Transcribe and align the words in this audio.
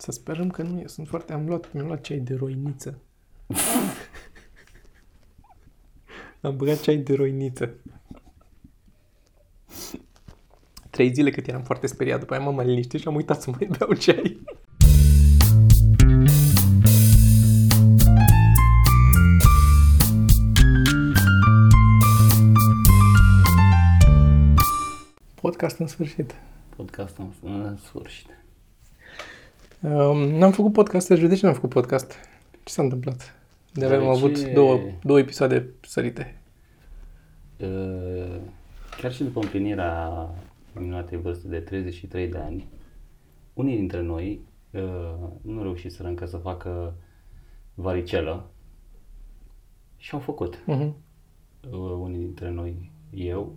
Să 0.00 0.10
sperăm 0.10 0.50
că 0.50 0.62
nu 0.62 0.80
e. 0.80 0.86
Sunt 0.86 1.08
foarte... 1.08 1.32
Am 1.32 1.46
luat, 1.46 1.72
mi-am 1.72 1.86
luat 1.86 2.00
ceai 2.00 2.18
de 2.18 2.34
roiniță. 2.34 2.98
am 6.40 6.56
băgat 6.56 6.80
ceai 6.80 6.96
de 6.96 7.14
roiniță. 7.14 7.74
Trei 10.90 11.14
zile 11.14 11.30
cât 11.30 11.46
eram 11.46 11.62
foarte 11.62 11.86
speriat, 11.86 12.20
după 12.20 12.34
aia 12.34 12.42
m-am 12.42 12.54
mai 12.54 12.66
liniștit 12.66 13.00
și 13.00 13.08
am 13.08 13.14
uitat 13.14 13.42
să 13.42 13.50
mai 13.50 13.68
beau 13.78 13.92
ceai. 13.92 14.40
Podcast 25.34 25.78
în 25.78 25.86
sfârșit. 25.86 26.34
Podcast 26.76 27.16
în, 27.16 27.32
în 27.42 27.76
sfârșit. 27.76 28.38
Um, 29.82 30.18
n-am 30.18 30.52
făcut 30.52 30.72
podcast, 30.72 31.08
de 31.08 31.34
ce 31.34 31.44
n-am 31.46 31.54
făcut 31.54 31.68
podcast? 31.68 32.12
Ce 32.64 32.72
s-a 32.72 32.82
întâmplat? 32.82 33.34
De 33.72 33.84
avem 33.84 33.98
Deoarece- 33.98 34.24
avut 34.24 34.52
două, 34.54 34.80
două 35.02 35.18
episoade 35.18 35.68
sărite. 35.80 36.40
Uh, 37.60 38.36
Chiar 39.00 39.12
și 39.12 39.22
după 39.22 39.40
împlinirea 39.40 40.10
minunatei 40.72 41.18
vârste 41.18 41.48
de 41.48 41.58
33 41.60 42.28
de 42.28 42.38
ani, 42.38 42.68
unii 43.54 43.76
dintre 43.76 44.00
noi 44.02 44.40
uh, 44.70 44.80
nu 45.42 45.62
reușiseră 45.62 46.08
încă 46.08 46.26
să 46.26 46.36
facă 46.36 46.94
varicelă 47.74 48.50
și 49.96 50.10
au 50.14 50.20
făcut. 50.20 50.56
Uh-huh. 50.56 50.90
Uh, 51.70 51.96
Unii 52.00 52.18
dintre 52.18 52.50
noi, 52.50 52.90
eu, 53.10 53.56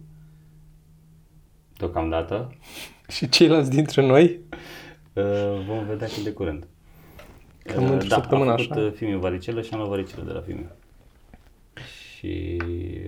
deocamdată, 1.78 2.56
Și 3.08 3.30
ceilalți 3.30 3.70
dintre 3.70 4.06
noi, 4.06 4.24
uh, 4.24 4.58
vom 5.68 5.86
vedea 5.88 6.08
cât 6.08 6.24
de 6.24 6.32
curând. 6.32 6.68
Cam 7.64 7.84
Uh, 7.84 7.90
într-o 7.92 8.08
da, 8.08 8.16
săptămână 8.16 8.52
am 8.52 8.58
făcut 8.58 8.72
așa. 8.76 8.86
uh, 8.86 8.92
Fimiu 8.96 9.20
varicelă 9.20 9.62
și 9.62 9.70
am 9.74 9.78
luat 9.80 9.90
varicelă 9.92 10.24
de 10.26 10.32
la 10.32 10.40
Fimiu. 10.42 10.70
Și, 12.18 12.58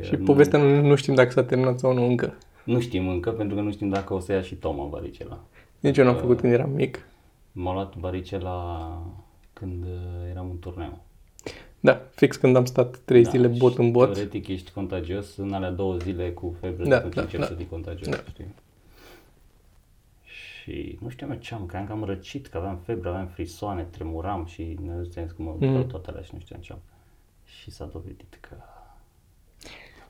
și 0.02 0.16
nu- 0.18 0.24
povestea 0.26 0.60
nu, 0.60 0.82
nu 0.82 0.96
știm 0.96 1.14
dacă 1.14 1.30
s-a 1.30 1.44
terminat 1.44 1.80
sau 1.80 1.94
nu 1.94 2.06
încă. 2.06 2.38
Nu 2.64 2.80
știm 2.80 3.08
încă, 3.08 3.32
pentru 3.32 3.56
că 3.56 3.62
nu 3.62 3.72
știm 3.72 3.90
dacă 3.90 4.14
o 4.14 4.20
să 4.20 4.32
ia 4.32 4.42
și 4.42 4.56
Toma 4.56 4.86
varicela. 4.86 5.40
Nici 5.80 5.98
eu 5.98 6.06
n-am 6.06 6.16
făcut 6.16 6.40
când 6.40 6.54
eram 6.54 6.70
mic. 6.70 7.08
M-a 7.52 7.74
luat 7.74 7.96
varicela 7.96 8.92
când 9.54 9.84
uh, 9.84 10.30
eram 10.32 10.50
în 10.50 10.60
turneu. 10.60 11.04
Da, 11.80 12.02
fix 12.16 12.36
când 12.36 12.56
am 12.56 12.66
stat 12.66 12.98
trei 13.06 13.24
zile 13.24 13.52
și 13.54 13.58
bot 13.60 13.78
în 13.78 13.92
bot. 13.92 14.14
Teoretic 14.14 14.48
ești 14.48 14.72
contagios 14.72 15.36
în 15.38 15.54
alea 15.54 15.72
două 15.72 15.98
zile 15.98 16.30
cu 16.32 16.56
febră, 16.60 16.84
Da, 16.84 16.90
da, 16.90 17.00
când 17.02 17.14
da, 17.14 17.22
începi 17.22 17.42
da. 17.42 17.48
să 17.48 17.54
fii 17.54 17.68
contagios, 17.68 18.10
Da. 18.16 18.24
știi? 18.30 18.46
Și 20.64 20.98
nu 21.02 21.10
știam 21.10 21.32
eu 21.32 21.38
ce 21.38 21.54
am, 21.54 21.66
credeam 21.66 21.86
că 21.88 21.92
am 21.92 22.04
răcit, 22.04 22.48
că 22.48 22.58
aveam 22.58 22.78
febră, 22.78 23.10
aveam 23.10 23.28
frisoane, 23.28 23.84
tremuram 23.84 24.46
și 24.46 24.78
ne 24.82 25.04
ziceam 25.04 25.26
că 25.26 25.34
mă 25.38 25.56
mm. 25.60 25.88
toate 25.88 26.10
alea 26.10 26.22
și 26.22 26.30
nu 26.34 26.40
știam 26.40 26.60
ce 26.60 26.72
am. 26.72 26.80
Și 27.46 27.72
s-a 27.72 27.86
dovedit 27.86 28.38
că 28.42 28.56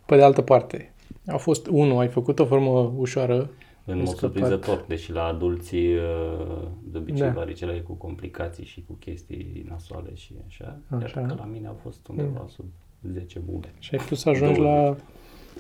Pe 0.06 0.16
de 0.16 0.24
altă 0.24 0.42
parte, 0.42 0.94
a 1.28 1.38
fost, 1.38 1.68
unul, 1.68 2.00
ai 2.00 2.08
făcut 2.08 2.40
o 2.40 2.46
formă 2.46 2.94
ușoară. 2.98 3.50
În 3.86 3.94
ai 3.94 4.00
mod 4.00 4.08
scăpat. 4.08 4.20
surprinzător, 4.20 4.86
deși 4.88 5.12
la 5.12 5.24
adulții 5.24 5.96
uh, 5.96 6.68
de 6.84 6.98
obicei 6.98 7.20
Da. 7.20 7.26
da. 7.28 7.34
varicela 7.34 7.76
e 7.76 7.80
cu 7.80 7.94
complicații 7.94 8.66
și 8.66 8.84
cu 8.88 8.94
chestii 8.94 9.66
nasoale 9.70 10.16
și 10.16 10.34
așa, 10.48 10.80
Așa. 10.88 11.06
așa. 11.06 11.20
iar 11.20 11.30
că 11.30 11.36
la 11.38 11.46
mine 11.46 11.68
au 11.68 11.80
fost 11.82 12.08
undeva 12.08 12.46
sub 12.48 12.66
10 13.12 13.40
bube. 13.40 13.74
Și 13.80 13.96
ai 13.96 14.02
putut 14.04 14.18
să 14.18 14.30
ajungi 14.30 14.60
la, 14.60 14.96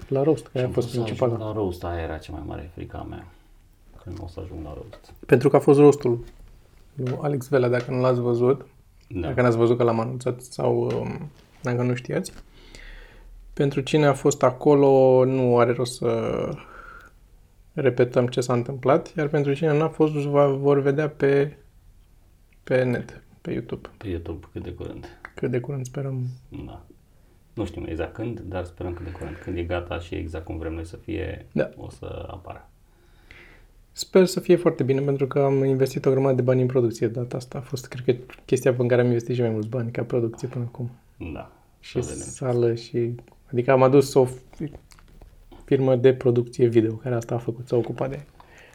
la 0.07 0.23
rost, 0.23 0.47
care 0.47 0.63
a 0.63 0.67
am 0.67 0.73
fost 0.73 0.88
vrut 0.88 0.97
să 1.00 1.03
principala. 1.03 1.33
ajung 1.33 1.47
la 1.47 1.61
roast, 1.61 1.83
aia 1.83 2.02
era 2.02 2.17
cea 2.17 2.31
mai 2.31 2.44
mare 2.45 2.72
frica 2.73 3.03
mea, 3.09 3.28
că 4.04 4.09
nu 4.09 4.23
o 4.23 4.28
să 4.28 4.40
ajung 4.40 4.64
la 4.64 4.73
roast. 4.73 5.14
Pentru 5.26 5.50
că 5.50 5.56
a 5.56 5.59
fost 5.59 5.80
rostul 5.80 6.23
lui 6.96 7.18
Alex 7.22 7.48
Vela, 7.48 7.68
dacă 7.68 7.92
nu 7.92 8.02
l-ați 8.02 8.20
văzut. 8.20 8.66
Da. 9.08 9.28
Dacă 9.28 9.42
n-ați 9.42 9.58
văzut 9.58 9.78
că 9.78 9.84
l-am 9.84 10.00
anunțat 10.00 10.42
sau 10.42 10.82
um, 10.82 11.30
dacă 11.62 11.82
nu 11.82 11.94
știați. 11.94 12.31
Pentru 13.54 13.81
cine 13.81 14.06
a 14.06 14.14
fost 14.14 14.44
acolo, 14.44 15.24
nu 15.25 15.58
are 15.58 15.72
rost 15.72 15.96
să 15.96 16.50
repetăm 17.74 18.28
ce 18.28 18.42
s-a 18.42 18.53
întâmplat, 18.53 19.16
iar 19.16 19.28
pentru 19.28 19.53
cine 19.53 19.78
n-a 19.78 19.90
fost, 19.90 20.13
va, 20.13 20.47
vor 20.47 20.80
vedea 20.80 21.09
pe, 21.09 21.58
pe 22.63 22.84
net, 22.84 23.24
pe 23.42 23.52
YouTube. 23.52 23.90
Pe 23.97 24.08
YouTube 24.08 24.46
cât 24.52 24.63
de 24.63 24.72
curând. 24.72 25.06
Cât 25.36 25.52
de 25.52 25.59
curând 25.59 25.86
sperăm. 25.86 26.24
Da. 26.66 26.81
Nu 27.53 27.66
știm 27.66 27.86
exact 27.86 28.13
când, 28.13 28.40
dar 28.40 28.63
sperăm 28.63 28.94
cât 28.94 29.06
de 29.06 29.12
curând. 29.12 29.36
Când 29.36 29.58
e 29.58 29.63
gata 29.63 30.00
și 30.00 30.16
exact 30.16 30.46
cum 30.46 30.58
vrem 30.58 30.74
noi 30.74 30.86
să 30.86 30.97
fie, 30.97 31.47
Da. 31.52 31.69
o 31.78 31.90
să 31.90 32.28
apară. 32.31 32.69
Sper 33.96 34.26
să 34.26 34.40
fie 34.40 34.56
foarte 34.56 34.84
bine, 34.84 35.02
pentru 35.02 35.28
că 35.28 35.40
am 35.40 35.64
investit 35.64 36.06
o 36.06 36.09
grămadă 36.12 36.36
de 36.36 36.42
bani 36.42 36.62
în 36.62 36.68
producție 36.68 37.08
data 37.08 37.38
asta. 37.38 37.58
A 37.58 37.62
fost, 37.62 37.88
cred 37.88 38.06
că, 38.06 38.34
chestia 38.46 38.74
pe 38.74 38.86
care 38.86 39.02
am 39.02 39.08
investit 39.08 39.36
și 39.36 39.42
mai 39.42 39.50
mulți 39.50 39.68
bani 39.68 39.92
ca 39.92 40.04
producție 40.04 40.48
până 40.48 40.66
acum. 40.68 40.92
Da. 41.34 41.52
Și 41.80 42.02
să 42.02 42.09
vedem. 42.14 42.28
sală 42.28 42.74
și... 42.74 43.16
Adică 43.52 43.72
am 43.72 43.84
adus 43.84 44.14
o 44.14 44.26
fi- 44.26 44.72
firmă 45.66 45.96
de 45.96 46.14
producție 46.14 46.68
video, 46.68 46.94
care 46.94 47.16
asta 47.16 47.36
a 47.36 47.38
făcut, 47.38 47.68
s-a 47.68 47.76
ocupat 47.76 48.09
de... 48.09 48.20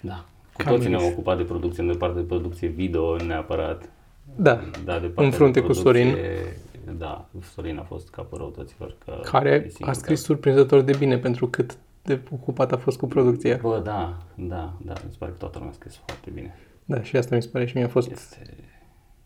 Da. 0.02 0.24
Cu 0.52 0.62
Cam 0.62 0.74
toții 0.74 0.88
ne-am 0.88 1.00
este. 1.00 1.12
ocupat 1.12 1.36
de 1.36 1.42
producție, 1.42 1.82
nu 1.82 1.92
de 1.92 1.98
partea 1.98 2.20
de 2.20 2.26
producție 2.26 2.68
video 2.68 3.16
neapărat. 3.16 3.90
Da, 4.36 4.60
Da, 4.84 4.98
de 4.98 5.06
în 5.06 5.12
partea 5.12 5.30
frunte 5.30 5.60
de 5.60 5.66
cu 5.66 5.72
Sorin, 5.72 6.10
producție, 6.10 6.56
Da, 6.98 7.28
Sorin 7.54 7.78
a 7.78 7.82
fost 7.82 8.10
capul 8.10 8.38
răutăților. 8.38 8.96
Că 9.04 9.14
e 9.18 9.28
care 9.30 9.54
a 9.54 9.68
singurul 9.68 9.94
scris 9.94 10.22
surprinzător 10.22 10.80
de 10.80 10.96
bine 10.98 11.18
pentru 11.18 11.46
cât 11.48 11.76
de 12.08 12.20
ocupat 12.30 12.72
a 12.72 12.76
fost 12.76 12.98
cu 12.98 13.06
producția. 13.06 13.56
care- 13.56 13.68
Bă, 13.68 13.80
da, 13.84 14.16
da, 14.34 14.72
da, 14.84 14.92
mi 15.04 15.10
se 15.10 15.16
pare 15.18 15.30
că 15.32 15.36
toată 15.38 15.54
lumea 15.58 15.72
a 15.72 15.76
scris 15.76 15.96
foarte 16.06 16.30
bine. 16.30 16.54
Da, 16.84 17.02
și 17.02 17.16
asta 17.16 17.36
mi 17.36 17.42
se 17.42 17.48
pare 17.48 17.66
și 17.66 17.76
mie 17.76 17.84
a 17.84 17.88
fost 17.88 18.10
Este... 18.10 18.36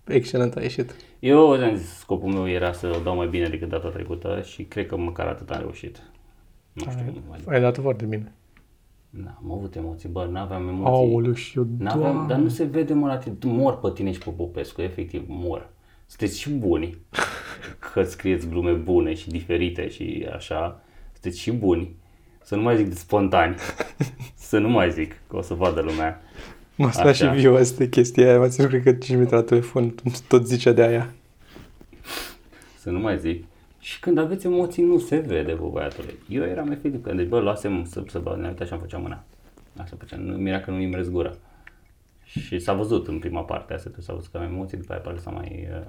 excelent, 0.04 0.56
a 0.56 0.60
ieșit. 0.62 0.94
Eu 1.18 1.50
am 1.50 1.74
zis, 1.74 1.88
scopul 1.98 2.32
meu 2.32 2.48
era 2.48 2.72
să 2.72 2.94
o 2.98 3.02
dau 3.02 3.16
mai 3.16 3.28
bine 3.28 3.48
decât 3.48 3.68
data 3.68 3.88
trecută 3.88 4.40
și 4.44 4.62
cred 4.64 4.86
că 4.86 4.96
măcar 4.96 5.26
atât 5.26 5.50
am 5.50 5.60
reușit. 5.60 6.02
Nu 6.72 6.90
știu, 6.90 7.22
mai... 7.28 7.38
Ai 7.48 7.60
dat 7.60 7.78
foarte 7.78 8.04
bine. 8.04 8.32
Da, 9.10 9.38
am 9.44 9.52
avut 9.52 9.74
emoții, 9.76 10.08
bă, 10.08 10.28
n-aveam 10.30 10.68
emoții. 10.68 10.92
Aoleu, 10.94 11.32
și 11.32 11.58
eu, 11.58 11.66
N-aveam, 11.78 12.12
doamne. 12.12 12.28
dar 12.32 12.38
nu 12.38 12.48
se 12.48 12.64
vede, 12.64 12.92
mă, 12.92 13.06
la 13.06 13.16
tine. 13.18 13.36
Mor 13.44 13.78
pe 13.80 13.90
tine 13.94 14.12
și 14.12 14.18
pe 14.18 14.30
Popescu, 14.30 14.82
efectiv, 14.82 15.24
mor. 15.26 15.70
Sunteți 16.06 16.38
și 16.40 16.50
buni, 16.50 16.98
că 17.92 18.02
scrieți 18.02 18.48
glume 18.48 18.72
bune 18.72 19.14
și 19.14 19.28
diferite 19.28 19.88
și 19.88 20.26
așa. 20.34 20.80
Sunteți 21.12 21.38
și 21.40 21.52
buni. 21.52 21.96
Să 22.44 22.56
nu 22.56 22.62
mai 22.62 22.76
zic 22.76 22.88
de 22.88 22.94
spontani. 22.94 23.54
Să 24.34 24.58
nu 24.58 24.68
mai 24.68 24.90
zic, 24.90 25.14
că 25.28 25.36
o 25.36 25.42
să 25.42 25.54
vadă 25.54 25.80
lumea. 25.80 26.20
M-a 26.74 26.90
sunat 26.90 27.14
și 27.14 27.22
Așa. 27.22 27.32
viu 27.32 27.54
asta 27.54 27.84
chestia 27.84 28.28
aia, 28.28 28.38
m-a 28.38 28.48
ținut 28.48 28.68
cred 28.68 28.82
că 28.82 28.92
5 28.92 29.08
minute 29.08 29.34
la 29.34 29.42
telefon, 29.42 29.94
tot 30.28 30.46
zicea 30.46 30.72
de 30.72 30.82
aia. 30.82 31.12
Să 32.78 32.90
nu 32.90 32.98
mai 32.98 33.18
zic. 33.18 33.44
Și 33.78 34.00
când 34.00 34.18
aveți 34.18 34.46
emoții, 34.46 34.82
nu 34.82 34.98
se 34.98 35.18
vede, 35.18 35.52
bă, 35.52 35.68
băiatule. 35.68 36.14
Eu 36.28 36.42
eram 36.42 36.70
efectiv, 36.70 37.02
că, 37.02 37.12
deci, 37.12 37.28
bă, 37.28 37.40
luasem 37.40 37.84
să, 37.84 38.02
să 38.08 38.18
bă, 38.18 38.36
ne 38.40 38.48
uitam 38.48 38.66
și 38.66 38.72
am 38.72 38.78
făceam 38.78 39.02
mâna. 39.02 39.24
Așa 39.76 39.96
făceam, 39.98 40.20
nu, 40.20 40.36
mira 40.36 40.60
că 40.60 40.70
nu 40.70 40.76
nimresc 40.76 41.10
gura. 41.10 41.34
Și 42.24 42.58
s-a 42.58 42.72
văzut 42.72 43.08
în 43.08 43.18
prima 43.18 43.40
parte, 43.40 43.74
asta 43.74 43.90
s-a 43.98 44.12
văzut 44.12 44.30
că 44.30 44.38
am 44.38 44.44
emoții, 44.44 44.76
după 44.76 44.92
aia 44.92 45.00
parcă 45.00 45.20
s-a 45.20 45.30
mai 45.30 45.68
uh, 45.70 45.82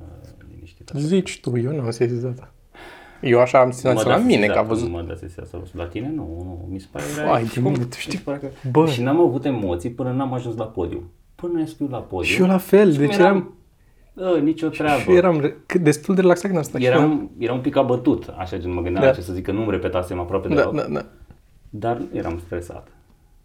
liniștit. 0.53 0.89
așa. 0.89 0.99
Zici 1.05 1.39
tu, 1.39 1.57
eu 1.57 1.75
n-am 1.75 1.91
sesizat 1.91 2.31
asta. 2.31 2.53
Eu 3.23 3.39
așa 3.39 3.59
am 3.59 3.71
simțit 3.71 3.93
Mă 4.03 4.09
la 4.09 4.15
da 4.15 4.23
mine, 4.23 4.31
sesizat, 4.33 4.53
că 4.55 4.59
a 4.59 4.63
văzut. 4.63 4.87
Nu 4.89 4.95
mă 4.95 5.01
da 5.07 5.15
sesizat 5.15 5.47
să 5.47 5.57
văzut. 5.59 5.75
La 5.77 5.85
tine 5.85 6.11
nu, 6.15 6.23
nu. 6.23 6.67
Mi 6.71 6.79
se 6.79 6.87
pare 6.91 7.05
Vai 7.27 7.43
și 7.45 7.53
de 7.53 7.59
cum- 7.61 7.71
mine, 7.71 7.83
tu 7.83 7.87
mi 7.89 7.93
se 7.93 7.99
știi- 7.99 8.19
pare 8.19 8.37
Că... 8.37 8.47
Bă. 8.71 8.85
Și 8.87 9.01
n-am 9.01 9.19
avut 9.19 9.45
emoții 9.45 9.89
până 9.89 10.11
n-am 10.11 10.33
ajuns 10.33 10.55
la 10.57 10.65
podium. 10.65 11.11
Până 11.35 11.59
ne 11.59 11.65
scriu 11.65 11.87
la 11.91 11.97
podium. 11.97 12.33
Și 12.33 12.41
eu 12.41 12.47
la 12.47 12.57
fel, 12.57 12.91
Și 12.91 12.97
deci 12.97 13.15
cum 13.15 13.19
eram, 13.25 13.53
Bă, 14.13 14.39
nicio 14.43 14.67
treabă. 14.67 14.99
și 14.99 15.11
eram 15.11 15.39
re- 15.39 15.55
cât- 15.65 15.81
destul 15.83 16.15
de 16.15 16.21
relaxat 16.21 16.45
când 16.45 16.57
am 16.57 16.63
stat. 16.63 16.81
și 16.81 16.87
eram- 16.87 16.99
Eram, 17.01 17.29
eram 17.37 17.55
un 17.55 17.61
pic 17.61 17.75
abătut, 17.75 18.33
așa 18.37 18.57
gen 18.57 18.73
mă 18.73 18.81
gândeam 18.81 19.03
Da. 19.03 19.09
la 19.09 19.15
ce 19.15 19.21
să 19.21 19.33
zic, 19.33 19.43
că 19.45 19.51
nu-mi 19.51 19.71
repetasem 19.71 20.19
aproape 20.19 20.47
Da, 20.47 20.55
deloc. 20.55 20.75
da, 20.75 20.85
da. 20.91 21.05
Dar 21.69 21.97
nu 21.97 22.05
eram 22.17 22.39
stresat. 22.45 22.87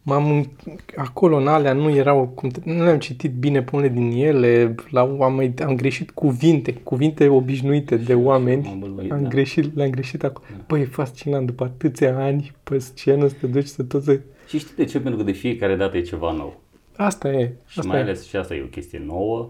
M-am, 0.08 0.50
acolo 0.96 1.36
în 1.36 1.46
alea 1.46 1.72
nu 1.72 1.90
erau, 1.94 2.26
cum, 2.34 2.48
te- 2.48 2.60
nu 2.64 2.84
le-am 2.84 2.98
citit 2.98 3.32
bine 3.32 3.62
pe 3.62 3.70
unele 3.76 3.88
din 3.92 4.10
ele, 4.10 4.74
la, 4.90 5.00
am, 5.00 5.34
mai- 5.34 5.54
am 5.66 5.76
greșit 5.76 6.10
cuvinte, 6.10 6.72
cuvinte 6.72 7.28
obișnuite 7.28 7.96
de 7.96 8.14
oameni, 8.14 8.62
m-am 8.66 8.78
bălbăit, 8.78 9.12
am 9.12 9.22
da. 9.22 9.28
greșit, 9.28 9.76
le-am 9.76 9.90
greșit 9.90 10.24
acolo. 10.24 10.46
Băi, 10.66 10.80
e 10.80 10.84
fascinant, 10.84 11.46
după 11.46 11.64
atâția 11.64 12.16
ani 12.18 12.52
pe 12.62 12.78
scenă 12.78 13.26
să 13.26 13.34
te 13.40 13.46
duci 13.46 13.66
să 13.66 13.82
tot 13.82 14.02
să... 14.02 14.20
Și 14.48 14.58
știi 14.58 14.74
de 14.76 14.84
ce? 14.84 15.00
Pentru 15.00 15.18
că 15.20 15.24
de 15.26 15.32
fiecare 15.32 15.76
dată 15.76 15.96
e 15.96 16.00
ceva 16.00 16.32
nou. 16.32 16.60
Asta 16.96 17.28
e, 17.32 17.52
Și 17.66 17.78
asta 17.78 17.90
mai 17.90 17.98
e. 17.98 18.02
ales 18.02 18.26
și 18.28 18.36
asta 18.36 18.54
e 18.54 18.62
o 18.62 18.66
chestie 18.66 19.02
nouă. 19.06 19.48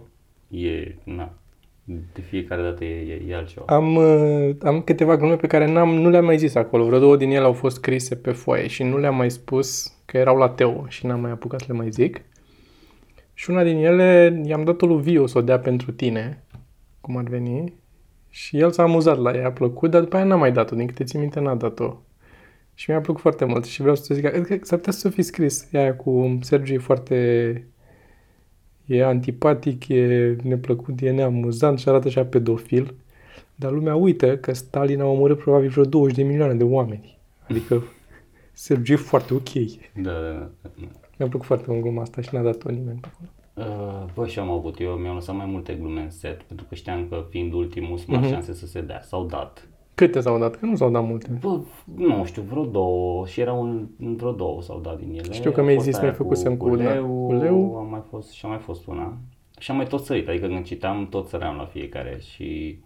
E, 0.48 0.94
na, 1.04 1.32
de 1.88 2.20
fiecare 2.20 2.62
dată 2.62 2.84
e, 2.84 3.12
e, 3.12 3.22
e 3.28 3.34
altceva. 3.34 3.64
Am, 3.66 3.96
uh, 3.96 4.50
am 4.62 4.80
câteva 4.80 5.16
glume 5.16 5.36
pe 5.36 5.46
care 5.46 5.72
n-am, 5.72 5.94
nu 5.94 6.10
le-am 6.10 6.24
mai 6.24 6.38
zis 6.38 6.54
acolo. 6.54 6.86
Vreo 6.86 6.98
două 6.98 7.16
din 7.16 7.30
ele 7.30 7.44
au 7.44 7.52
fost 7.52 7.76
scrise 7.76 8.16
pe 8.16 8.32
foaie 8.32 8.66
și 8.66 8.82
nu 8.82 8.98
le-am 8.98 9.16
mai 9.16 9.30
spus 9.30 9.96
că 10.04 10.16
erau 10.16 10.36
la 10.36 10.48
Teo 10.48 10.84
și 10.88 11.06
n-am 11.06 11.20
mai 11.20 11.30
apucat 11.30 11.60
să 11.60 11.66
le 11.68 11.78
mai 11.78 11.90
zic. 11.90 12.20
Și 13.34 13.50
una 13.50 13.62
din 13.62 13.76
ele 13.76 14.40
i-am 14.44 14.64
dat-o 14.64 14.86
lui 14.86 15.02
Vio 15.02 15.26
să 15.26 15.38
o 15.38 15.42
dea 15.42 15.58
pentru 15.58 15.92
tine, 15.92 16.44
cum 17.00 17.16
ar 17.16 17.24
veni. 17.24 17.74
Și 18.28 18.58
el 18.58 18.70
s-a 18.70 18.82
amuzat 18.82 19.18
la 19.18 19.32
ea, 19.34 19.46
a 19.46 19.50
plăcut, 19.50 19.90
dar 19.90 20.00
după 20.00 20.16
aia 20.16 20.24
n-a 20.24 20.36
mai 20.36 20.52
dat-o, 20.52 20.76
din 20.76 20.86
câte 20.86 21.04
țin 21.04 21.20
minte 21.20 21.40
n-a 21.40 21.54
dat-o. 21.54 21.96
Și 22.74 22.90
mi-a 22.90 23.00
plăcut 23.00 23.20
foarte 23.20 23.44
mult 23.44 23.64
și 23.64 23.80
vreau 23.80 23.96
să 23.96 24.14
zic 24.14 24.24
că 24.24 24.40
cred 24.40 24.58
că 24.58 24.64
s-ar 24.64 24.78
putea 24.78 24.92
să 24.92 25.08
fi 25.08 25.22
scris. 25.22 25.68
E 25.70 25.78
aia 25.78 25.96
cu 25.96 26.38
Sergiu 26.40 26.74
e 26.74 26.78
foarte... 26.78 27.66
e 28.88 29.04
antipatic, 29.04 29.88
e 29.88 30.36
neplăcut, 30.42 31.00
e 31.00 31.10
neamuzant 31.10 31.78
și 31.78 31.88
arată 31.88 32.06
așa 32.08 32.24
pedofil. 32.24 32.94
Dar 33.54 33.70
lumea 33.72 33.94
uită 33.94 34.36
că 34.36 34.52
Stalin 34.52 35.00
a 35.00 35.06
omorât 35.06 35.38
probabil 35.38 35.68
vreo 35.68 35.84
20 35.84 36.16
de 36.16 36.22
milioane 36.22 36.54
de 36.54 36.64
oameni. 36.64 37.18
Adică 37.48 37.82
Sergiu 38.52 38.92
e 38.92 38.96
foarte 38.96 39.34
ok. 39.34 39.52
Da, 40.02 40.10
da, 40.10 40.50
da. 40.62 40.70
Mi-a 41.18 41.28
plăcut 41.28 41.46
foarte 41.46 41.64
mult 41.68 41.82
gluma 41.82 42.02
asta 42.02 42.20
și 42.20 42.28
n-a 42.32 42.42
dat-o 42.42 42.70
nimeni 42.70 42.98
pe 43.00 43.08
acolo. 43.12 43.30
Uh, 43.70 44.12
bă, 44.14 44.26
și 44.26 44.38
am 44.38 44.50
avut, 44.50 44.80
eu 44.80 44.90
mi-am 44.90 45.14
lăsat 45.14 45.36
mai 45.36 45.46
multe 45.46 45.72
glume 45.80 46.00
în 46.00 46.10
set, 46.10 46.42
pentru 46.42 46.66
că 46.68 46.74
știam 46.74 47.06
că 47.08 47.24
fiind 47.30 47.52
ultimul 47.52 47.96
sunt 47.96 48.08
mai 48.08 48.18
Mhm. 48.18 48.28
șanse 48.30 48.54
să 48.54 48.66
se 48.66 48.80
dea. 48.80 49.00
S-au 49.02 49.26
dat. 49.26 49.68
Câte 49.98 50.20
s-au 50.20 50.38
dat? 50.38 50.56
Că 50.56 50.66
nu 50.66 50.76
s-au 50.76 50.90
dat 50.90 51.04
multe. 51.06 51.38
Bă, 51.40 51.60
nu 51.96 52.24
știu, 52.24 52.42
vreo 52.50 52.64
două 52.64 53.26
și 53.26 53.40
erau 53.40 53.62
în, 53.62 53.86
în 54.00 54.16
vreo 54.16 54.32
două 54.32 54.62
s-au 54.62 54.80
dat 54.82 54.98
din 54.98 55.08
ele. 55.12 55.32
Știu 55.32 55.50
că 55.50 55.60
A 55.60 55.62
mi-ai 55.62 55.74
fost 55.74 55.86
zis, 55.86 55.94
aia 55.94 56.02
mi-ai 56.04 56.14
făcusem 56.16 56.56
cu- 56.56 56.68
cu 56.68 56.76
da, 56.76 56.92
leu, 56.92 57.24
cu 57.26 57.32
leu. 57.32 57.76
Am 57.76 57.86
mai 57.90 58.02
fost, 58.10 58.30
și 58.32 58.44
a 58.44 58.48
mai 58.48 58.58
fost 58.58 58.86
una. 58.86 59.16
Și 59.58 59.70
am 59.70 59.76
mai 59.76 59.86
tot 59.86 60.04
sărit, 60.04 60.28
adică 60.28 60.46
când 60.46 60.64
citam 60.64 61.06
tot 61.10 61.28
săream 61.28 61.56
la 61.56 61.64
fiecare 61.64 62.18
și 62.34 62.78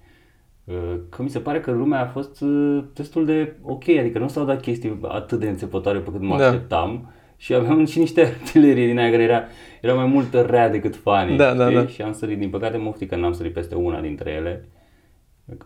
uh, 0.65 0.75
că 1.09 1.23
mi 1.23 1.29
se 1.29 1.39
pare 1.39 1.61
că 1.61 1.71
lumea 1.71 2.01
a 2.01 2.07
fost 2.07 2.41
uh, 2.41 2.85
destul 2.95 3.25
de 3.25 3.57
ok, 3.63 3.89
adică 3.89 4.19
nu 4.19 4.29
s-au 4.29 4.45
dat 4.45 4.61
chestii 4.61 4.99
atât 5.03 5.39
de 5.41 5.49
înțepătoare 5.49 5.99
pe 5.99 6.11
cât 6.11 6.21
mă 6.21 6.37
Da. 6.39 6.45
așteptam 6.47 7.11
și 7.37 7.55
aveam 7.55 7.85
și 7.91 7.99
niște 7.99 8.21
artilerie 8.21 8.87
din 8.87 8.99
aia 8.99 9.11
care 9.11 9.23
era, 9.23 9.43
era 9.81 9.95
mai 9.95 10.07
mult 10.07 10.35
rea 10.35 10.69
decât 10.71 10.97
funny, 10.97 11.37
Da, 11.37 11.55
da, 11.55 11.65
știi? 11.65 11.77
da. 11.77 11.87
Și 11.87 12.03
am 12.03 12.13
sărit, 12.13 12.39
din 12.39 12.51
păcate 12.51 12.77
mă 12.77 12.89
oftic 12.89 13.09
că 13.09 13.17
n-am 13.17 13.33
sărit 13.33 13.53
peste 13.53 13.75
una 13.75 14.01
dintre 14.01 14.31
ele, 14.31 14.69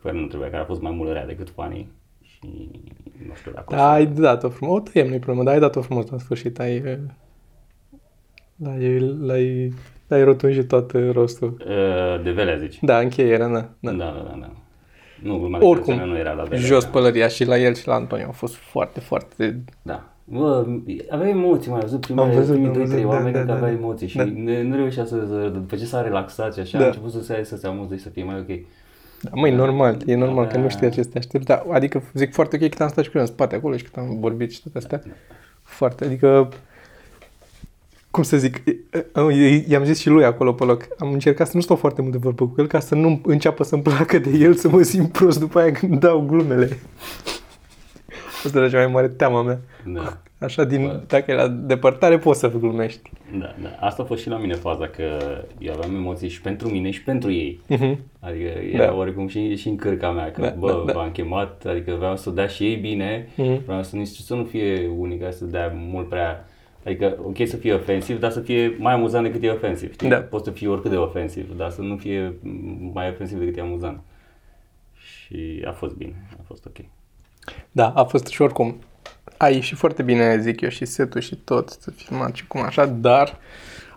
că 0.02 0.12
nu 0.12 0.26
trebuia, 0.26 0.50
care 0.50 0.62
a 0.62 0.67
fost 0.67 0.81
mai 0.81 0.93
mult 0.93 1.12
rea 1.12 1.26
decât 1.26 1.50
funny 1.50 1.88
și 2.23 2.70
nu 3.28 3.34
știu 3.34 3.50
dacă 3.55 3.64
o 3.69 3.76
Da, 3.76 3.82
să- 3.82 3.88
ai 3.88 4.06
dat-o 4.06 4.49
frumos. 4.49 4.76
O 4.78 4.81
tăiem, 4.81 5.06
nu-i 5.08 5.19
problemă, 5.19 5.44
dar 5.44 5.55
ai 5.55 5.61
dat-o 5.61 5.81
frumos 5.81 6.11
la 6.11 6.19
sfârșit. 6.19 6.58
Ai, 6.58 6.76
eh, 6.76 6.99
l-ai, 8.56 8.99
l-ai, 9.20 9.73
l-ai 10.08 10.25
rotunjit 10.25 10.69
tot 10.69 10.94
eh, 10.94 11.11
rostul. 11.12 11.56
Uh, 11.69 12.23
de 12.23 12.31
velea 12.31 12.56
zici. 12.56 12.78
Da, 12.82 12.99
încheierea, 12.99 13.49
da. 13.49 13.69
Da, 13.81 13.90
da. 13.90 13.96
da, 13.96 14.11
da. 14.31 14.37
da. 14.40 14.50
Nu, 15.23 15.38
gluma 15.38 15.58
de 15.58 15.64
Oricum, 15.64 15.94
Crăciun 15.94 16.11
nu 16.12 16.19
era 16.19 16.32
la 16.32 16.43
velea. 16.43 16.58
jos 16.64 16.84
da. 16.84 16.90
pălăria 16.90 17.28
și 17.28 17.44
la 17.44 17.58
el 17.58 17.75
și 17.75 17.87
la 17.87 17.94
Antonio 17.94 18.25
au 18.25 18.32
fost 18.32 18.55
foarte, 18.55 19.00
foarte... 19.00 19.64
Da. 19.82 20.11
Bă, 20.25 20.67
avea 21.11 21.28
emoții, 21.28 21.70
mai 21.70 21.81
văzut 21.81 22.00
primele, 22.00 22.26
Am 22.28 22.34
văzut, 22.34 22.52
primii 22.55 22.69
am 22.69 22.75
2-3 22.75 22.78
văzut, 22.78 23.00
da, 23.00 23.06
oameni 23.08 23.32
da, 23.32 23.38
că 23.40 23.44
da, 23.46 23.52
avea 23.55 23.69
da. 23.69 23.75
emoții 23.75 24.06
și 24.08 24.17
Da. 24.17 24.25
ne, 24.25 24.62
nu 24.62 24.76
reușea 24.76 25.05
să, 25.05 25.25
să, 25.28 25.49
după 25.55 25.76
ce 25.76 25.84
s-a 25.84 26.02
relaxat 26.02 26.55
și 26.55 26.61
așa, 26.61 26.78
Da. 26.78 26.84
a 26.84 26.87
început 26.87 27.11
să 27.11 27.23
se, 27.23 27.43
să 27.44 27.56
se 27.56 27.67
amuze 27.67 27.96
și 27.96 28.02
să 28.02 28.08
fie 28.08 28.25
mai 28.25 28.38
ok. 28.38 28.58
Da, 29.20 29.30
măi, 29.34 29.50
normal, 29.54 30.02
e 30.06 30.14
normal 30.14 30.46
că 30.46 30.56
nu 30.56 30.62
Da. 30.62 30.68
știi 30.68 30.86
aceste 30.86 31.18
aștept, 31.18 31.44
dar 31.44 31.64
adică 31.72 32.02
zic 32.14 32.32
foarte 32.32 32.58
ok 32.62 32.70
cât 32.70 32.80
am 32.80 32.88
stat 32.88 33.04
și 33.04 33.10
cu 33.10 33.16
el 33.16 33.22
în 33.22 33.30
spate 33.32 33.54
acolo 33.56 33.76
și 33.76 33.82
cât 33.84 33.96
am 33.96 34.16
vorbit 34.20 34.52
și 34.52 34.62
toate 34.62 34.78
astea. 34.78 35.02
Foarte, 35.62 36.04
adică 36.04 36.48
cum 38.10 38.22
să 38.22 38.36
zic, 38.36 38.62
i- 39.32 39.64
i-am 39.68 39.84
zis 39.84 39.98
și 39.98 40.08
lui 40.08 40.24
acolo 40.24 40.52
pe 40.52 40.64
loc, 40.64 40.86
am 40.98 41.12
încercat 41.12 41.46
să 41.46 41.52
nu 41.56 41.60
stau 41.62 41.76
foarte 41.76 42.00
mult 42.00 42.12
de 42.12 42.18
vorbă 42.22 42.46
cu 42.46 42.54
el 42.60 42.66
ca 42.66 42.80
să 42.80 42.94
nu 42.94 43.20
înceapă 43.24 43.64
să-mi 43.64 43.82
placă 43.82 44.18
de 44.18 44.30
el, 44.30 44.54
să 44.54 44.68
mă 44.68 44.82
simt 44.82 45.12
prost 45.12 45.38
după 45.38 45.58
aia 45.58 45.72
când 45.72 46.00
dau 46.00 46.20
glumele. 46.20 46.78
Asta 48.44 48.59
era 48.59 48.69
cea 48.69 48.77
mai 48.77 48.87
mare 48.93 49.09
teama 49.09 49.43
mea. 49.43 49.59
Da. 49.85 50.19
Așa, 50.38 50.65
din, 50.65 51.00
dacă 51.06 51.31
e 51.31 51.35
la 51.35 51.49
depărtare, 51.49 52.19
poți 52.19 52.38
să 52.38 52.50
glumești. 52.50 53.11
Da, 53.38 53.55
da. 53.62 53.69
Asta 53.87 54.03
a 54.03 54.06
fost 54.06 54.23
și 54.23 54.29
la 54.29 54.38
mine 54.38 54.55
faza, 54.55 54.87
că 54.88 55.03
eu 55.59 55.73
aveam 55.73 55.94
emoții 55.94 56.29
și 56.29 56.41
pentru 56.41 56.69
mine 56.69 56.91
și 56.91 57.03
pentru 57.03 57.31
ei. 57.33 57.61
Mhm. 57.69 57.99
Adică 58.21 58.49
era 58.73 58.85
Da. 58.87 58.94
oarecum 58.94 59.27
și, 59.29 59.56
și 59.56 59.69
în 59.69 59.77
cărca 59.77 60.11
mea, 60.11 60.31
că 60.31 60.41
Da, 60.41 60.55
bă, 60.59 60.67
da, 60.67 60.83
da. 60.87 60.93
v-am 60.93 61.11
chemat, 61.11 61.65
adică 61.69 61.94
vreau 61.99 62.17
să 62.17 62.31
dea 62.31 62.47
și 62.47 62.65
ei 62.65 62.77
bine, 62.77 63.29
Mhm. 63.37 63.65
vreau 63.65 63.83
să, 63.83 63.97
nici, 63.97 64.09
să 64.09 64.35
nu 64.35 64.44
fie 64.44 64.91
unica 64.99 65.31
să 65.31 65.44
dea 65.44 65.73
mult 65.77 66.09
prea, 66.09 66.49
adică 66.87 67.17
ok 67.23 67.37
să 67.47 67.56
fie 67.56 67.73
ofensiv, 67.73 68.21
dar 68.21 68.31
să 68.31 68.41
fie 68.41 68.77
mai 68.79 68.93
amuzant 68.93 69.25
decât 69.27 69.43
e 69.43 69.49
ofensiv, 69.50 69.93
știi? 69.93 70.09
Da. 70.09 70.17
Poți 70.17 70.44
să 70.44 70.50
fie 70.50 70.69
oricât 70.69 70.91
de 70.91 70.97
ofensiv, 70.97 71.56
dar 71.56 71.71
să 71.71 71.81
nu 71.83 71.97
fie 71.97 72.35
mai 72.93 73.09
ofensiv 73.09 73.38
decât 73.38 73.56
e 73.56 73.61
amuzant. 73.61 74.00
Și 74.94 75.62
a 75.67 75.71
fost 75.73 75.94
bine, 75.97 76.27
a 76.38 76.43
fost 76.47 76.67
ok. 76.67 76.77
Da, 77.72 77.88
a 77.88 78.04
fost 78.04 78.26
și 78.26 78.43
oricum. 78.43 78.78
A 79.37 79.48
ieșit 79.48 79.76
foarte 79.76 80.02
bine, 80.02 80.38
zic 80.40 80.60
eu, 80.60 80.69
și 80.69 80.84
setul 80.84 81.20
și 81.20 81.37
tot, 81.37 81.69
să 81.81 81.90
filmat 81.90 82.34
și 82.34 82.46
cum 82.46 82.60
așa, 82.60 82.87
dar 82.87 83.38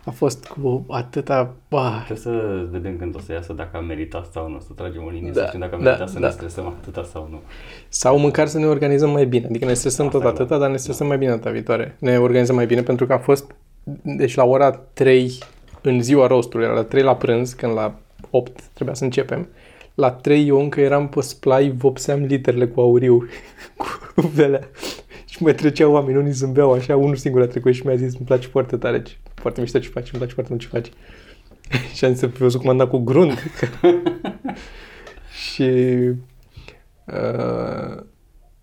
a 0.05 0.11
fost 0.11 0.45
cu 0.45 0.85
atâta... 0.89 1.53
Bah, 1.69 2.03
Trebuie 2.05 2.17
să 2.17 2.65
vedem 2.71 2.97
când 2.97 3.15
o 3.15 3.19
să 3.19 3.31
iasă 3.33 3.53
dacă 3.53 3.77
a 3.77 3.79
meritat 3.79 4.25
sau 4.31 4.49
nu, 4.49 4.59
să 4.59 4.67
tragem 4.75 5.03
o 5.03 5.09
linie, 5.09 5.31
Da, 5.31 5.41
să 5.41 5.45
știm 5.47 5.59
dacă 5.59 5.75
a 5.75 5.77
da, 5.77 5.83
meritat 5.83 6.09
să 6.09 6.19
da. 6.19 6.27
ne 6.27 6.33
stresăm 6.33 6.67
atâta 6.67 7.03
sau 7.03 7.27
nu. 7.31 7.41
sau 7.89 8.17
măcar 8.17 8.47
să 8.47 8.59
ne 8.59 8.65
organizăm 8.65 9.09
mai 9.09 9.25
bine. 9.25 9.45
Adică 9.45 9.65
ne 9.65 9.73
stresăm 9.73 10.05
Asta 10.05 10.17
tot 10.17 10.27
e, 10.27 10.29
atâta, 10.29 10.55
da. 10.55 10.57
dar 10.57 10.69
ne 10.69 10.77
stresăm 10.77 11.07
mai 11.07 11.17
bine 11.17 11.31
data 11.31 11.49
viitoare. 11.49 11.95
Ne 11.99 12.19
organizăm 12.19 12.55
mai 12.55 12.65
bine 12.65 12.81
pentru 12.83 13.05
că 13.05 13.13
a 13.13 13.17
fost, 13.17 13.55
deci 14.03 14.35
la 14.35 14.43
ora 14.43 14.71
3 14.93 15.37
în 15.81 16.01
ziua 16.01 16.27
rostului, 16.27 16.65
era 16.65 16.73
la 16.73 16.83
3 16.83 17.03
la 17.03 17.15
prânz, 17.15 17.53
când 17.53 17.73
la 17.73 17.95
8 18.29 18.61
trebuia 18.73 18.95
să 18.95 19.03
începem. 19.03 19.47
La 19.99 20.11
3 20.11 20.47
eu 20.47 20.59
încă 20.59 20.79
eram 20.81 21.07
pe 21.09 21.21
splai, 21.21 21.69
vopseam 21.77 22.23
literele 22.23 22.67
cu 22.67 22.79
auriu, 22.81 23.25
cu 24.15 24.21
velea. 24.33 24.69
Și 25.25 25.43
mai 25.43 25.55
treceau 25.55 25.91
oameni, 25.91 26.17
unii 26.17 26.31
zâmbeau 26.31 26.71
așa, 26.73 26.95
unul 26.95 27.15
singur 27.15 27.41
a 27.41 27.45
trecut 27.47 27.73
și 27.73 27.85
mi-a 27.85 27.95
zis, 27.95 28.13
îmi 28.17 28.25
place 28.25 28.47
foarte 28.47 28.77
tare, 28.77 29.01
ce- 29.01 29.15
foarte 29.35 29.61
mișto 29.61 29.79
ce 29.79 29.89
faci, 29.89 30.09
îmi 30.11 30.17
place 30.17 30.33
foarte 30.33 30.51
mult 30.51 30.61
ce 30.63 30.67
faci. 30.71 30.91
și 31.95 32.05
am 32.05 32.11
zis, 32.13 32.19
"Păi, 32.19 32.29
văzut 32.37 32.59
cum 32.61 32.69
am 32.69 32.77
dat 32.77 32.89
cu 32.89 32.97
grunt. 32.97 33.43
și 35.53 35.63
uh, 37.05 38.03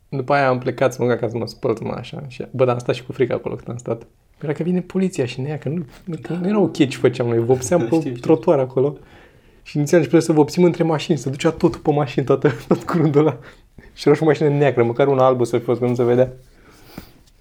după 0.08 0.32
aia 0.32 0.48
am 0.48 0.58
plecat 0.58 0.92
să 0.92 1.02
mă 1.02 1.08
duc 1.08 1.18
ca 1.18 1.28
să 1.28 1.36
mă 1.36 1.46
spăl, 1.46 1.76
mă 1.82 1.92
așa. 1.98 2.22
Și, 2.28 2.44
bă, 2.50 2.64
dar 2.64 2.72
am 2.74 2.80
stat 2.80 2.94
și 2.94 3.04
cu 3.04 3.12
frică 3.12 3.34
acolo 3.34 3.54
când 3.54 3.68
am 3.70 3.76
stat. 3.76 4.06
Era 4.42 4.52
că 4.52 4.62
vine 4.62 4.80
poliția 4.80 5.24
și 5.24 5.40
ne 5.40 5.48
ia, 5.48 5.58
că 5.58 5.68
nu, 5.68 5.84
că 6.22 6.32
nu 6.32 6.48
era 6.48 6.60
ok 6.60 6.72
ce 6.76 6.96
făceam 6.98 7.26
noi, 7.28 7.38
vopseam 7.38 7.80
pe 7.80 7.84
Știu, 7.86 7.98
știu. 8.00 8.12
trotuar 8.12 8.58
acolo. 8.58 8.96
Și 9.66 9.76
inițial 9.76 10.00
începem 10.00 10.20
să 10.20 10.32
vopsim 10.32 10.64
între 10.64 10.82
mașini, 10.82 11.18
să 11.18 11.30
ducea 11.30 11.50
totul 11.50 11.80
pe 11.80 11.90
mașini, 11.90 12.24
toată, 12.24 12.52
tot 12.68 12.82
curândul 12.82 13.20
ăla. 13.20 13.38
Și 13.94 14.08
era 14.08 14.16
și 14.16 14.22
o 14.22 14.26
mașină 14.26 14.48
neagră, 14.48 14.82
măcar 14.84 15.06
una 15.06 15.24
albă 15.24 15.44
să 15.44 15.58
fi 15.58 15.64
fost, 15.64 15.80
că 15.80 15.86
nu 15.86 15.94
se 15.94 16.04
vedea. 16.04 16.32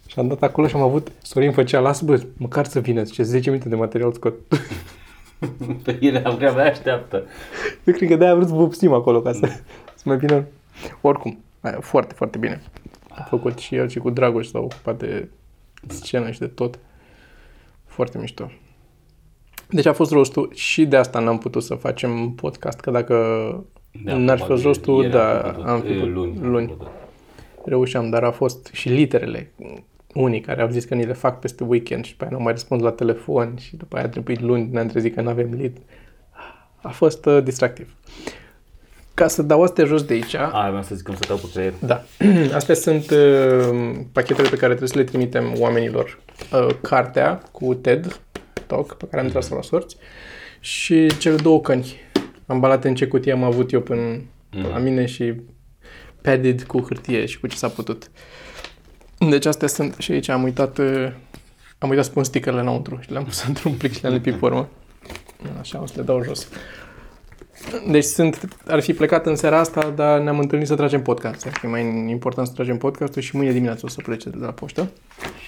Și 0.07 0.19
am 0.19 0.27
dat 0.27 0.41
acolo 0.41 0.67
și 0.67 0.75
am 0.75 0.81
avut, 0.81 1.11
Sorin 1.21 1.51
făcea, 1.51 1.79
lasă 1.79 2.05
bă, 2.05 2.23
măcar 2.37 2.65
să 2.65 2.79
vină, 2.79 3.03
zice, 3.03 3.23
10 3.23 3.49
minute 3.49 3.69
de 3.69 3.75
material 3.75 4.13
scot. 4.13 4.33
Pe 5.83 5.97
ele 6.01 6.21
abia 6.23 6.51
mai 6.51 6.69
așteaptă. 6.69 7.23
Eu 7.83 7.93
cred 7.93 8.09
că 8.09 8.15
de-aia 8.15 8.31
a 8.31 8.35
vrut 8.35 8.47
să 8.47 8.53
vopsim 8.53 8.93
acolo 8.93 9.21
ca 9.21 9.31
să, 9.31 9.47
să 9.95 10.03
mai 10.03 10.17
vină. 10.17 10.45
Oricum, 11.01 11.39
aia, 11.61 11.79
foarte, 11.81 12.13
foarte 12.13 12.37
bine. 12.37 12.61
A 13.09 13.21
făcut 13.21 13.57
și 13.57 13.75
el 13.75 13.89
și 13.89 13.99
cu 13.99 14.09
Dragoș 14.09 14.47
s-a 14.47 14.59
ocupat 14.59 14.97
de 14.97 15.29
scenă 15.87 16.31
și 16.31 16.39
de 16.39 16.47
tot. 16.47 16.79
Foarte 17.85 18.17
mișto. 18.17 18.51
Deci 19.69 19.85
a 19.85 19.93
fost 19.93 20.11
rostul 20.11 20.51
și 20.53 20.85
de 20.85 20.95
asta 20.97 21.19
n-am 21.19 21.37
putut 21.37 21.63
să 21.63 21.73
facem 21.75 22.29
podcast, 22.31 22.79
că 22.79 22.91
dacă 22.91 23.15
Da, 24.03 24.15
n-ar 24.17 24.37
fi 24.39 24.43
fost 24.45 24.61
probabil 24.61 24.65
rostul, 24.65 25.01
ieri 25.01 25.13
da, 25.13 25.41
făcut-o. 25.51 25.67
am 25.69 25.81
fi 25.81 25.91
E, 25.91 25.93
putut- 25.93 26.13
luni. 26.13 26.37
am 26.43 26.49
luni. 26.51 26.67
făcut-o. 26.67 26.89
reușeam, 27.65 28.09
dar 28.09 28.23
a 28.23 28.31
fost 28.31 28.69
și 28.73 28.89
literele. 28.89 29.51
Unii 30.13 30.39
care 30.41 30.61
au 30.61 30.69
zis 30.69 30.85
că 30.85 30.95
ni 30.95 31.05
le 31.05 31.13
fac 31.13 31.39
peste 31.39 31.63
weekend 31.63 32.05
și 32.05 32.11
după 32.11 32.23
aia 32.23 32.37
nu 32.37 32.43
mai 32.43 32.51
răspund 32.51 32.83
la 32.83 32.91
telefon 32.91 33.55
și 33.59 33.75
după 33.75 33.95
aia 33.95 34.05
a 34.05 34.09
trebuit 34.09 34.41
luni, 34.41 34.69
ne-am 34.71 34.87
trezit 34.87 35.15
că 35.15 35.21
nu 35.21 35.29
avem 35.29 35.49
lit. 35.53 35.77
A 36.81 36.89
fost 36.89 37.25
uh, 37.25 37.43
distractiv. 37.43 37.95
Ca 39.13 39.27
să 39.27 39.41
dau 39.41 39.63
astea 39.63 39.85
jos 39.85 40.03
de 40.03 40.13
aici, 40.13 40.35
A, 40.35 40.65
vreau 40.67 40.83
să 40.83 40.95
zic 40.95 41.05
cum 41.05 41.15
să 41.15 41.23
dau 41.27 41.37
pe 41.37 41.47
creier. 41.53 41.73
da. 41.79 42.03
Astea 42.57 42.75
sunt 42.75 43.09
uh, 43.11 43.91
pachetele 44.11 44.49
pe 44.49 44.55
care 44.55 44.67
trebuie 44.75 44.89
să 44.89 44.97
le 44.97 45.03
trimitem 45.03 45.53
oamenilor. 45.59 46.19
Uh, 46.53 46.67
cartea 46.81 47.41
cu 47.51 47.73
TED 47.73 48.19
Talk 48.67 48.93
pe 48.93 49.05
care 49.09 49.21
am 49.21 49.29
tras 49.29 49.49
la 49.49 49.61
sorți 49.61 49.95
și 50.59 51.07
cele 51.19 51.35
două 51.35 51.61
căni 51.61 51.95
ambalate 52.45 52.87
în 52.87 52.95
ce 52.95 53.07
cutie 53.07 53.31
am 53.31 53.43
avut 53.43 53.71
eu 53.71 53.81
până 53.81 54.21
Mm. 54.55 54.67
la 54.69 54.77
mine 54.77 55.05
și 55.05 55.33
padded 56.21 56.63
cu 56.63 56.81
hârtie 56.81 57.25
și 57.25 57.39
cu 57.39 57.47
ce 57.47 57.55
s-a 57.57 57.67
putut. 57.67 58.11
Deci 59.29 59.45
astea 59.45 59.67
sunt 59.67 59.95
și 59.99 60.11
aici 60.11 60.29
am 60.29 60.43
uitat 60.43 60.77
uh, 60.77 61.11
am 61.77 61.89
uitat 61.89 62.05
să 62.05 62.11
pun 62.11 62.23
stickerele 62.23 62.61
înăuntru 62.61 62.99
și 63.01 63.11
le-am 63.11 63.23
pus 63.23 63.43
într-un 63.47 63.73
plic 63.73 63.93
și 63.93 64.01
le-am 64.01 64.13
lipit 64.13 64.33
pe 64.35 64.45
urmă. 64.45 64.69
Așa, 65.59 65.81
o 65.81 65.85
să 65.85 65.93
le 65.95 66.01
dau 66.03 66.23
jos. 66.23 66.47
Deci 67.91 68.03
sunt, 68.03 68.47
ar 68.67 68.79
fi 68.79 68.93
plecat 68.93 69.25
în 69.25 69.35
seara 69.35 69.59
asta, 69.59 69.89
dar 69.89 70.19
ne-am 70.19 70.39
întâlnit 70.39 70.67
să 70.67 70.75
tragem 70.75 71.01
podcast. 71.01 71.45
Ar 71.45 71.53
fi 71.53 71.65
mai 71.65 72.09
important 72.09 72.47
să 72.47 72.53
tragem 72.53 72.77
podcastul 72.77 73.21
și 73.21 73.35
mâine 73.35 73.51
dimineață 73.51 73.85
o 73.85 73.89
să 73.89 74.01
plece 74.01 74.29
de 74.29 74.37
la 74.45 74.51
poștă. 74.51 74.91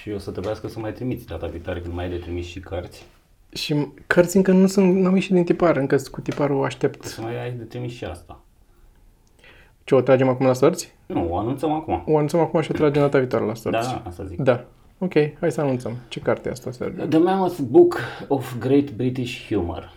Și 0.01 0.11
o 0.11 0.17
să 0.17 0.31
trebuiască 0.31 0.67
să 0.67 0.79
mai 0.79 0.93
trimiți 0.93 1.25
data 1.25 1.47
viitoare 1.47 1.79
când 1.79 1.93
mai 1.93 2.03
ai 2.03 2.09
de 2.09 2.17
trimis 2.17 2.45
și 2.45 2.59
cărți. 2.59 3.05
Și 3.53 3.87
cărți 4.07 4.37
încă 4.37 4.51
nu 4.51 4.67
sunt, 4.67 4.95
n-au 4.95 5.13
ieșit 5.13 5.33
din 5.33 5.43
tipar, 5.43 5.77
încă 5.77 5.97
cu 6.11 6.21
tiparul 6.21 6.63
aștept. 6.63 7.03
Să 7.03 7.21
mai 7.21 7.43
ai 7.43 7.51
de 7.51 7.63
trimis 7.63 7.93
și 7.93 8.03
asta. 8.03 8.41
Ce, 9.83 9.95
o 9.95 10.01
tragem 10.01 10.27
acum 10.27 10.45
la 10.45 10.53
sorți? 10.53 10.93
Nu, 11.05 11.27
o 11.31 11.37
anunțăm 11.37 11.71
acum. 11.71 12.03
O 12.05 12.15
anunțăm 12.15 12.39
acum 12.39 12.61
și 12.61 12.71
o 12.71 12.73
tragem 12.73 13.01
data 13.01 13.17
viitoare 13.17 13.45
la 13.45 13.53
sorți. 13.53 13.87
Da, 13.87 14.03
asta 14.07 14.25
zic. 14.25 14.39
Da. 14.39 14.65
Ok, 14.97 15.13
hai 15.39 15.51
să 15.51 15.61
anunțăm. 15.61 15.97
Ce 16.07 16.19
carte 16.19 16.47
e 16.47 16.51
asta, 16.51 16.71
Sergiu? 16.71 17.05
The 17.05 17.19
Mammoth 17.19 17.57
Book 17.69 17.99
of 18.27 18.57
Great 18.59 18.91
British 18.91 19.47
Humor. 19.47 19.93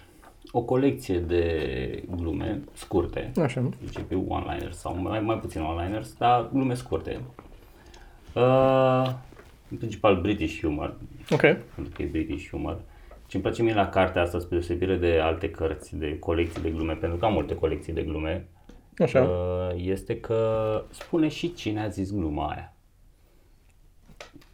O 0.53 0.63
colecție 0.63 1.19
de 1.19 2.03
glume 2.17 2.61
scurte, 2.73 3.33
Așa. 3.43 3.69
zice 3.85 4.01
pe 4.01 4.15
one-liners 4.29 4.79
sau 4.79 4.97
mai, 5.01 5.21
mai 5.21 5.39
puțin 5.39 5.61
one-liners, 5.61 6.15
dar 6.19 6.49
glume 6.53 6.75
scurte. 6.75 7.21
Uh, 8.35 9.13
în 9.71 9.77
principal 9.77 10.21
British 10.21 10.61
humor, 10.61 10.97
Ok. 11.31 11.41
pentru 11.75 11.93
că 11.95 12.03
e 12.03 12.07
British 12.07 12.49
humor. 12.49 12.81
ce 13.27 13.37
îmi 13.37 13.43
place 13.45 13.63
mie 13.63 13.75
la 13.75 13.89
cartea 13.89 14.23
asta, 14.23 14.39
spre 14.39 14.57
deosebire 14.57 14.97
de 14.97 15.19
alte 15.23 15.51
cărți, 15.51 15.97
de 15.97 16.19
colecții 16.19 16.63
de 16.63 16.71
glume, 16.71 16.93
pentru 16.95 17.19
că 17.19 17.25
am 17.25 17.33
multe 17.33 17.55
colecții 17.55 17.93
de 17.93 18.03
glume, 18.03 18.47
Așa. 18.99 19.21
uh, 19.23 19.69
este 19.77 20.21
că 20.21 20.83
spune 20.91 21.29
și 21.29 21.55
cine 21.55 21.81
a 21.83 21.89
zis 21.89 22.13
gluma 22.15 22.47
aia. 22.49 22.75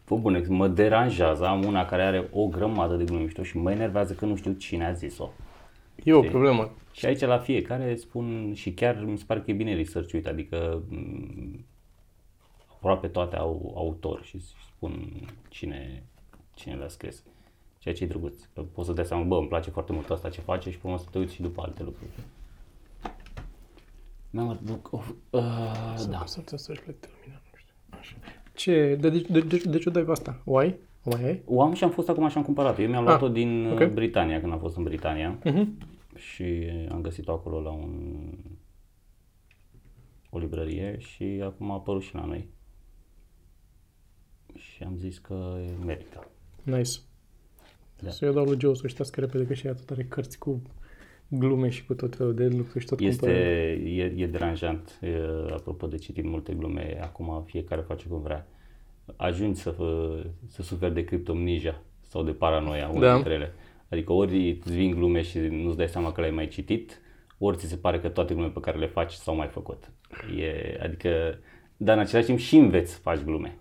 Bă, 0.07 0.15
bune, 0.15 0.43
mă 0.47 0.67
deranjează, 0.67 1.45
am 1.45 1.63
una 1.63 1.85
care 1.85 2.01
are 2.03 2.27
o 2.31 2.47
grămadă 2.47 2.95
de 2.95 3.03
glume 3.03 3.21
mișto 3.21 3.43
și 3.43 3.57
mă 3.57 3.71
enervează 3.71 4.13
că 4.13 4.25
nu 4.25 4.35
știu 4.35 4.51
cine 4.51 4.85
a 4.85 4.91
zis-o. 4.91 5.29
E 6.03 6.13
o 6.13 6.21
problemă. 6.21 6.71
Și 6.91 7.05
aici 7.05 7.19
la 7.19 7.37
fiecare 7.37 7.95
spun 7.95 8.53
și 8.53 8.73
chiar 8.73 9.03
mi 9.03 9.17
se 9.17 9.23
pare 9.27 9.41
că 9.41 9.51
e 9.51 9.53
bine 9.53 9.75
research 9.75 10.27
adică 10.27 10.83
m, 10.89 11.65
aproape 12.67 13.07
toate 13.07 13.35
au 13.35 13.73
autor 13.75 14.23
și 14.23 14.39
spun 14.75 15.11
cine, 15.49 16.03
cine 16.53 16.75
le-a 16.75 16.87
scris. 16.87 17.23
Ceea 17.79 17.93
ce 17.93 18.03
e 18.03 18.07
drăguț. 18.07 18.43
Că 18.53 18.61
poți 18.61 18.87
să 18.87 18.93
dai 18.93 19.05
seama, 19.05 19.23
bă, 19.23 19.37
îmi 19.37 19.47
place 19.47 19.69
foarte 19.69 19.93
mult 19.93 20.09
asta 20.09 20.29
ce 20.29 20.41
face 20.41 20.71
și 20.71 20.77
pe 20.77 20.87
urmă 20.87 20.99
să 20.99 21.05
te 21.11 21.17
uiți 21.17 21.33
și 21.33 21.41
după 21.41 21.61
alte 21.61 21.83
lucruri. 21.83 22.09
Memory 24.29 24.59
Book 24.63 24.89
of... 24.91 25.09
Uh, 25.29 25.41
da. 26.09 26.23
Să 26.25 26.41
să 26.45 26.57
să-și 26.57 26.81
plec 26.81 26.95
lumina, 27.01 27.41
nu 27.51 27.57
știu. 27.57 27.73
Așa. 27.89 28.15
Ce, 28.53 28.95
de, 28.95 29.09
de, 29.09 29.25
de, 29.29 29.39
de, 29.39 29.61
de 29.65 29.77
ce 29.77 29.89
o 29.89 29.91
dai 29.91 30.03
pe 30.03 30.11
asta? 30.11 30.41
O 30.45 30.57
ai? 30.57 30.79
O 31.09 31.15
mai 31.15 31.25
ai? 31.25 31.41
O 31.45 31.61
am 31.61 31.73
și 31.73 31.83
am 31.83 31.89
fost 31.89 32.09
acum 32.09 32.27
și 32.29 32.37
am 32.37 32.43
cumpărat 32.43 32.79
Eu 32.79 32.87
mi-am 32.89 33.03
luat-o 33.03 33.25
Ah, 33.25 33.31
din 33.31 33.65
ok. 33.67 33.73
okay. 33.73 33.89
Britania, 33.89 34.39
când 34.39 34.51
am 34.51 34.59
fost 34.59 34.77
în 34.77 34.83
Britania. 34.83 35.39
Mhm. 35.43 35.77
Și 36.15 36.43
am 36.91 37.01
găsit-o 37.01 37.31
acolo 37.31 37.61
la 37.61 37.69
un... 37.71 37.91
o 40.29 40.37
librărie 40.37 40.95
și 40.99 41.41
acum 41.43 41.71
a 41.71 41.73
apărut 41.73 42.01
și 42.01 42.15
la 42.15 42.25
noi. 42.25 42.47
Și 44.55 44.83
am 44.83 44.95
zis 44.97 45.17
că 45.17 45.55
merită. 45.85 46.27
Nice. 46.63 46.99
Da. 48.01 48.09
Să 48.09 48.25
eu 48.25 48.33
dau 48.33 48.43
lui 48.45 48.57
Joe 48.59 48.73
să 48.75 48.87
știască 48.87 49.19
repede 49.19 49.45
că 49.45 49.53
și 49.53 49.67
ea 49.67 49.73
tot 49.73 49.89
are 49.89 50.03
cărți 50.03 50.37
cu 50.39 50.61
glume 51.27 51.69
și 51.69 51.85
cu 51.85 51.93
tot 51.93 52.15
felul 52.15 52.33
de 52.33 52.47
lucruri 52.47 52.79
și 52.79 52.85
tot 52.89 52.99
Este, 52.99 53.25
cumpără. 53.25 53.43
e, 53.43 54.03
e 54.17 54.27
deranjant, 54.27 54.99
e, 55.01 55.15
apropo 55.53 55.87
de 55.87 55.97
citit 55.97 56.23
multe 56.25 56.53
glume, 56.53 56.99
acum 57.01 57.43
fiecare 57.45 57.81
face 57.81 58.07
cum 58.07 58.21
vrea. 58.21 58.47
Ajungi 59.15 59.59
să, 59.61 59.69
fă, 59.71 60.19
să 60.47 60.61
suferi 60.61 60.93
de 60.93 61.03
criptomnija 61.03 61.81
sau 62.07 62.23
de 62.23 62.31
paranoia, 62.31 62.89
una 62.89 63.07
Da. 63.07 63.13
dintre 63.13 63.33
ele. 63.33 63.53
Adică 63.89 64.13
ori 64.13 64.49
îți 64.49 64.73
vin 64.73 64.91
glume 64.91 65.21
și 65.21 65.37
nu-ți 65.37 65.77
dai 65.77 65.87
seama 65.87 66.11
că 66.11 66.21
le-ai 66.21 66.33
mai 66.33 66.47
citit, 66.47 67.01
ori 67.37 67.57
ți 67.57 67.67
se 67.67 67.75
pare 67.75 67.99
că 67.99 68.09
toate 68.09 68.33
glumele 68.33 68.53
pe 68.53 68.59
care 68.59 68.77
le 68.77 68.87
faci 68.87 69.11
s-au 69.13 69.35
mai 69.35 69.47
făcut. 69.47 69.91
E, 70.37 70.79
adică, 70.81 71.39
dar 71.77 71.95
în 71.95 72.01
același 72.01 72.25
timp 72.25 72.39
și 72.39 72.55
înveți 72.57 72.91
să 72.91 72.99
faci 72.99 73.19
glume. 73.19 73.57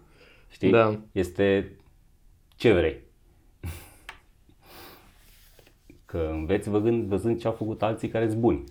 Știi? 0.48 0.70
Da. 0.70 1.00
Este 1.12 1.76
ce 2.56 2.72
vrei. 2.72 3.00
Că 6.04 6.28
înveți 6.32 6.68
văzând, 6.68 7.08
văzând 7.08 7.40
ce 7.40 7.46
au 7.46 7.52
făcut 7.52 7.82
alții 7.82 8.08
care 8.08 8.28
sunt 8.28 8.40
buni. 8.40 8.64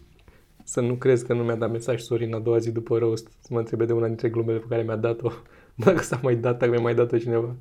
Să 0.63 0.81
nu 0.81 0.93
crezi 0.95 1.25
că 1.25 1.33
nu 1.33 1.43
mi-a 1.43 1.55
dat 1.55 1.71
mesaj 1.71 2.01
Sorin 2.01 2.33
a 2.33 2.39
doua 2.39 2.57
zi 2.57 2.71
după 2.71 2.97
roast 2.97 3.27
să 3.39 3.47
mă 3.53 3.59
întrebe 3.59 3.85
de 3.85 3.93
una 3.93 4.07
dintre 4.07 4.29
glumele 4.29 4.59
pe 4.59 4.65
care 4.69 4.81
mi-a 4.81 4.95
dat-o. 4.95 5.31
Dacă 5.85 6.01
s-a 6.01 6.19
mai 6.23 6.35
dat, 6.35 6.57
dacă 6.57 6.71
mi-a 6.71 6.81
mai 6.81 6.95
dat-o 6.95 7.17
cineva. 7.17 7.55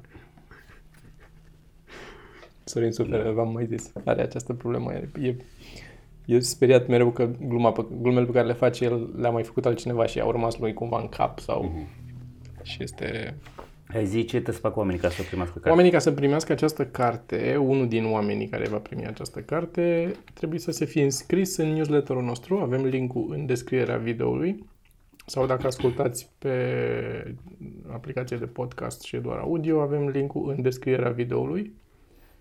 Sorin 2.65 2.93
suferă, 2.93 3.33
v-am 3.33 3.53
mai 3.53 3.67
zis. 3.67 3.93
Are 4.05 4.23
această 4.23 4.53
problemă. 4.53 4.93
E, 4.93 5.09
e, 5.21 5.37
e 6.25 6.41
speriat 6.41 6.87
mereu 6.87 7.11
că 7.11 7.31
gluma 7.41 7.73
pe, 7.73 7.87
glumele 8.01 8.27
pe 8.27 8.33
care 8.33 8.47
le 8.47 8.53
face 8.53 8.85
el 8.85 9.11
le-a 9.17 9.31
mai 9.31 9.43
făcut 9.43 9.67
altcineva 9.67 10.07
și 10.07 10.21
a 10.21 10.25
urmat 10.25 10.59
lui 10.59 10.73
cumva 10.73 11.01
în 11.01 11.09
cap 11.09 11.39
sau... 11.39 11.87
Și 12.63 12.83
este... 12.83 13.37
Ai 13.89 14.07
zi 14.07 14.19
ce 14.19 14.27
trebuie 14.27 14.55
să 14.55 14.61
fac 14.61 14.77
oamenii 14.77 15.01
ca 15.01 15.09
să 15.09 15.23
primească 15.23 15.55
carte? 15.55 15.71
Oamenii 15.71 15.91
ca 15.91 15.99
să 15.99 16.13
primească 16.13 16.53
această 16.53 16.87
carte, 16.87 17.57
unul 17.57 17.89
din 17.89 18.05
oamenii 18.05 18.49
care 18.49 18.69
va 18.69 18.79
primi 18.79 19.07
această 19.07 19.41
carte, 19.41 20.13
trebuie 20.35 20.59
să 20.59 20.71
se 20.71 20.85
fie 20.85 21.03
înscris 21.03 21.57
în 21.57 21.73
newsletterul 21.73 22.23
nostru. 22.23 22.57
Avem 22.59 22.85
linkul 22.85 23.33
în 23.37 23.47
descrierea 23.47 23.97
videoului. 23.97 24.65
Sau 25.27 25.47
dacă 25.47 25.67
ascultați 25.67 26.31
pe 26.39 26.55
aplicație 27.93 28.37
de 28.37 28.45
podcast 28.47 29.03
și 29.03 29.17
e 29.17 29.19
doar 29.19 29.39
audio, 29.39 29.81
avem 29.81 30.09
linkul 30.09 30.55
în 30.57 30.63
descrierea 30.63 31.11
videoului. 31.11 31.73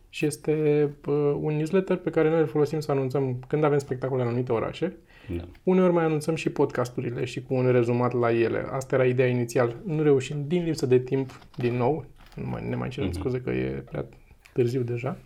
Și 0.09 0.25
este 0.25 0.89
uh, 1.07 1.37
un 1.41 1.55
newsletter 1.55 1.97
pe 1.97 2.09
care 2.09 2.29
noi 2.29 2.39
îl 2.39 2.47
folosim 2.47 2.79
să 2.79 2.91
anunțăm 2.91 3.39
când 3.47 3.63
avem 3.63 3.77
spectacole 3.77 4.21
în 4.21 4.27
anumite 4.27 4.51
orașe. 4.51 4.95
Da. 5.37 5.43
Uneori 5.63 5.93
mai 5.93 6.03
anunțăm 6.03 6.35
și 6.35 6.49
podcasturile 6.49 7.25
și 7.25 7.41
cu 7.43 7.53
un 7.53 7.71
rezumat 7.71 8.13
la 8.13 8.31
ele. 8.31 8.65
Asta 8.71 8.95
era 8.95 9.05
ideea 9.05 9.27
inițial. 9.27 9.75
Nu 9.85 10.03
reușim 10.03 10.43
din 10.47 10.63
lipsă 10.63 10.85
de 10.85 10.99
timp, 10.99 11.39
din 11.57 11.75
nou, 11.75 12.05
nu 12.35 12.47
mai, 12.49 12.69
ne 12.69 12.75
mai 12.75 12.89
cerem 12.89 13.09
Mhm. 13.09 13.19
scuze 13.19 13.41
că 13.41 13.49
e 13.49 13.83
prea 13.89 14.05
târziu 14.53 14.81
deja, 14.81 15.17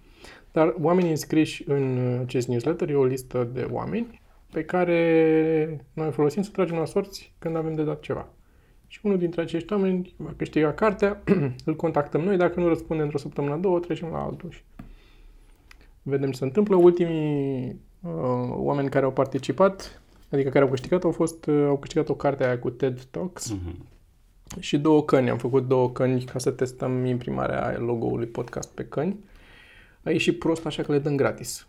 dar 0.51 0.75
oamenii 0.81 1.09
înscriși 1.09 1.63
în 1.67 1.97
acest 2.23 2.47
newsletter 2.47 2.89
e 2.89 2.95
o 2.95 3.05
listă 3.05 3.49
de 3.53 3.67
oameni 3.71 4.21
pe 4.51 4.63
care 4.65 5.85
noi 5.93 6.11
folosim 6.11 6.41
să 6.41 6.51
tragem 6.51 6.77
la 6.77 6.85
sorți 6.85 7.33
când 7.39 7.55
avem 7.55 7.75
de 7.75 7.83
dat 7.83 7.99
ceva. 7.99 8.27
Și 8.87 8.99
unul 9.03 9.17
dintre 9.17 9.41
acești 9.41 9.73
oameni 9.73 10.13
va 10.17 10.33
câștiga 10.37 10.73
cartea, 10.73 11.23
îl 11.65 11.75
contactăm 11.75 12.21
noi, 12.21 12.37
dacă 12.37 12.59
nu 12.59 12.67
răspunde 12.67 13.03
într-o 13.03 13.17
săptămână, 13.17 13.55
două, 13.57 13.79
trecem 13.79 14.07
la 14.09 14.23
altul 14.23 14.49
și 14.51 14.61
vedem 16.01 16.31
ce 16.31 16.37
se 16.37 16.43
întâmplă. 16.43 16.75
Ultimii 16.75 17.65
uh, 18.01 18.11
oameni 18.49 18.89
care 18.89 19.05
au 19.05 19.11
participat, 19.11 20.01
adică 20.31 20.49
care 20.49 20.63
au 20.63 20.69
câștigat, 20.69 21.03
au 21.03 21.11
fost, 21.11 21.45
uh, 21.45 21.65
au 21.67 21.77
câștigat 21.77 22.09
o 22.09 22.15
carte 22.15 22.45
aia 22.45 22.59
cu 22.59 22.69
TED 22.69 23.03
Talks 23.03 23.51
Mhm. 23.51 23.85
și 24.59 24.77
două 24.77 25.03
căni. 25.03 25.29
Am 25.29 25.37
făcut 25.37 25.67
două 25.67 25.91
căni 25.91 26.23
ca 26.23 26.39
să 26.39 26.51
testăm 26.51 27.05
imprimarea 27.05 27.77
logo-ului 27.79 28.27
podcast 28.27 28.69
pe 28.73 28.85
căni. 28.85 29.17
A 30.03 30.09
ieșit 30.09 30.39
prost, 30.39 30.65
așa 30.65 30.83
că 30.83 30.91
le 30.91 30.99
dăm 30.99 31.15
gratis. 31.15 31.67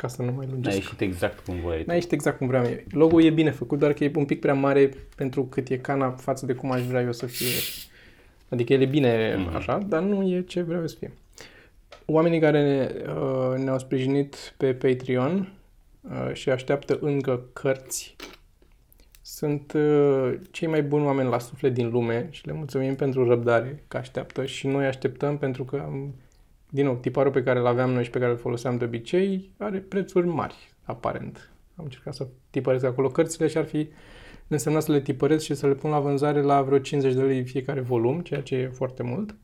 Ca 0.00 0.08
să 0.08 0.22
nu 0.22 0.32
mai 0.32 0.46
A 0.46 0.50
lungesc. 0.52 0.76
ieșit 0.76 1.00
exact 1.00 1.44
cum 1.44 1.54
voiai 1.60 1.84
N-a 1.86 1.94
ieșit 1.94 2.12
exact 2.12 2.38
cum 2.38 2.46
vreau 2.46 2.64
eu. 2.64 2.76
Logo-ul 2.90 3.24
e 3.24 3.30
bine 3.30 3.50
făcut, 3.50 3.78
doar 3.78 3.92
că 3.92 4.04
e 4.04 4.10
un 4.14 4.24
pic 4.24 4.40
prea 4.40 4.54
mare 4.54 4.90
pentru 5.16 5.44
cât 5.44 5.68
e 5.68 5.76
cana 5.76 6.10
față 6.10 6.46
de 6.46 6.52
cum 6.52 6.70
aș 6.70 6.82
vrea 6.82 7.00
eu 7.00 7.12
să 7.12 7.26
fie. 7.26 7.46
Adică 8.48 8.72
el 8.72 8.80
e 8.80 8.86
bine 8.86 9.34
Mhm. 9.38 9.56
așa, 9.56 9.78
dar 9.78 10.02
nu 10.02 10.28
e 10.28 10.40
ce 10.42 10.62
vreau 10.62 10.80
eu 10.80 10.86
să 10.86 10.96
fie. 10.98 11.12
Oamenii 12.06 12.40
care 12.40 12.92
uh, 13.06 13.58
ne-au 13.58 13.78
sprijinit 13.78 14.54
pe 14.56 14.74
Patreon 14.74 15.52
uh, 16.02 16.30
și 16.32 16.50
așteaptă 16.50 16.98
încă 17.00 17.42
cărți 17.52 18.16
sunt 19.22 19.72
uh, 19.72 20.34
cei 20.50 20.68
mai 20.68 20.82
buni 20.82 21.04
oameni 21.04 21.28
la 21.28 21.38
suflet 21.38 21.74
din 21.74 21.90
lume 21.90 22.26
și 22.30 22.46
le 22.46 22.52
mulțumim 22.52 22.94
pentru 22.94 23.28
răbdare 23.28 23.84
că 23.88 23.96
așteaptă 23.96 24.44
și 24.44 24.66
noi 24.66 24.86
așteptăm 24.86 25.38
pentru 25.38 25.64
că 25.64 25.82
am, 25.84 26.14
din 26.70 26.84
nou, 26.84 26.96
tiparul 26.96 27.32
pe 27.32 27.42
care 27.42 27.58
îl 27.58 27.66
aveam 27.66 27.90
noi 27.90 28.04
și 28.04 28.10
pe 28.10 28.18
care 28.18 28.30
îl 28.30 28.36
foloseam 28.36 28.76
de 28.76 28.84
obicei 28.84 29.50
are 29.56 29.78
prețuri 29.78 30.26
mari, 30.26 30.74
aparent. 30.82 31.50
Am 31.76 31.84
încercat 31.84 32.14
să 32.14 32.26
tipăresc 32.50 32.84
acolo 32.84 33.08
cărțile 33.08 33.46
și 33.46 33.58
ar 33.58 33.64
fi 33.64 33.88
însemnat 34.48 34.82
să 34.82 34.92
le 34.92 35.00
tipăresc 35.00 35.44
și 35.44 35.54
să 35.54 35.66
le 35.66 35.74
pun 35.74 35.90
la 35.90 36.00
vânzare 36.00 36.42
la 36.42 36.62
vreo 36.62 36.78
50 36.78 37.14
de 37.14 37.22
lei 37.22 37.44
fiecare 37.44 37.80
volum, 37.80 38.20
ceea 38.20 38.42
ce 38.42 38.54
e 38.54 38.68
foarte 38.68 39.02
mult. 39.02 39.36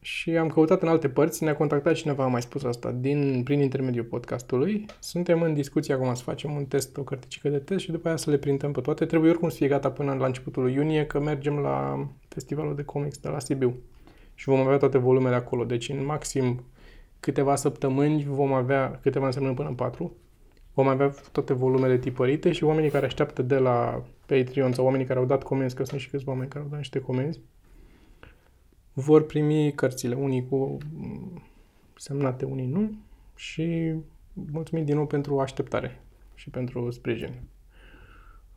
Și 0.00 0.30
am 0.36 0.48
căutat 0.48 0.82
în 0.82 0.88
alte 0.88 1.08
părți, 1.08 1.44
ne-a 1.44 1.56
contactat 1.56 1.94
cineva, 1.94 2.24
a 2.24 2.26
mai 2.26 2.42
spus 2.42 2.62
asta, 2.62 2.90
din, 2.90 3.42
prin 3.44 3.60
intermediul 3.60 4.04
podcastului. 4.04 4.86
Suntem 5.00 5.42
în 5.42 5.54
discuție 5.54 5.94
acum 5.94 6.14
să 6.14 6.22
facem 6.22 6.54
un 6.54 6.64
test, 6.64 6.96
o 6.96 7.02
carticică 7.02 7.48
de 7.48 7.58
test 7.58 7.80
și 7.80 7.90
după 7.90 8.08
aia 8.08 8.16
să 8.16 8.30
le 8.30 8.38
printăm 8.38 8.72
pe 8.72 8.80
toate. 8.80 9.04
Trebuie 9.04 9.30
oricum 9.30 9.48
să 9.48 9.56
fie 9.56 9.68
gata 9.68 9.90
până 9.90 10.14
la 10.14 10.26
începutul 10.26 10.62
lui 10.62 10.72
iunie, 10.72 11.06
că 11.06 11.20
mergem 11.20 11.58
la 11.58 12.08
festivalul 12.28 12.74
de 12.74 12.82
comics 12.82 13.18
de 13.18 13.28
la 13.28 13.38
Sibiu. 13.38 13.76
Și 14.42 14.48
vom 14.48 14.60
avea 14.60 14.76
toate 14.76 14.98
volumele 14.98 15.34
acolo. 15.34 15.64
Deci 15.64 15.88
în 15.88 16.04
maxim 16.04 16.64
câteva 17.20 17.56
săptămâni 17.56 18.24
vom 18.24 18.52
avea, 18.52 18.98
câteva 19.02 19.26
înseamnă 19.26 19.54
până 19.54 19.68
în 19.68 19.74
patru, 19.74 20.16
vom 20.74 20.88
avea 20.88 21.14
toate 21.32 21.52
volumele 21.52 21.98
tipărite 21.98 22.52
și 22.52 22.64
oamenii 22.64 22.90
care 22.90 23.06
așteaptă 23.06 23.42
de 23.42 23.58
la 23.58 24.04
Patreon 24.26 24.72
sau 24.72 24.84
oamenii 24.84 25.06
care 25.06 25.18
au 25.18 25.24
dat 25.24 25.42
comenzi, 25.42 25.74
că 25.74 25.84
sunt 25.84 26.00
și 26.00 26.10
câțiva 26.10 26.30
oameni 26.30 26.50
care 26.50 26.64
au 26.64 26.70
dat 26.70 26.78
niște 26.78 27.00
comenzi, 27.00 27.40
vor 28.92 29.26
primi 29.26 29.72
cărțile, 29.72 30.14
unii 30.14 30.46
cu 30.48 30.78
mm, 30.92 31.42
semnate, 31.96 32.44
unii 32.44 32.66
nu 32.66 32.92
și 33.34 33.94
mulțumim 34.32 34.84
din 34.84 34.94
nou 34.94 35.06
pentru 35.06 35.40
așteptare 35.40 36.00
și 36.34 36.50
pentru 36.50 36.90
sprijin. 36.90 37.34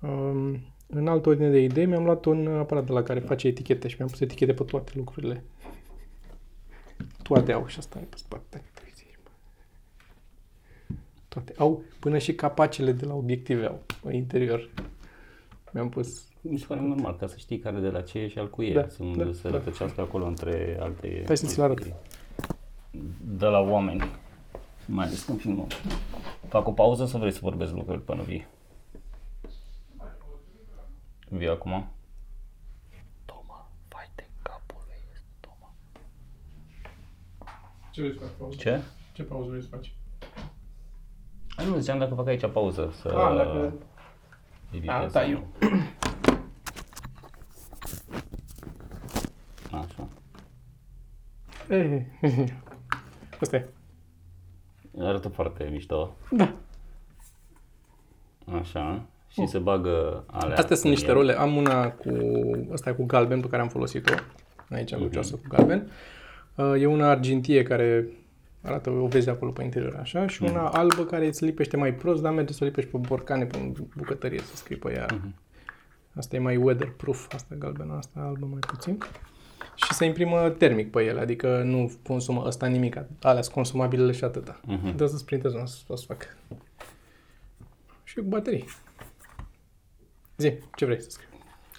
Um, 0.01 0.59
în 0.87 1.07
altă 1.07 1.29
ordine 1.29 1.49
de 1.49 1.59
idei, 1.59 1.85
mi-am 1.85 2.03
luat 2.03 2.25
un 2.25 2.47
aparat 2.47 2.85
de 2.85 2.91
la 2.91 3.03
care 3.03 3.19
face 3.19 3.47
etichete 3.47 3.87
și 3.87 3.95
mi-am 3.97 4.09
pus 4.09 4.19
etichete 4.19 4.53
pe 4.53 4.63
toate 4.63 4.91
lucrurile. 4.95 5.43
Toate 7.21 7.51
au 7.51 7.67
și 7.67 7.77
asta 7.79 7.99
e 7.99 8.03
pe 8.03 8.17
spate. 8.17 8.63
Toate 11.27 11.53
au, 11.57 11.83
până 11.99 12.17
și 12.17 12.33
capacele 12.33 12.91
de 12.91 13.05
la 13.05 13.13
obiective 13.13 13.65
au 13.65 13.81
în 14.03 14.13
interior. 14.13 14.69
Mi-am 15.71 15.89
pus 15.89 16.27
Mi 16.41 16.57
se 16.57 16.65
pare 16.65 16.81
normal, 16.81 17.15
ca 17.15 17.27
să 17.27 17.35
știi 17.37 17.59
care 17.59 17.79
de 17.79 17.89
la 17.89 18.01
ce 18.01 18.19
e 18.19 18.27
și 18.27 18.39
al 18.39 18.49
cui 18.49 18.67
e. 18.67 18.73
Da, 18.73 18.87
să 18.87 19.03
nu 19.03 19.15
da, 19.15 19.33
se 19.33 19.49
da. 19.49 19.57
rătăcească 19.57 20.01
acolo 20.01 20.25
între 20.25 20.77
alte... 20.79 21.23
Hai 21.25 21.37
să 21.37 21.45
ți-l 21.45 21.61
arăt. 21.61 21.93
De 23.37 23.45
la 23.45 23.59
oameni. 23.59 24.03
Mai 24.85 25.05
ales 25.05 25.23
când 25.23 25.39
filmăm. 25.39 25.67
Fac 26.47 26.67
o 26.67 26.71
pauză 26.71 27.05
sau 27.05 27.19
vrei 27.19 27.31
să 27.31 27.39
vorbesc 27.41 27.73
lucruri 27.73 28.01
până 28.01 28.23
vii? 28.23 28.47
Vii 31.29 31.49
acum? 31.49 31.87
Toma, 33.25 33.69
vai 33.89 34.11
de 34.15 34.27
capul 34.41 34.83
lui, 34.87 35.21
Toma. 35.39 35.73
Ce 37.95 38.01
vrei 38.01 38.13
să 38.13 38.19
faci 38.19 38.29
pauză? 38.37 38.55
Ce? 38.57 38.81
Ce 39.13 39.23
pauză 39.23 39.49
vrei 39.49 39.61
să 39.61 39.67
faci? 39.71 39.93
A, 41.57 41.63
nu, 41.63 41.77
ziceam 41.77 41.99
dacă 41.99 42.13
fac 42.13 42.27
aici 42.27 42.45
pauză 42.51 42.93
să 43.01 43.07
Ah, 43.07 43.35
dacă... 43.35 43.73
editez 44.71 44.95
A, 44.95 45.01
da, 45.01 45.07
sau 45.09 45.29
eu. 45.29 45.47
nu. 45.59 45.77
Așa. 49.79 50.07
Eh, 51.69 52.01
Asta 53.41 53.55
e. 53.55 53.67
Arată 54.99 55.27
foarte 55.29 55.69
mișto. 55.71 56.15
Da. 56.31 56.53
Așa. 58.59 59.05
Și 59.29 59.45
se 59.47 59.57
bagă 59.57 60.23
alea. 60.27 60.57
Astea 60.57 60.75
sunt 60.75 60.83
în 60.83 60.89
niște 60.89 61.07
el. 61.07 61.13
role. 61.13 61.33
Am 61.39 61.55
una 61.55 61.89
cu... 61.91 62.09
Asta 62.73 62.89
e 62.89 62.93
cu 62.93 63.05
galben 63.05 63.41
pe 63.41 63.47
care 63.47 63.61
am 63.61 63.67
folosit-o. 63.69 64.13
Aici 64.69 64.93
am 64.93 65.01
lucioasă 65.01 65.35
cu 65.35 65.41
galben. 65.47 65.91
Uh, 66.57 66.74
E 66.81 66.85
una 66.85 67.09
argintie 67.09 67.63
care 67.63 68.07
arată, 68.62 68.89
o 68.89 69.07
vezi 69.07 69.29
acolo 69.29 69.51
pe 69.51 69.63
interior 69.63 69.95
așa, 69.95 70.27
și 70.27 70.43
una 70.43 70.69
albă 70.69 71.05
care 71.05 71.27
îți 71.27 71.45
lipește 71.45 71.77
mai 71.77 71.93
prost, 71.93 72.21
dar 72.21 72.33
merge 72.33 72.53
să 72.53 72.63
o 72.63 72.65
lipești 72.67 72.89
pe 72.89 72.97
borcane, 72.97 73.45
pe 73.45 73.71
bucătărie, 73.95 74.39
să 74.39 74.55
scrii 74.55 74.77
pe 74.77 74.93
ea. 74.93 75.05
Asta 76.15 76.35
e 76.35 76.39
mai 76.39 76.57
weatherproof, 76.57 77.33
asta 77.33 77.55
galbenă, 77.55 77.93
asta 77.93 78.19
albă 78.19 78.45
mai 78.45 78.59
puțin. 78.59 78.97
Și 79.75 79.93
se 79.93 80.05
imprimă 80.05 80.50
termic 80.50 80.91
pe 80.91 81.03
ele, 81.03 81.19
adică 81.19 81.63
nu 81.63 81.91
consumă 82.07 82.43
ăsta 82.45 82.65
nimic, 82.65 82.97
alea 83.21 83.41
sunt 83.41 83.53
consumabilele 83.55 84.12
și 84.12 84.24
atâta. 84.24 84.59
Mhm. 84.65 84.95
Dă 84.95 85.05
să-ți 85.05 85.25
printezi 85.25 85.55
una, 85.55 85.65
să 85.65 85.83
o 85.88 85.95
să 85.95 86.05
fac. 86.07 86.38
Și 88.03 88.15
cu 88.15 88.21
baterii. 88.21 88.65
Zi, 90.38 90.53
ce 90.75 90.85
vrei 90.85 91.01
să 91.01 91.09
scrii? 91.09 91.29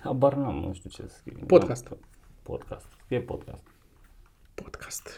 Habar 0.03 0.35
n-am, 0.35 0.55
nu 0.55 0.73
știu 0.75 0.91
ce 0.91 1.03
să 1.09 1.17
scriu. 1.17 1.39
Podcast. 1.47 1.97
Podcast. 2.43 2.87
Scrie 3.05 3.21
podcast. 3.21 3.63
Podcast. 4.63 5.09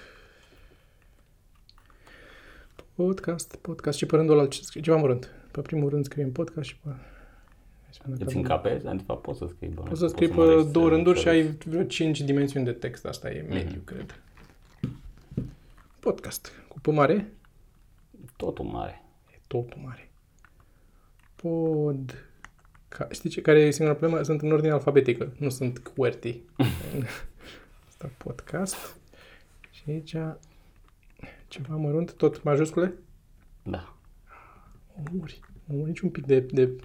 Podcast, 2.95 3.57
podcast 3.57 3.99
și 3.99 4.07
pe 4.07 4.17
rândul 4.17 4.39
ăla 4.39 4.49
ce 4.49 4.63
scrie? 4.63 4.83
Ceva 4.83 4.97
mărunt. 4.97 5.31
Pe 5.51 5.61
primul 5.61 5.89
rând 5.89 6.05
scriem 6.05 6.33
podcast 6.33 6.69
și 6.69 6.77
pe... 6.77 6.89
Hai 6.89 7.91
să 7.91 8.01
vedem 8.05 8.13
Îți 8.13 8.35
dacă- 8.35 8.37
încape? 8.39 8.69
Adică, 8.71 8.91
De 8.97 9.03
fapt, 9.07 9.23
poți 9.23 9.39
să 9.39 9.47
scrii. 9.49 9.69
bă, 9.69 9.83
Poți 9.83 10.01
să 10.01 10.07
scrii 10.07 10.29
pe 10.29 10.35
mărești 10.35 10.71
două 10.71 10.89
să- 10.89 10.95
rânduri 10.95 11.17
și 11.17 11.23
să- 11.23 11.29
ai 11.29 11.43
vreo 11.67 11.83
5 11.85 12.21
dimensiuni 12.21 12.65
de 12.65 12.73
text. 12.73 13.05
Asta 13.07 13.31
e 13.31 13.41
mediu, 13.49 13.77
Mhm. 13.77 13.85
cred. 13.85 14.21
Podcast. 16.01 16.53
Cu 16.69 16.81
P 16.81 16.87
mare? 16.87 17.33
Totul 18.37 18.65
mare. 18.65 19.03
E 19.35 19.39
totul 19.47 19.81
mare. 19.85 20.11
Pod... 21.37 22.25
Ca... 22.89 23.09
Știi 23.11 23.31
ce? 23.31 23.41
Care 23.41 23.59
e 23.61 23.71
singura 23.71 23.97
problemă? 23.99 24.23
Sunt 24.23 24.41
în 24.43 24.53
ordine 24.53 24.73
alfabetică. 24.73 25.33
Nu 25.39 25.49
sunt 25.49 25.79
QWERTY. 25.79 26.41
Asta 27.89 28.11
podcast. 28.17 28.97
Și 29.89 29.95
aici 29.95 30.37
ceva 31.47 31.77
mărunt, 31.77 32.13
tot 32.13 32.43
majuscule? 32.43 32.95
Da. 33.63 33.97
Omori. 34.97 35.41
Omori 35.69 35.89
nici 35.89 36.01
un 36.01 36.11
pic 36.11 36.27
de, 36.27 36.41
de 36.41 36.77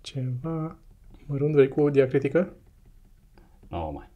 ceva 0.00 0.78
mărunt, 1.26 1.54
vrei 1.54 1.68
cu 1.68 1.80
o 1.80 1.90
diacritică? 1.90 2.56
Nu 3.68 3.90
mai. 3.90 4.08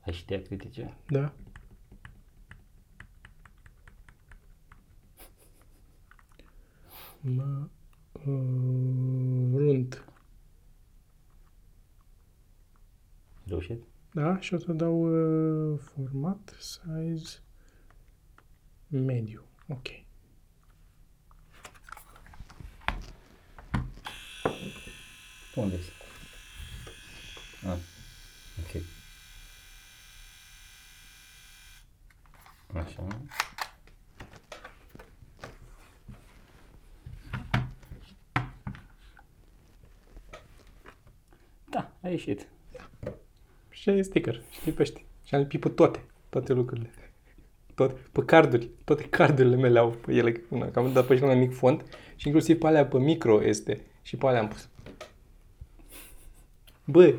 Ai 0.00 0.12
și 0.12 0.24
critice? 0.24 0.96
Da. 1.08 1.32
Mă 7.20 7.68
uh, 8.12 9.52
runt. 9.54 10.04
Reușit? 13.50 13.82
Da, 14.12 14.40
și 14.40 14.54
o 14.54 14.58
să 14.58 14.72
dau 14.72 15.00
uh, 15.02 15.78
format, 15.94 16.56
size, 16.58 17.42
mediu. 18.88 19.44
Ok. 19.68 19.86
Tu 25.52 25.60
unde 25.60 25.74
ești? 25.74 25.92
Ah. 27.66 27.78
Ok. 28.58 28.82
Așa. 32.74 33.06
Da, 41.70 41.92
a 42.02 42.08
ieșit. 42.08 42.48
Și 43.80 43.90
e 43.90 44.02
sticker, 44.02 44.40
și 44.50 44.60
lipești. 44.64 45.04
Și 45.24 45.34
am 45.34 45.40
lipit 45.40 45.60
pe 45.60 45.68
toate, 45.68 46.04
toate 46.28 46.52
lucrurile. 46.52 46.90
Tot, 47.74 47.96
pe 48.12 48.22
carduri, 48.24 48.68
toate 48.84 49.02
cardurile 49.02 49.56
mele 49.56 49.78
au 49.78 49.90
pe 49.90 50.12
ele, 50.12 50.42
una, 50.48 50.70
că 50.70 50.78
am 50.78 50.92
dat 50.92 51.06
pe 51.06 51.16
și 51.16 51.22
la 51.22 51.34
mic 51.34 51.54
font 51.54 51.84
și 52.16 52.26
inclusiv 52.26 52.58
pe 52.58 52.66
alea 52.66 52.86
pe 52.86 52.98
micro 52.98 53.44
este 53.44 53.80
și 54.02 54.16
pe 54.16 54.26
alea 54.26 54.40
am 54.40 54.48
pus. 54.48 54.68
Bă, 56.84 57.14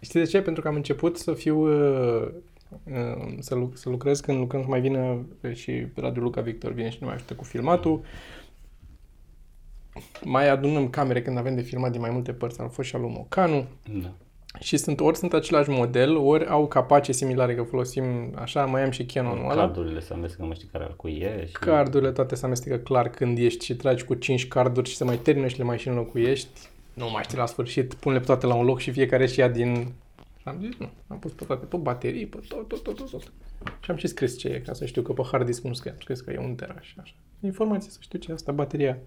știi 0.00 0.20
de 0.20 0.26
ce? 0.26 0.42
Pentru 0.42 0.62
că 0.62 0.68
am 0.68 0.74
început 0.74 1.18
să 1.18 1.34
fiu, 1.34 1.58
uh, 1.58 2.28
uh, 2.84 3.36
să, 3.38 3.54
lu- 3.54 3.72
să 3.74 3.88
lucrez 3.88 4.20
când 4.20 4.38
lucrăm 4.38 4.62
să 4.62 4.68
mai 4.68 4.80
vină 4.80 5.26
și 5.52 5.86
Radu 5.94 6.20
Luca 6.20 6.40
Victor 6.40 6.72
vine 6.72 6.90
și 6.90 6.96
ne 7.00 7.06
mai 7.06 7.14
ajută 7.14 7.34
cu 7.34 7.44
filmatul. 7.44 8.00
Mai 10.24 10.48
adunăm 10.48 10.90
camere 10.90 11.22
când 11.22 11.36
avem 11.36 11.54
de 11.54 11.62
filmat 11.62 11.90
din 11.90 12.00
mai 12.00 12.10
multe 12.10 12.32
părți, 12.32 12.60
am 12.60 12.68
fost 12.68 12.88
și 12.88 12.94
al 12.94 13.00
lui 13.00 13.10
Mocanu. 13.10 13.66
Da. 14.02 14.14
Și 14.60 14.76
sunt, 14.76 15.00
ori 15.00 15.16
sunt 15.16 15.32
același 15.32 15.70
model, 15.70 16.16
ori 16.16 16.46
au 16.46 16.66
capace 16.66 17.12
similare, 17.12 17.54
că 17.54 17.62
folosim 17.62 18.04
așa, 18.34 18.64
mai 18.64 18.84
am 18.84 18.90
și 18.90 19.06
Canon-ul 19.06 19.50
ăla. 19.50 19.54
Cardurile 19.54 20.00
se 20.00 20.12
amestecă, 20.12 20.44
nu 20.44 20.54
știu 20.54 20.68
care 20.72 20.84
al 20.84 20.96
cui 20.96 21.16
e. 21.16 21.44
Și... 21.46 21.52
Cardurile 21.52 22.12
toate 22.12 22.34
se 22.34 22.44
amestecă 22.44 22.76
clar 22.76 23.08
când 23.08 23.38
ești 23.38 23.64
și 23.64 23.76
tragi 23.76 24.04
cu 24.04 24.14
5 24.14 24.48
carduri 24.48 24.88
și 24.88 24.96
se 24.96 25.04
mai 25.04 25.16
termină 25.16 25.46
și 25.46 25.58
le 25.58 25.64
mai 25.64 25.78
și 25.78 25.88
înlocuiești. 25.88 26.68
Nu 26.94 27.10
mai 27.10 27.22
știi 27.22 27.38
la 27.38 27.46
sfârșit, 27.46 27.94
pune-le 27.94 28.20
pe 28.20 28.26
toate 28.26 28.46
la 28.46 28.54
un 28.54 28.64
loc 28.64 28.78
și 28.78 28.90
fiecare 28.90 29.26
și 29.26 29.38
ia 29.38 29.48
din... 29.48 29.92
Am 30.44 30.56
zis, 30.60 30.76
nu, 30.78 30.90
am 31.06 31.18
pus 31.18 31.32
pe 31.32 31.44
toate, 31.44 31.64
pe 31.66 31.76
baterii, 31.76 32.26
pe 32.26 32.38
tot, 32.48 32.68
tot, 32.68 32.82
tot, 32.82 32.96
tot, 32.96 33.10
tot. 33.10 33.32
Și 33.80 33.90
am 33.90 33.96
și 33.96 34.06
scris 34.06 34.38
ce 34.38 34.48
e, 34.48 34.60
ca 34.60 34.72
să 34.72 34.86
știu 34.86 35.02
că 35.02 35.12
pe 35.12 35.22
hard 35.30 35.46
disk 35.46 35.62
nu 35.62 35.72
scrie, 35.72 35.92
am 35.92 35.98
scris 36.00 36.20
că 36.20 36.32
e 36.32 36.38
un 36.38 36.54
tera 36.54 36.80
și 36.80 36.94
așa. 37.00 37.14
Informație 37.40 37.90
să 37.90 37.98
știu 38.00 38.18
ce 38.18 38.30
e 38.30 38.34
asta, 38.34 38.52
bateria, 38.52 38.98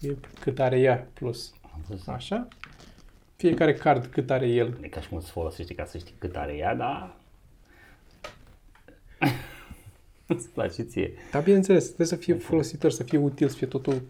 e 0.00 0.08
cât 0.40 0.60
are 0.60 0.78
ea 0.78 1.08
plus. 1.12 1.54
Am 1.62 1.84
văzut. 1.88 2.08
Așa. 2.08 2.48
Fiecare 3.42 3.74
card 3.74 4.06
cât 4.06 4.30
are 4.30 4.48
el. 4.48 4.78
E 4.80 4.88
ca 4.88 5.00
și 5.00 5.08
cum 5.08 5.16
îți 5.16 5.30
folosești 5.30 5.74
ca 5.74 5.84
să 5.84 5.98
știi 5.98 6.14
cât 6.18 6.36
are 6.36 6.56
ea, 6.56 6.74
dar... 6.74 7.16
Îți 10.26 10.48
place 10.48 10.82
ție. 10.82 11.12
Dar 11.30 11.42
bineînțeles, 11.42 11.84
trebuie 11.84 12.06
să 12.06 12.16
fie 12.16 12.34
folositor, 12.34 12.90
să 12.90 13.02
fie 13.02 13.18
util, 13.18 13.48
să 13.48 13.56
fie 13.56 13.66
totul... 13.66 14.02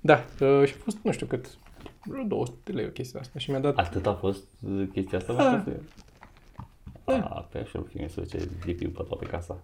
Da, 0.00 0.24
uh, 0.40 0.66
și 0.66 0.74
a 0.78 0.82
fost, 0.82 0.98
nu 1.02 1.12
știu 1.12 1.26
cât, 1.26 1.58
vreo 2.04 2.24
200 2.24 2.58
de 2.64 2.72
lei 2.72 2.84
o 2.86 2.90
chestia 2.90 3.20
asta 3.20 3.38
și 3.38 3.50
mi-a 3.50 3.60
dat... 3.60 3.76
Atât 3.76 4.06
a 4.06 4.14
fost 4.14 4.44
uh, 4.66 4.88
chestia 4.92 5.18
asta? 5.18 5.32
Da. 5.32 5.52
La 5.52 5.64
da. 7.04 7.18
A, 7.24 7.40
pe 7.40 7.58
așa 7.58 7.84
fi 7.88 8.08
să 8.08 8.20
ce 8.20 8.48
lipim 8.64 8.90
pe 8.90 9.02
toată 9.08 9.24
casa. 9.24 9.58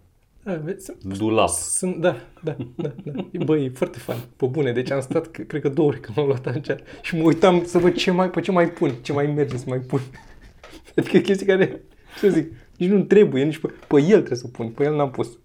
Da, 0.47 0.55
vezi, 0.55 0.85
sunt, 0.85 1.19
Dulap. 1.19 1.49
sunt, 1.49 1.97
da, 1.97 2.17
da, 2.43 2.57
da, 2.77 2.93
da. 3.05 3.13
E, 3.31 3.45
Băi, 3.45 3.65
e 3.65 3.71
foarte 3.71 3.99
fan, 3.99 4.17
pe 4.37 4.47
bune. 4.47 4.73
Deci 4.73 4.91
am 4.91 5.01
stat, 5.01 5.29
c- 5.29 5.47
cred 5.47 5.61
că 5.61 5.69
două 5.69 5.89
ore 5.89 5.99
când 5.99 6.17
m-am 6.17 6.27
luat 6.27 6.47
atunci 6.47 6.67
și 7.03 7.17
mă 7.17 7.23
uitam 7.23 7.65
să 7.65 7.79
văd 7.79 7.95
ce 7.95 8.11
mai, 8.11 8.31
pe 8.31 8.41
ce 8.41 8.51
mai 8.51 8.71
pun, 8.71 8.91
ce 9.03 9.13
mai 9.13 9.27
merge 9.27 9.57
să 9.57 9.65
mai 9.69 9.79
pun. 9.79 10.01
Adică 10.97 11.19
chestii 11.19 11.47
care, 11.47 11.67
ce 11.67 12.19
să 12.19 12.29
zic, 12.29 12.53
nici 12.77 12.89
nu 12.91 13.03
trebuie, 13.03 13.45
nici 13.45 13.59
pe, 13.59 13.67
pe 13.87 13.97
el 14.01 14.07
trebuie 14.09 14.39
să 14.39 14.49
pun, 14.49 14.69
pe 14.69 14.85
el 14.85 14.95
n-am 14.97 15.11
pus. 15.11 15.39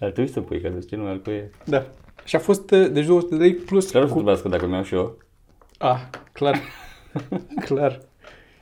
Ar 0.00 0.10
trebui 0.10 0.32
să 0.32 0.40
pui, 0.40 0.60
că 0.60 0.68
de 0.68 0.84
ce 0.84 0.96
nu 0.96 1.06
al 1.06 1.22
e. 1.26 1.50
Da. 1.64 1.86
Și 2.24 2.36
a 2.36 2.38
fost, 2.38 2.70
uh, 2.70 2.90
deci 2.92 3.06
200 3.06 3.36
de 3.36 3.42
lei 3.42 3.54
plus 3.54 3.90
Clar 3.90 4.02
o 4.02 4.06
să 4.06 4.12
trebuiască 4.12 4.48
dacă 4.48 4.66
mi-au 4.66 4.82
și 4.82 4.94
eu. 4.94 5.18
Ah, 5.78 6.00
clar. 6.32 6.60
clar. 7.66 8.00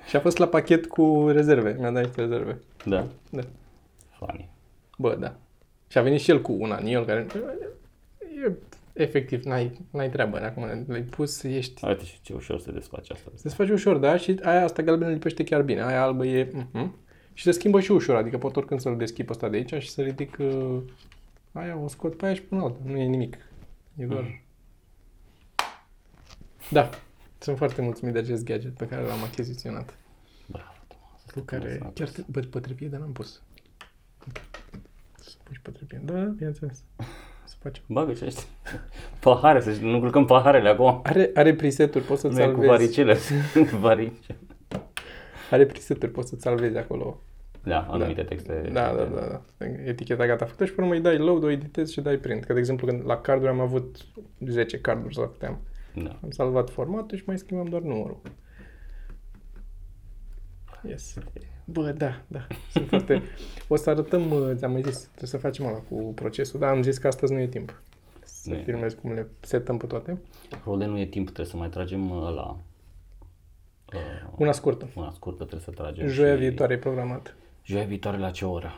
Și 0.08 0.16
a 0.16 0.20
fost 0.20 0.38
la 0.38 0.46
pachet 0.46 0.86
cu 0.86 1.28
rezerve. 1.28 1.76
Mi-a 1.78 1.90
dat 1.90 2.04
niște 2.04 2.20
rezerve. 2.20 2.58
Da. 2.84 3.06
Da. 3.30 3.42
Funny. 4.18 4.48
Bă, 4.98 5.16
da. 5.20 5.36
Și 5.88 5.98
a 5.98 6.02
venit 6.02 6.20
și 6.20 6.30
el 6.30 6.40
cu 6.40 6.52
una 6.52 6.76
în 6.76 6.86
el 6.86 7.04
care... 7.04 7.26
E, 8.46 8.52
efectiv, 8.92 9.42
n-ai, 9.44 9.80
n-ai 9.90 10.10
treabă. 10.10 10.42
Acum 10.42 10.84
le-ai 10.86 11.02
pus, 11.02 11.42
ești... 11.42 11.84
Uite 11.86 12.04
și 12.04 12.20
ce 12.22 12.32
ușor 12.32 12.60
se 12.60 12.72
desface 12.72 13.12
asta. 13.12 13.30
Se 13.34 13.40
desface 13.42 13.72
ușor, 13.72 13.96
da? 13.96 14.16
Și 14.16 14.38
aia 14.42 14.64
asta 14.64 14.82
galbenă 14.82 15.10
lipește 15.10 15.44
chiar 15.44 15.62
bine. 15.62 15.82
Aia 15.82 16.02
albă 16.02 16.26
e... 16.26 16.46
Uh-huh. 16.46 16.88
Și 17.32 17.44
se 17.44 17.50
schimbă 17.50 17.80
și 17.80 17.92
ușor. 17.92 18.16
Adică 18.16 18.38
pot 18.38 18.56
oricând 18.56 18.80
să-l 18.80 18.96
deschid 18.96 19.26
pe 19.26 19.32
ăsta 19.32 19.48
de 19.48 19.56
aici 19.56 19.82
și 19.82 19.90
să 19.90 20.02
ridic... 20.02 20.36
Uh, 20.38 20.76
aia 21.52 21.78
o 21.84 21.88
scot 21.88 22.16
pe 22.16 22.24
aia 22.24 22.34
și 22.34 22.42
până 22.42 22.62
alta. 22.62 22.78
Nu 22.84 22.96
e 22.96 23.04
nimic. 23.04 23.36
E 23.96 24.04
doar... 24.04 24.42
Da. 26.70 26.90
Sunt 27.44 27.57
foarte 27.57 27.83
mulțumit 27.83 28.12
de 28.14 28.18
acest 28.20 28.44
gadget 28.44 28.76
pe 28.76 28.87
care 28.87 29.02
l-am 29.02 29.22
achiziționat. 29.22 29.96
Bravo, 30.46 30.72
Tomas. 30.88 31.24
Cu 31.35 31.40
care 31.40 31.90
chiar 31.94 32.09
te, 32.09 32.22
bă, 32.30 32.40
pătrăpie, 32.40 32.88
dar 32.88 33.00
n-am 33.00 33.12
pus. 33.12 33.42
Să 35.20 35.37
puși 35.42 35.54
și 35.57 35.61
pătrăpie. 35.62 36.00
Da, 36.04 36.12
bineînțeles. 36.12 36.83
Să 37.44 37.54
facem. 37.62 37.83
Bagă 37.87 38.12
ce 38.12 38.24
ești. 38.24 38.42
Pahare, 39.20 39.61
să 39.61 39.70
nu 39.80 39.98
culcăm 40.00 40.24
paharele 40.24 40.68
acum. 40.68 41.00
Are, 41.02 41.30
are 41.35 41.54
preset-uri, 41.54 42.04
poți 42.04 42.20
să-ți 42.20 42.35
Nu 42.35 42.40
e 42.42 42.44
cu 42.44 42.50
salvezi. 42.50 42.70
varicele, 42.70 43.14
sunt 43.52 43.70
varice. 43.87 44.37
Are 45.50 45.66
preseturi, 45.66 46.12
poți 46.12 46.28
să-ți 46.28 46.42
salvezi 46.42 46.76
acolo. 46.76 47.22
Da, 47.62 47.87
anumite 47.90 48.22
texte. 48.22 48.68
Da, 48.72 48.94
da, 48.94 49.04
da, 49.04 49.20
da. 49.20 49.66
Eticheta 49.85 50.26
gata 50.26 50.44
făcută 50.44 50.64
și 50.64 50.72
pe 50.74 50.80
urmă 50.80 50.94
îi 50.94 51.00
dai 51.00 51.18
load, 51.18 51.42
o 51.42 51.50
editezi 51.50 51.92
și 51.92 52.00
dai 52.00 52.16
print. 52.16 52.44
Că, 52.44 52.52
de 52.52 52.59
exemplu, 52.59 52.87
când 52.87 53.02
la 53.07 53.20
carduri 53.20 53.50
am 53.50 53.61
avut 53.61 53.96
10 54.46 54.78
carduri 54.78 55.14
sau 55.14 55.28
câte 55.28 55.46
am. 55.46 55.61
Da. 55.94 56.18
Am 56.22 56.30
salvat 56.30 56.70
formatul 56.70 57.18
și 57.18 57.24
mai 57.26 57.38
schimbam 57.38 57.66
doar 57.68 57.83
numărul. 57.83 58.20
Yes. 60.88 61.14
Bă, 61.64 61.92
da, 61.92 62.22
da. 62.26 62.46
Sunt 62.70 62.88
foarte... 62.88 63.22
O 63.68 63.76
să 63.76 63.90
arătăm, 63.90 64.30
uh, 64.30 64.50
ți-am 64.57 64.72
mai 64.72 64.83
zis, 64.83 64.98
trebuie 65.00 65.28
să 65.28 65.37
facem 65.38 65.66
ăla 65.66 65.78
cu 65.78 66.12
procesul, 66.14 66.61
dar 66.61 66.70
am 66.70 66.83
zis 66.83 66.98
că 66.98 67.07
astăzi 67.07 67.33
nu 67.33 67.38
e 67.38 67.46
timp. 67.46 67.83
Să 68.24 68.50
Nu 68.50 68.57
e. 68.57 68.62
filmez 68.62 68.94
cum 68.94 69.12
le 69.12 69.26
setăm 69.40 69.76
pe 69.76 69.87
toate. 69.87 70.20
Role 70.64 70.87
nu 70.87 70.98
e 70.98 71.07
timp, 71.07 71.24
trebuie 71.26 71.46
să 71.46 71.57
mai 71.57 71.68
tragem 71.68 72.11
uh, 72.11 72.35
la 72.35 72.57
uh, 73.94 74.30
Una 74.37 74.52
scurtă. 74.52 74.88
una 74.94 75.11
scurtă, 75.11 75.44
trebuie 75.44 75.61
să 75.61 75.70
tragem. 75.83 76.07
Joia 76.07 76.33
și- 76.35 76.38
viitoare 76.40 76.72
e 76.74 76.78
programat. 76.78 77.37
Joia 77.62 77.85
viitoare 77.85 78.18
la 78.18 78.30
ce 78.30 78.44
oră? 78.44 78.70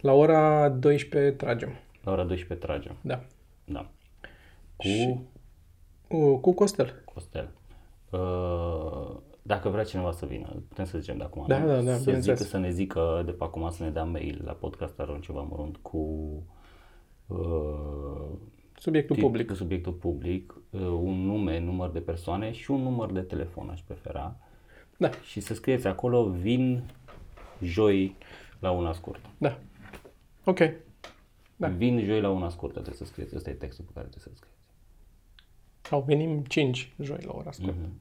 La 0.00 0.12
ora 0.12 0.68
12 0.68 1.32
tragem. 1.32 1.70
La 2.02 2.12
ora 2.12 2.24
12 2.24 2.66
tragem. 2.66 2.96
Da. 3.00 3.24
Da. 3.64 3.90
Cu 4.76 4.86
Și- 4.86 5.18
Uh, 6.08 6.38
Cu 6.40 6.52
Costel. 6.52 7.02
Costel. 7.14 7.50
Uh, 8.10 9.16
dacă 9.42 9.68
vrea 9.68 9.84
cineva 9.84 10.12
să 10.12 10.26
vină, 10.26 10.62
putem 10.68 10.84
să 10.84 10.98
zicem 10.98 11.16
de 11.16 11.22
acum. 11.24 11.44
Da, 11.46 11.58
nu? 11.58 11.66
da, 11.66 11.74
da, 11.74 11.80
să, 11.80 11.96
zică, 11.96 12.04
bineînțeles. 12.04 12.48
să 12.48 12.58
ne 12.58 12.70
zică 12.70 13.22
de 13.24 13.30
pe 13.30 13.44
acum, 13.44 13.70
să 13.70 13.82
ne 13.82 13.90
dea 13.90 14.04
mail 14.04 14.42
la 14.44 14.52
podcast 14.52 14.94
ceva 15.20 15.40
mărunt 15.42 15.76
cu 15.76 15.98
uh, 17.26 18.28
Subiectul 18.78 19.16
tip- 19.16 19.20
public. 19.20 19.46
Cu 19.46 19.54
subiectul 19.54 19.92
public, 19.92 20.54
uh, 20.70 20.80
un 20.80 21.24
nume, 21.24 21.58
număr 21.58 21.90
de 21.90 22.00
persoane 22.00 22.52
și 22.52 22.70
un 22.70 22.80
număr 22.82 23.12
de 23.12 23.20
telefon 23.20 23.68
aș 23.68 23.80
prefera. 23.80 24.36
Da, 24.96 25.10
Și 25.10 25.40
să 25.40 25.54
scrieți 25.54 25.86
acolo, 25.86 26.24
vin 26.30 26.82
joi 27.62 28.16
la 28.58 28.70
una 28.70 28.92
scurtă. 28.92 29.28
da. 29.38 29.58
Ok. 30.44 30.58
Da. 31.56 31.68
Vin 31.68 32.04
joi 32.04 32.20
la 32.20 32.30
una 32.30 32.48
scurtă, 32.48 32.74
trebuie 32.80 32.96
să 32.98 33.04
scrieți. 33.04 33.36
Ăsta 33.36 33.50
e 33.50 33.52
textul 33.52 33.84
pe 33.84 33.90
care 33.94 34.06
trebuie 34.06 34.34
să 34.34 34.40
scrieți. 34.40 34.57
Sau 35.88 36.04
venim 36.06 36.42
5 36.48 36.92
joi 37.02 37.18
la 37.26 37.32
ora 37.36 37.50
scurtă. 37.52 37.74
Mhm. 37.80 38.00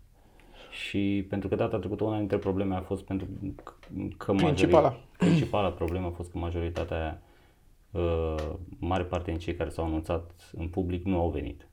Și 0.72 1.26
pentru 1.30 1.48
că 1.50 1.56
data 1.56 1.78
trecută 1.78 2.04
una 2.04 2.18
dintre 2.18 2.38
probleme 2.38 2.76
a 2.76 2.82
fost 2.82 3.04
pentru 3.04 3.28
că 4.18 4.32
majori- 4.32 4.44
Principala. 4.44 5.00
principala 5.18 5.72
problemă 5.72 6.08
a 6.08 6.10
fost 6.12 6.32
că 6.32 6.38
majoritatea, 6.38 7.22
uh, 7.92 8.36
mare 8.80 9.04
parte 9.04 9.32
din 9.32 9.40
cei 9.40 9.56
care 9.56 9.70
s-au 9.70 9.86
anunțat 9.86 10.32
în 10.58 10.68
public 10.68 11.06
nu 11.06 11.20
au 11.20 11.30
venit. 11.30 11.68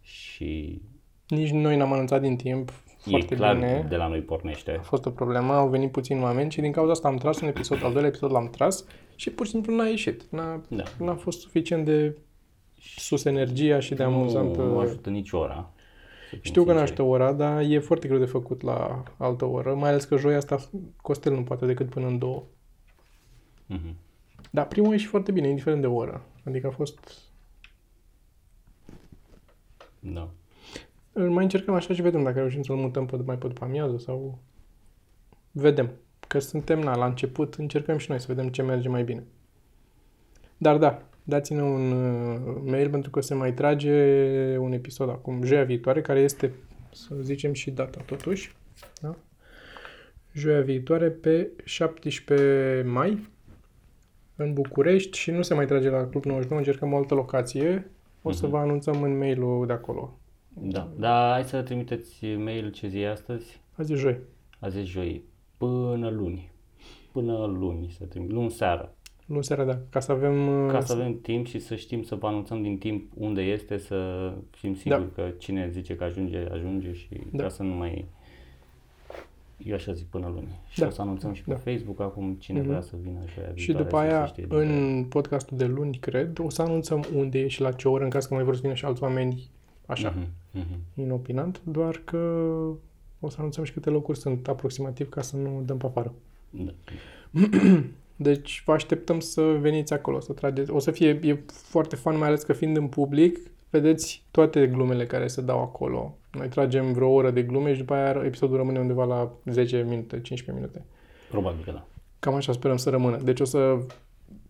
Și 0.00 0.82
Nici 1.28 1.50
noi 1.50 1.76
n-am 1.76 1.92
anunțat 1.92 2.20
din 2.20 2.36
timp 2.36 2.70
foarte 2.96 3.34
e 3.34 3.36
clar 3.36 3.54
bine. 3.54 3.86
de 3.88 3.96
la 3.96 4.06
noi 4.06 4.20
pornește. 4.20 4.76
A 4.78 4.82
fost 4.82 5.06
o 5.06 5.10
problemă, 5.10 5.52
au 5.52 5.68
venit 5.68 5.90
puțini 5.90 6.22
oameni 6.22 6.50
și 6.50 6.60
din 6.60 6.72
cauza 6.72 6.90
asta 6.92 7.08
am 7.08 7.16
tras 7.16 7.40
un 7.40 7.48
episod, 7.48 7.84
al 7.84 7.90
doilea 7.92 8.08
episod 8.10 8.30
l-am 8.32 8.50
tras 8.50 8.84
și 9.14 9.30
pur 9.30 9.44
și 9.46 9.52
simplu 9.52 9.74
n-a 9.76 9.86
ieșit. 9.86 10.22
N-a, 10.30 10.60
Da. 10.68 10.82
n-a 10.98 11.14
fost 11.14 11.40
suficient 11.40 11.84
de 11.84 12.16
sus 12.96 13.24
energia 13.24 13.78
și 13.80 13.94
de 13.94 14.02
amuzantă. 14.02 14.62
Nu, 14.62 14.68
nu 14.72 14.78
ajută 14.78 15.10
nici 15.10 15.32
ora. 15.32 15.72
să 16.22 16.28
fim 16.28 16.38
Știu 16.42 16.64
că 16.64 16.70
sinceri. 16.70 16.78
n-ajută 16.78 17.02
ora, 17.02 17.32
dar 17.32 17.62
e 17.62 17.78
foarte 17.78 18.08
greu 18.08 18.20
de 18.20 18.24
făcut 18.24 18.62
la 18.62 19.02
altă 19.16 19.44
oră, 19.44 19.74
mai 19.74 19.88
ales 19.88 20.04
că 20.04 20.16
joia 20.16 20.36
asta 20.36 20.68
Costel 21.02 21.34
nu 21.34 21.42
poate 21.42 21.66
decât 21.66 21.88
până 21.88 22.06
în 22.06 22.18
două. 22.18 22.42
Mhm. 23.66 23.96
Dar 24.50 24.66
primul 24.66 24.92
e 24.94 24.96
și 24.96 25.06
foarte 25.06 25.32
bine, 25.32 25.48
indiferent 25.48 25.80
de 25.80 25.86
oră. 25.86 26.24
Adică 26.44 26.66
a 26.66 26.70
fost... 26.70 26.98
Da. 30.00 30.30
Îl 31.12 31.30
mai 31.30 31.42
încercăm 31.42 31.74
așa 31.74 31.94
și 31.94 32.02
vedem 32.02 32.22
dacă 32.22 32.38
reușim 32.38 32.62
să-l 32.62 32.76
mutăm 32.76 33.06
pe, 33.06 33.16
mai 33.24 33.38
pe 33.38 33.46
după 33.46 33.64
amiază 33.64 33.98
sau... 33.98 34.38
Vedem. 35.50 35.90
Că 36.28 36.38
suntem 36.38 36.80
na, 36.80 36.96
la 36.96 37.06
început, 37.06 37.54
încercăm 37.54 37.96
și 37.98 38.10
noi 38.10 38.20
să 38.20 38.26
vedem 38.28 38.48
ce 38.48 38.62
merge 38.62 38.88
mai 38.88 39.04
bine. 39.04 39.24
Dar 40.56 40.78
da, 40.78 41.02
dați-ne 41.24 41.62
un 41.62 41.92
uh, 41.92 42.62
mail 42.64 42.90
pentru 42.90 43.10
că 43.10 43.20
se 43.20 43.34
mai 43.34 43.52
trage 43.52 43.92
un 44.58 44.72
episod 44.72 45.08
acum, 45.08 45.42
joia 45.42 45.64
viitoare, 45.64 46.00
care 46.00 46.20
este, 46.20 46.52
să 46.92 47.14
zicem 47.20 47.52
și 47.52 47.70
data 47.70 48.00
totuși. 48.06 48.56
Da? 49.00 49.16
Joia 50.32 50.60
viitoare 50.60 51.10
pe 51.10 51.50
17 51.64 52.82
mai 52.88 53.32
în 54.36 54.52
București 54.52 55.18
și 55.18 55.30
nu 55.30 55.42
se 55.42 55.54
mai 55.54 55.66
trage 55.66 55.88
la 55.88 56.06
Club 56.06 56.24
99, 56.24 56.60
încercăm 56.60 56.92
o 56.92 56.96
altă 56.96 57.14
locație. 57.14 57.90
O 58.22 58.30
să 58.30 58.46
vă 58.46 58.58
anunțăm 58.58 59.02
în 59.02 59.18
mailul 59.18 59.66
de 59.66 59.72
acolo. 59.72 60.18
Da. 60.48 60.92
Dar 60.98 61.32
hai 61.32 61.44
să 61.44 61.62
trimiteți 61.62 62.26
mail 62.26 62.70
ce 62.70 62.88
zi 62.88 62.98
e 62.98 63.10
astăzi. 63.10 63.60
Azi 63.76 63.92
e 63.92 63.96
joi. 63.96 64.18
Azi 64.60 64.78
e 64.78 64.82
joi. 64.82 65.24
Până 65.56 66.08
luni. 66.08 66.52
Până 67.12 67.44
luni 67.46 67.90
să 67.98 68.04
trimit. 68.04 68.30
Luni 68.30 68.50
seara. 68.50 68.93
Luni 69.26 69.44
seara, 69.44 69.64
da. 69.64 69.78
Ca 69.90 70.00
să 70.00 70.12
avem... 70.12 70.64
uh, 70.64 70.70
Ca 70.72 70.80
să 70.80 70.92
avem 70.92 71.20
timp 71.20 71.46
și 71.46 71.58
să 71.58 71.74
știm 71.76 72.02
să 72.02 72.14
vă 72.14 72.26
anunțăm 72.26 72.62
din 72.62 72.78
timp 72.78 73.10
unde 73.14 73.42
este, 73.42 73.78
să 73.78 74.32
fim 74.50 74.74
siguri 74.74 75.12
că 75.14 75.28
cine 75.38 75.68
zice 75.72 75.96
că 75.96 76.04
ajunge, 76.04 76.46
ajunge 76.52 76.92
și 76.92 77.08
Da. 77.30 77.42
ca 77.42 77.48
să 77.48 77.62
nu 77.62 77.74
mai... 77.74 78.04
Eu 79.64 79.74
așa 79.74 79.92
zic 79.92 80.06
până 80.06 80.30
luni. 80.34 80.48
Și 80.68 80.78
Da. 80.80 80.86
o 80.86 80.90
să 80.90 81.00
anunțăm 81.00 81.32
și 81.32 81.42
pe 81.42 81.50
Da. 81.50 81.56
Facebook 81.56 82.00
acum 82.00 82.32
cine 82.38 82.58
Mhm. 82.58 82.68
vrea 82.68 82.80
să 82.80 82.92
vină 83.02 83.18
și 83.32 83.38
aia 83.38 83.48
Și 83.54 83.64
viitoare 83.64 83.84
după 83.84 83.96
să 84.00 84.06
se 84.08 84.14
aia, 84.14 84.26
știe 84.26 84.46
din 84.48 84.58
în 84.58 85.04
podcastul 85.04 85.56
de 85.56 85.66
luni, 85.66 85.96
cred, 85.96 86.38
o 86.38 86.50
să 86.50 86.62
anunțăm 86.62 87.04
unde 87.14 87.38
e 87.38 87.48
și 87.48 87.60
la 87.60 87.72
ce 87.72 87.88
oră, 87.88 88.04
în 88.04 88.10
caz 88.10 88.26
că 88.26 88.34
mai 88.34 88.44
vor 88.44 88.54
să 88.54 88.60
vină 88.60 88.74
și 88.74 88.84
alți 88.84 89.02
oameni, 89.02 89.48
așa, 89.86 90.14
Mhm, 90.16 90.26
mhm. 90.50 91.02
inopinant, 91.02 91.60
doar 91.64 92.00
că 92.04 92.16
o 93.20 93.28
să 93.28 93.36
anunțăm 93.38 93.64
și 93.64 93.72
câte 93.72 93.90
locuri 93.90 94.18
sunt 94.18 94.48
aproximativ 94.48 95.08
ca 95.08 95.20
să 95.22 95.36
nu 95.36 95.62
dăm 95.64 95.76
pe 95.76 95.86
afară. 95.86 96.12
Da. 96.50 96.72
Deci 98.16 98.62
vă 98.66 98.72
așteptăm 98.72 99.20
să 99.20 99.42
veniți 99.42 99.92
acolo, 99.92 100.20
să 100.20 100.32
trageți. 100.32 100.70
O 100.70 100.78
să 100.78 100.90
fie 100.90 101.08
e 101.08 101.42
foarte 101.46 101.96
fan, 101.96 102.18
mai 102.18 102.28
ales 102.28 102.42
că 102.42 102.52
fiind 102.52 102.76
în 102.76 102.86
public, 102.86 103.38
vedeți 103.70 104.24
toate 104.30 104.66
glumele 104.66 105.06
care 105.06 105.26
se 105.26 105.40
dau 105.40 105.60
acolo. 105.60 106.16
Noi 106.32 106.48
tragem 106.48 106.92
vreo 106.92 107.08
oră 107.08 107.30
de 107.30 107.42
glume 107.42 107.72
și 107.72 107.78
după 107.78 107.94
aia 107.94 108.22
episodul 108.24 108.56
rămâne 108.56 108.78
undeva 108.78 109.04
la 109.04 109.32
10 109.50 109.84
minute, 109.88 110.20
15 110.20 110.52
minute. 110.52 110.84
Probabil 111.30 111.64
că 111.64 111.70
da. 111.70 111.86
Cam 112.18 112.34
așa 112.34 112.52
sperăm 112.52 112.76
să 112.76 112.90
rămână. 112.90 113.16
Deci 113.16 113.40
o 113.40 113.44
să 113.44 113.78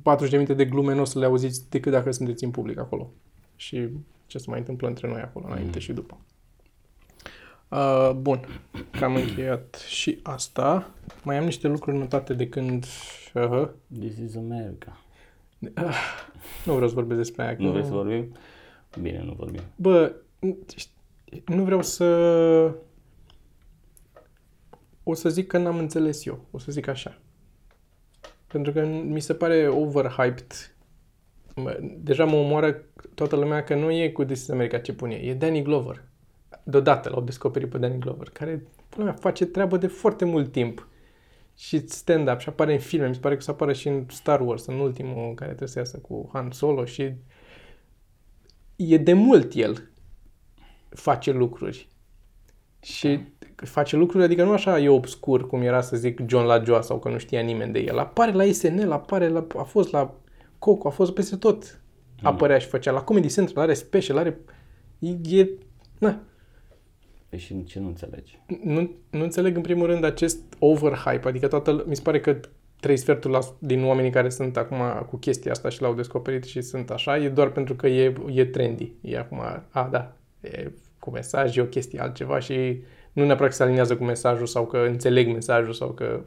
40 0.02 0.30
de 0.30 0.36
minute 0.36 0.54
de 0.64 0.70
glume 0.70 0.94
nu 0.94 1.00
o 1.00 1.04
să 1.04 1.18
le 1.18 1.24
auziți 1.24 1.70
decât 1.70 1.92
dacă 1.92 2.10
sunteți 2.10 2.44
în 2.44 2.50
public 2.50 2.78
acolo. 2.78 3.10
Și 3.56 3.88
ce 4.26 4.38
se 4.38 4.44
mai 4.48 4.58
întâmplă 4.58 4.88
între 4.88 5.08
noi 5.08 5.20
acolo, 5.20 5.46
înainte 5.48 5.74
Mm. 5.74 5.80
și 5.80 5.92
după. 5.92 6.18
Uh, 7.68 8.10
bun, 8.16 8.40
cam 8.90 9.14
încheiat 9.14 9.84
și 9.88 10.18
asta. 10.22 10.90
Mai 11.22 11.36
am 11.38 11.44
niște 11.44 11.68
lucruri 11.68 11.96
notate 11.96 12.34
de 12.34 12.48
când... 12.48 12.86
Uh, 13.34 13.68
This 13.98 14.18
is 14.18 14.36
America. 14.36 15.00
nu 16.64 16.72
vreau 16.74 16.88
să 16.88 16.94
vorbesc 16.94 17.18
despre 17.20 17.42
aia. 17.42 17.56
că 17.56 17.62
Nu 17.62 17.70
vrei 17.70 17.84
să 17.84 17.90
vorbim? 17.90 18.32
Bine, 19.00 19.22
nu 19.22 19.32
vorbim. 19.32 19.60
Bă, 19.76 20.12
nu 21.46 21.64
vreau 21.64 21.82
să... 21.82 22.04
O 25.02 25.14
să 25.14 25.28
zic 25.28 25.46
că 25.46 25.58
n-am 25.58 25.78
înțeles 25.78 26.26
eu. 26.26 26.44
O 26.50 26.58
să 26.58 26.72
zic 26.72 26.86
așa. 26.86 27.18
Pentru 28.46 28.72
că 28.72 28.86
mi 28.86 29.20
se 29.20 29.34
pare 29.34 29.68
overhyped. 29.68 30.76
Mă, 31.54 31.78
Deja 31.96 32.24
mă 32.24 32.36
omoară 32.36 32.84
toată 33.14 33.36
lumea 33.36 33.64
că 33.64 33.74
nu 33.74 33.90
e 33.90 34.08
cu 34.08 34.24
This 34.24 34.40
is 34.40 34.48
America 34.48 34.78
ce 34.78 34.92
pune. 34.92 35.14
E 35.14 35.34
Danny 35.34 35.62
Glover. 35.62 36.02
Deodată 36.62 37.08
l-au 37.08 37.20
descoperit 37.20 37.70
pe 37.70 37.78
Danny 37.78 37.98
Glover, 37.98 38.28
care 38.30 38.50
până 38.88 39.04
la 39.04 39.10
urmă, 39.10 39.18
face 39.20 39.46
treabă 39.46 39.76
de 39.76 39.86
foarte 39.86 40.24
mult 40.24 40.52
timp. 40.52 40.88
Și 41.56 41.88
stand-up 41.88 42.38
și 42.38 42.48
apare 42.48 42.72
în 42.72 42.78
filme. 42.78 43.08
Mi 43.08 43.14
se 43.14 43.20
pare 43.20 43.34
că 43.34 43.40
o 43.40 43.44
să 43.44 43.50
apară 43.50 43.72
și 43.72 43.88
în 43.88 44.06
Star 44.08 44.40
Wars, 44.40 44.66
în 44.66 44.78
ultimul 44.78 45.26
în 45.28 45.34
care 45.34 45.48
trebuie 45.48 45.68
să 45.68 45.78
iasă 45.78 45.98
cu 45.98 46.30
Han 46.32 46.50
Solo 46.50 46.84
și 46.84 47.12
e 48.76 48.96
de 48.98 49.12
mult 49.12 49.52
el 49.54 49.90
face 50.88 51.32
lucruri. 51.32 51.88
Și 52.80 53.20
face 53.56 53.96
lucruri, 53.96 54.24
adică 54.24 54.44
nu 54.44 54.52
așa 54.52 54.78
e 54.78 54.88
obscur 54.88 55.46
cum 55.46 55.62
era 55.62 55.80
să 55.80 55.96
zic 55.96 56.20
John 56.26 56.46
la 56.46 56.62
Joa 56.62 56.80
sau 56.80 56.98
că 56.98 57.08
nu 57.08 57.18
știa 57.18 57.40
nimeni 57.40 57.72
de 57.72 57.78
el. 57.78 57.98
Apare 57.98 58.32
la 58.32 58.52
SNL, 58.52 58.92
apare 58.92 59.28
la, 59.28 59.46
a 59.58 59.62
fost 59.62 59.90
la 59.90 60.14
Coco, 60.58 60.88
a 60.88 60.90
fost 60.90 61.12
peste 61.12 61.36
tot. 61.36 61.80
Apărea 62.22 62.58
și 62.58 62.66
făcea 62.66 62.90
la 62.90 63.02
Comedy 63.02 63.28
Central, 63.28 63.64
are 63.64 63.74
special, 63.74 64.18
are... 64.18 64.40
E, 64.98 65.38
e 65.38 65.48
na, 65.98 66.20
Păi 67.34 67.42
și 67.42 67.64
ce 67.64 67.80
nu 67.80 67.86
înțelegi? 67.86 68.38
nu, 68.62 68.90
nu 69.10 69.22
înțeleg 69.22 69.56
în 69.56 69.62
primul 69.62 69.86
rând 69.86 70.04
acest 70.04 70.38
overhype, 70.58 71.28
adică 71.28 71.48
toată, 71.48 71.84
mi 71.86 71.96
se 71.96 72.02
pare 72.02 72.20
că 72.20 72.36
trei 72.80 72.96
sferturi 72.96 73.32
la, 73.32 73.38
din 73.58 73.84
oamenii 73.84 74.10
care 74.10 74.28
sunt 74.28 74.56
acum 74.56 75.06
cu 75.08 75.16
chestia 75.16 75.50
asta 75.50 75.68
și 75.68 75.82
l-au 75.82 75.94
descoperit 75.94 76.44
și 76.44 76.60
sunt 76.60 76.90
așa, 76.90 77.18
e 77.18 77.28
doar 77.28 77.50
pentru 77.50 77.74
că 77.74 77.86
e, 77.86 78.14
e 78.28 78.44
trendy. 78.44 78.92
E 79.00 79.18
acum, 79.18 79.40
a, 79.70 79.88
da, 79.90 80.16
e 80.40 80.70
cu 80.98 81.10
mesaj, 81.10 81.56
e 81.56 81.60
o 81.60 81.64
chestie 81.64 82.00
altceva 82.00 82.38
și 82.38 82.82
nu 83.12 83.24
neapărat 83.24 83.50
că 83.50 83.56
se 83.56 83.62
aliniază 83.62 83.96
cu 83.96 84.04
mesajul 84.04 84.46
sau 84.46 84.66
că 84.66 84.78
înțeleg 84.78 85.28
mesajul 85.32 85.72
sau 85.72 85.90
că 85.90 86.24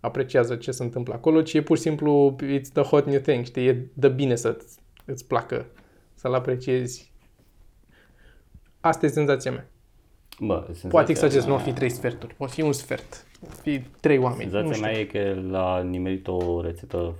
apreciază 0.00 0.56
ce 0.56 0.70
se 0.70 0.82
întâmplă 0.82 1.14
acolo, 1.14 1.42
ci 1.42 1.54
e 1.54 1.62
pur 1.62 1.76
și 1.76 1.82
simplu 1.82 2.36
it's 2.42 2.72
the 2.72 2.82
hot 2.82 3.06
new 3.06 3.20
thing, 3.20 3.44
știi, 3.44 3.66
e 3.66 3.86
de 3.94 4.08
bine 4.08 4.34
să 4.34 4.58
îți 5.04 5.26
placă, 5.26 5.66
să-l 6.14 6.34
apreciezi. 6.34 7.12
Asta 8.80 9.06
e 9.06 9.08
senzația 9.08 9.50
mea. 9.50 9.68
Bă, 10.40 10.60
senzația 10.64 10.88
Poate 10.88 11.10
exagerez, 11.10 11.44
nu 11.44 11.50
mea- 11.54 11.60
o 11.60 11.64
fi 11.64 11.72
trei 11.72 11.88
sferturi, 11.90 12.34
o 12.38 12.46
fi 12.46 12.60
un 12.62 12.72
sfert, 12.72 13.26
o 13.42 13.46
fi 13.62 13.80
trei 14.00 14.18
oameni, 14.18 14.50
nu 14.50 14.50
Senzația 14.50 14.72
știu. 14.72 14.86
mea 14.86 14.98
e 14.98 15.04
că 15.34 15.40
l-a 15.50 15.82
nimerit 15.82 16.26
o 16.28 16.60
rețetă, 16.62 17.14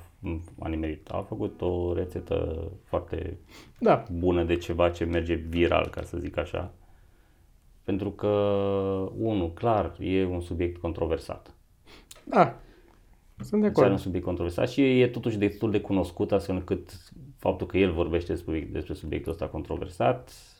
a 0.58 0.68
nimerit, 0.68 1.08
a 1.10 1.24
făcut 1.28 1.60
o 1.60 1.94
rețetă 1.94 2.64
foarte 2.84 3.38
Da, 3.78 4.04
bună 4.12 4.44
de 4.44 4.56
ceva 4.56 4.90
ce 4.90 5.04
merge 5.04 5.34
viral, 5.34 5.86
ca 5.88 6.02
să 6.02 6.16
zic 6.18 6.36
așa. 6.36 6.72
Pentru 7.84 8.10
că, 8.10 8.26
unul, 9.16 9.52
clar, 9.52 9.96
e 9.98 10.24
un 10.24 10.40
subiect 10.40 10.80
controversat. 10.80 11.54
da, 12.24 12.60
sunt 13.40 13.60
de 13.60 13.66
Deci 13.68 13.76
are 13.76 13.86
un 13.86 13.92
acord. 13.92 13.98
subiect 14.02 14.24
controversat 14.26 14.68
și 14.68 15.00
e 15.00 15.08
totuși 15.08 15.36
destul 15.38 15.70
de 15.70 15.80
cunoscut, 15.80 16.32
astfel 16.32 16.54
încât 16.54 16.90
faptul 17.36 17.66
că 17.66 17.78
el 17.78 17.92
vorbește 17.92 18.32
despre, 18.32 18.68
despre 18.72 18.94
subiectul 18.94 19.32
ăsta 19.32 19.46
controversat, 19.48 20.28
uh, 20.28 20.57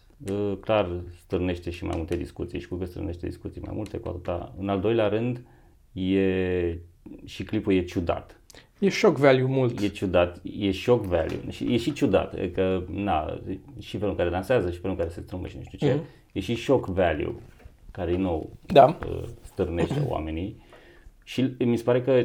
clar 0.61 0.89
stârnește 1.25 1.71
și 1.71 1.85
mai 1.85 1.95
multe 1.97 2.17
discuții 2.17 2.61
și 2.61 2.69
cu 2.69 2.75
cât 2.77 2.89
stârnește 2.89 3.27
discuții 3.27 3.61
mai 3.61 3.73
multe, 3.77 3.99
cu 3.99 4.09
atâta. 4.09 4.55
În 4.59 4.69
al 4.69 4.81
doilea 4.81 5.09
rând, 5.09 5.41
e, 5.93 6.79
și 7.25 7.43
clipul 7.45 7.73
e 7.73 7.85
ciudat. 7.85 8.41
E 8.79 8.89
shock 8.89 9.17
value 9.17 9.43
mult. 9.47 9.81
E 9.81 9.89
ciudat, 9.89 10.41
e 10.43 10.71
shock 10.73 11.05
value 11.05 11.51
și 11.51 11.73
e 11.73 11.77
și 11.77 11.93
ciudat, 11.93 12.39
e 12.39 12.49
că 12.49 12.85
na, 12.91 13.41
și 13.79 13.97
felul 13.97 14.11
în 14.11 14.17
care 14.17 14.31
dansează 14.31 14.71
și 14.71 14.79
felul 14.79 14.91
în 14.91 15.03
care 15.03 15.15
se 15.15 15.21
strâmbă 15.21 15.47
și 15.47 15.57
nu 15.57 15.63
știu 15.63 15.79
ce, 15.79 15.95
Mhm. 15.95 16.03
e 16.33 16.41
și 16.41 16.55
shock 16.55 16.87
value, 16.87 17.35
care 17.91 18.13
e 18.13 18.17
nou 18.17 18.51
Da, 18.67 18.99
uh, 19.11 19.23
stârnește 19.43 20.05
oamenii 20.09 20.63
și 21.25 21.55
mi 21.59 21.77
se 21.77 21.83
pare 21.83 22.03
că 22.03 22.25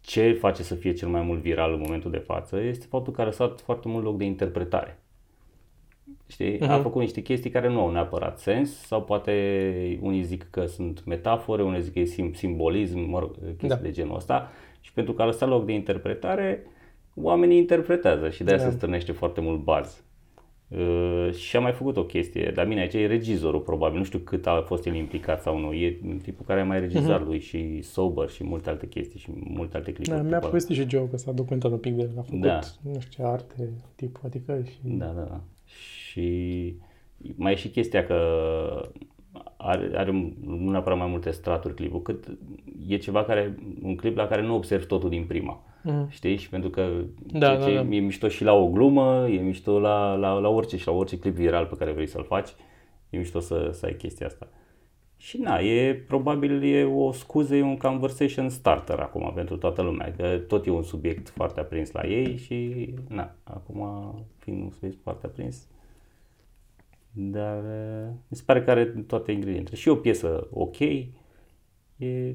ce 0.00 0.32
face 0.32 0.62
să 0.62 0.74
fie 0.74 0.92
cel 0.92 1.08
mai 1.08 1.22
mult 1.22 1.40
viral 1.40 1.72
în 1.72 1.80
momentul 1.80 2.10
de 2.10 2.18
față 2.18 2.60
este 2.60 2.86
faptul 2.88 3.12
că 3.12 3.20
a 3.20 3.24
lăsat 3.24 3.60
foarte 3.60 3.88
mult 3.88 4.04
loc 4.04 4.16
de 4.16 4.24
interpretare. 4.24 5.02
Știi? 6.28 6.60
A 6.60 6.78
făcut 6.78 7.00
niște 7.00 7.20
chestii 7.20 7.50
care 7.50 7.68
nu 7.68 7.80
au 7.80 7.90
neapărat 7.90 8.38
sens 8.38 8.70
sau 8.86 9.02
poate 9.02 9.98
unii 10.00 10.22
zic 10.22 10.46
că 10.50 10.66
sunt 10.66 11.04
metafore, 11.04 11.62
unii 11.62 11.80
zic 11.82 11.92
că 11.92 11.98
e 11.98 12.04
sim- 12.04 12.34
simbolism, 12.34 12.98
mă 12.98 13.18
rog, 13.18 13.34
chestii 13.40 13.68
Da. 13.68 13.74
de 13.74 13.90
genul 13.90 14.16
ăsta 14.16 14.50
și 14.80 14.92
pentru 14.92 15.12
că 15.12 15.22
a 15.22 15.26
lăsat 15.26 15.48
loc 15.48 15.66
de 15.66 15.72
interpretare, 15.72 16.66
oamenii 17.14 17.56
interpretează 17.58 18.30
și 18.30 18.44
de 18.44 18.50
aia 18.50 18.62
Da. 18.62 18.68
se 18.70 18.76
stârnește 18.76 19.12
foarte 19.12 19.40
mult 19.40 19.60
baz. 19.62 20.02
Uh, 20.68 21.28
și 21.32 21.56
a 21.56 21.60
mai 21.60 21.72
făcut 21.72 21.96
o 21.96 22.04
chestie, 22.04 22.52
dar 22.54 22.66
bine, 22.66 22.80
aici 22.80 22.94
e 22.94 23.06
regizorul 23.06 23.60
probabil, 23.60 23.98
nu 23.98 24.04
știu 24.04 24.18
cât 24.18 24.46
a 24.46 24.62
fost 24.66 24.86
el 24.86 24.94
implicat 24.94 25.42
sau 25.42 25.58
nu, 25.58 25.72
e 25.72 25.98
tipul 26.22 26.44
care 26.46 26.60
a 26.60 26.64
mai 26.64 26.80
regizat 26.80 27.24
lui 27.26 27.38
și 27.40 27.82
Sober 27.82 28.28
și 28.28 28.44
multe 28.44 28.70
alte 28.70 28.86
chestii 28.86 29.18
și 29.20 29.30
multe 29.34 29.76
alte 29.76 29.92
clipuri. 29.92 30.16
Mhm. 30.16 30.22
da 30.22 30.28
mi-a 30.28 30.38
după- 30.38 30.46
povestit 30.50 30.76
și 30.76 30.88
Joe 30.88 31.08
că 31.10 31.16
s-a 31.16 31.32
documentat 31.32 31.70
un 31.70 31.78
pic 31.78 31.94
de 31.94 32.02
el, 32.02 32.10
a 32.18 32.22
făcut, 32.22 32.40
Da. 32.40 32.58
nu 32.82 33.00
știu 33.00 33.24
ce, 33.24 33.30
arte, 33.30 33.68
tip, 33.94 34.18
adică 34.24 34.60
și... 34.64 34.76
Da, 34.82 35.06
da, 35.06 35.20
da. 35.22 35.40
Și 36.18 37.34
mai 37.36 37.52
e 37.52 37.56
și 37.56 37.68
chestia 37.68 38.06
că 38.06 38.16
are, 39.56 39.90
are 39.94 40.34
nu 40.44 40.70
neapărat 40.70 40.98
mai 40.98 41.06
multe 41.06 41.30
straturi 41.30 41.74
clipul, 41.74 42.02
cât 42.02 42.24
e 42.88 42.96
ceva 42.96 43.24
care, 43.24 43.54
un 43.82 43.96
clip 43.96 44.16
la 44.16 44.26
care 44.26 44.42
nu 44.42 44.54
observi 44.54 44.86
totul 44.86 45.08
din 45.08 45.24
prima. 45.24 45.62
Mhm. 45.82 46.10
Știi? 46.10 46.36
Și 46.36 46.48
pentru 46.48 46.70
că 46.70 46.88
Da, 47.26 47.38
ceea 47.38 47.58
da, 47.58 47.64
ce 47.64 47.74
da. 47.74 47.80
e 47.80 48.00
mișto 48.00 48.28
și 48.28 48.44
la 48.44 48.52
o 48.52 48.68
glumă, 48.68 49.28
e 49.28 49.40
mișto 49.40 49.78
la, 49.78 50.14
la, 50.14 50.32
la 50.32 50.48
orice 50.48 50.76
și 50.76 50.86
la 50.86 50.92
orice 50.92 51.18
clip 51.18 51.34
viral 51.34 51.66
pe 51.66 51.76
care 51.76 51.92
vrei 51.92 52.06
să-l 52.06 52.24
faci, 52.24 52.48
e 53.10 53.16
mișto 53.18 53.40
să, 53.40 53.70
să 53.72 53.86
ai 53.86 53.94
chestia 53.94 54.26
asta. 54.26 54.48
Și 55.16 55.38
na, 55.38 55.58
e 55.58 55.94
probabil 55.94 56.62
e 56.62 56.84
o 56.84 57.12
scuză, 57.12 57.54
e 57.54 57.62
un 57.62 57.76
conversation 57.76 58.48
starter 58.48 58.98
acum 58.98 59.32
pentru 59.34 59.56
toată 59.56 59.82
lumea, 59.82 60.14
că 60.16 60.38
tot 60.48 60.66
e 60.66 60.70
un 60.70 60.82
subiect 60.82 61.28
foarte 61.28 61.60
aprins 61.60 61.92
la 61.92 62.06
ei 62.06 62.36
și 62.36 62.88
na, 63.08 63.34
acum 63.44 64.14
fiind 64.38 64.62
un 64.62 64.70
subiect 64.70 64.98
foarte 65.02 65.26
aprins, 65.26 65.68
dar 67.12 67.64
eh, 67.64 68.08
mi 68.28 68.36
se 68.36 68.42
pare 68.46 68.62
că 68.62 68.70
are 68.70 68.84
toate 68.84 69.32
ingredientele. 69.32 69.76
Și 69.76 69.88
o 69.88 69.96
piesă 69.96 70.48
ok, 70.50 70.80
e 71.96 72.34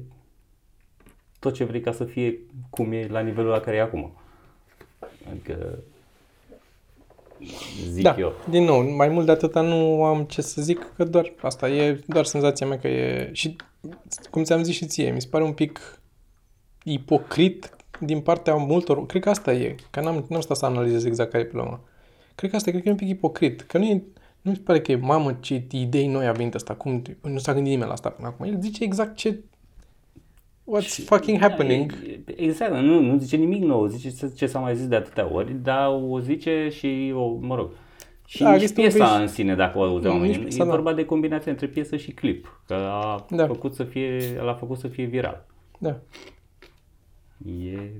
tot 1.38 1.54
ce 1.54 1.64
vrei 1.64 1.80
ca 1.80 1.92
să 1.92 2.04
fie 2.04 2.38
cum 2.70 2.92
e 2.92 3.06
la 3.06 3.20
nivelul 3.20 3.50
la 3.50 3.60
care 3.60 3.76
e 3.76 3.80
acum. 3.80 4.12
Adică 5.30 5.78
zic 7.88 8.02
da, 8.02 8.16
eu. 8.18 8.32
din 8.50 8.64
nou, 8.64 8.94
mai 8.94 9.08
mult 9.08 9.26
de 9.26 9.32
atâta 9.32 9.60
nu 9.60 10.04
am 10.04 10.24
ce 10.24 10.42
să 10.42 10.62
zic, 10.62 10.92
că 10.96 11.04
doar 11.04 11.32
asta, 11.42 11.68
e 11.68 12.00
doar 12.06 12.24
senzația 12.24 12.66
mea 12.66 12.78
că 12.78 12.88
e... 12.88 13.30
Și, 13.32 13.56
cum 14.30 14.42
ți-am 14.42 14.62
zis 14.62 14.74
și 14.74 14.86
ție, 14.86 15.10
mi 15.10 15.20
se 15.20 15.28
pare 15.30 15.44
un 15.44 15.52
pic 15.52 16.00
ipocrit 16.84 17.76
din 18.00 18.20
partea 18.20 18.54
multor... 18.54 19.06
Cred 19.06 19.22
că 19.22 19.30
asta 19.30 19.52
e, 19.52 19.74
că 19.90 20.00
n-am, 20.00 20.26
n-am 20.28 20.40
stat 20.40 20.56
să 20.56 20.66
analizez 20.66 21.04
exact 21.04 21.30
care 21.30 21.42
e 21.42 21.46
problema. 21.46 21.80
Cred 22.34 22.50
că 22.50 22.56
asta 22.56 22.68
e, 22.68 22.72
cred 22.72 22.84
că 22.84 22.88
e 22.88 22.92
un 22.92 22.98
pic 22.98 23.08
ipocrit, 23.08 23.60
că 23.60 23.78
nu 23.78 23.84
e... 23.84 24.02
Nu 24.44 24.50
mi 24.50 24.56
se 24.56 24.62
pare 24.62 24.80
că 24.80 24.92
e, 24.92 24.96
mamă, 24.96 25.36
ce 25.40 25.64
idei 25.70 26.06
noi 26.06 26.26
a 26.26 26.32
venit 26.32 26.54
asta, 26.54 26.74
cum 26.74 27.02
nu 27.22 27.38
s-a 27.38 27.52
gândit 27.52 27.70
nimeni 27.70 27.88
la 27.88 27.94
asta 27.94 28.08
până 28.08 28.26
acum. 28.28 28.46
El 28.46 28.60
zice 28.60 28.84
exact 28.84 29.16
ce... 29.16 29.38
What's 30.76 31.04
fucking 31.04 31.38
happening? 31.40 31.92
Da, 31.92 32.32
e- 32.32 32.42
Exact, 32.44 32.72
nu, 32.72 33.00
nu 33.00 33.18
zice 33.18 33.36
nimic 33.36 33.62
nou, 33.62 33.86
zice 33.86 34.10
ce- 34.10 34.32
ce 34.36 34.46
s-a 34.46 34.58
mai 34.58 34.76
zis 34.76 34.86
de 34.86 34.96
atâtea 34.96 35.32
ori, 35.32 35.52
dar 35.62 35.88
o 36.10 36.20
zice 36.20 36.68
și, 36.72 37.12
o, 37.16 37.28
mă 37.40 37.54
rog, 37.54 37.70
și 38.26 38.42
Da, 38.42 38.52
nici 38.52 38.62
este 38.62 38.80
un 38.80 38.86
piesa 38.88 39.12
pic- 39.14 39.20
în 39.20 39.28
sine, 39.28 39.54
dacă 39.54 39.78
o 39.78 39.82
auzeau 39.82 40.12
Nu, 40.14 40.18
nici 40.20 40.28
oamenii. 40.28 40.46
piesa, 40.48 40.62
E 40.62 40.66
da. 40.66 40.72
vorba 40.72 40.92
de 40.92 41.04
combinație 41.04 41.50
între 41.50 41.66
piesă 41.66 41.96
și 41.96 42.10
clip, 42.12 42.60
că 42.66 42.74
a 42.74 43.26
Da. 43.30 43.46
făcut 43.46 43.74
să 43.74 43.84
fie, 43.84 44.18
l-a 44.44 44.54
făcut 44.54 44.78
să 44.78 44.88
fie 44.88 45.04
viral. 45.04 45.46
Da. 45.78 46.00
E... 47.46 47.90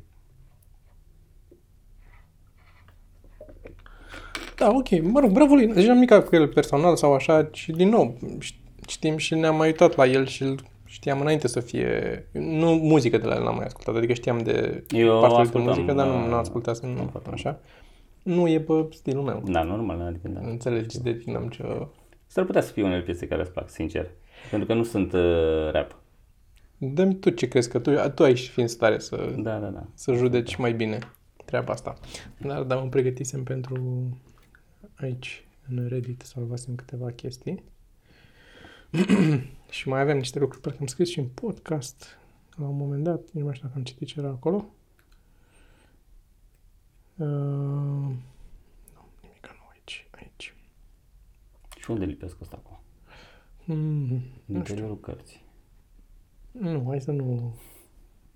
Da, 4.56 4.70
ok. 4.74 5.02
Mă 5.02 5.20
rog, 5.20 5.30
bravo 5.30 5.54
lui. 5.54 5.66
Deci 5.66 5.84
n-am 5.86 5.94
nimic 5.98 6.12
cu 6.14 6.36
el 6.36 6.48
personal 6.48 6.96
sau 6.96 7.14
așa, 7.14 7.48
și 7.52 7.72
din 7.72 7.88
nou, 7.88 8.16
ș- 8.44 8.86
știm 8.88 9.16
și 9.16 9.34
ne-am 9.34 9.56
mai 9.56 9.66
uitat 9.66 9.96
la 9.96 10.06
el 10.06 10.26
și 10.26 10.42
îl 10.42 10.60
știam 10.84 11.20
înainte 11.20 11.48
să 11.48 11.60
fie... 11.60 12.26
Nu 12.32 12.70
muzică 12.72 13.18
de 13.18 13.26
la 13.26 13.34
el 13.34 13.42
n-am 13.42 13.54
mai 13.56 13.64
ascultat, 13.64 13.96
adică 13.96 14.12
știam 14.12 14.38
de 14.38 14.84
Eu 14.90 15.20
partea 15.20 15.36
de 15.36 15.42
ascultam, 15.42 15.62
muzică, 15.74 15.92
dar 15.92 16.06
nu, 16.06 16.12
da, 16.12 16.18
nu 16.26 16.34
ascultat 16.34 16.80
nu, 16.80 17.08
foarte 17.10 17.30
așa. 17.32 17.60
Nu 18.22 18.48
e 18.48 18.60
pe 18.60 18.72
stilul 18.90 19.22
meu. 19.22 19.42
Da, 19.46 19.62
normal, 19.62 20.00
adică 20.00 20.28
da. 20.28 20.40
Înțelegi 20.48 21.00
de 21.02 21.12
tine 21.14 21.36
am 21.36 21.48
ce... 21.48 21.86
S-ar 22.26 22.44
putea 22.44 22.60
să 22.60 22.72
fie 22.72 22.82
unele 22.82 23.02
piese 23.02 23.26
care 23.26 23.40
îți 23.40 23.50
plac, 23.50 23.70
sincer. 23.70 24.10
Pentru 24.50 24.68
că 24.68 24.74
nu 24.74 24.82
sunt 24.82 25.12
uh, 25.12 25.70
rap. 25.72 25.96
Dă-mi 26.78 27.14
tu 27.14 27.30
ce 27.30 27.48
crezi 27.48 27.68
că 27.70 27.78
tu, 27.78 27.90
tu 28.14 28.22
ai 28.22 28.34
și 28.34 28.50
fi 28.50 28.60
în 28.60 28.68
stare 28.68 28.98
să, 28.98 29.16
Da, 29.36 29.58
da, 29.58 29.66
da. 29.66 29.86
să 29.94 30.12
judeci 30.12 30.56
mai 30.56 30.72
bine 30.72 30.98
treaba 31.44 31.72
asta. 31.72 31.94
Dar, 32.38 32.62
dar 32.62 32.78
mă 32.78 32.88
pregătisem 32.88 33.42
pentru 33.42 34.08
aici, 34.94 35.46
în 35.68 35.86
Reddit, 35.88 36.20
să 36.20 36.26
salvasem 36.26 36.74
câteva 36.74 37.10
chestii. 37.10 37.62
și 39.70 39.88
mai 39.88 40.00
avem 40.00 40.16
niște 40.16 40.38
lucruri, 40.38 40.62
parcă 40.62 40.78
am 40.80 40.86
scris 40.86 41.08
și 41.08 41.18
în 41.18 41.26
podcast 41.28 42.18
la 42.56 42.66
un 42.68 42.76
moment 42.76 43.04
dat, 43.04 43.20
nici 43.20 43.32
nu 43.32 43.44
mai 43.44 43.54
știu 43.54 43.66
dacă 43.66 43.78
am 43.78 43.84
citit 43.84 44.06
ce 44.08 44.18
era 44.18 44.28
acolo. 44.28 44.56
Uh, 47.16 47.26
nu, 47.26 48.14
nimic 49.22 49.46
nu 49.58 49.68
aici, 49.72 50.08
aici. 50.10 50.54
Și 51.80 51.90
unde 51.90 52.04
lipesc 52.04 52.36
asta 52.40 52.62
acum? 52.64 52.78
Mm, 53.64 53.76
În 54.10 54.10
nu 54.10 54.20
știu. 54.44 54.54
interiorul 54.56 55.00
cărții. 55.00 55.42
Nu, 56.52 56.84
hai 56.88 57.00
să 57.00 57.10
nu, 57.10 57.54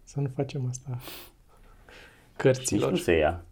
să 0.03 0.21
nu 0.21 0.29
facem 0.35 0.67
asta 0.67 0.91
Nici 0.91 2.37
cărților. 2.37 2.91
nu 2.91 2.97
se 2.97 3.13
ia. 3.17 3.45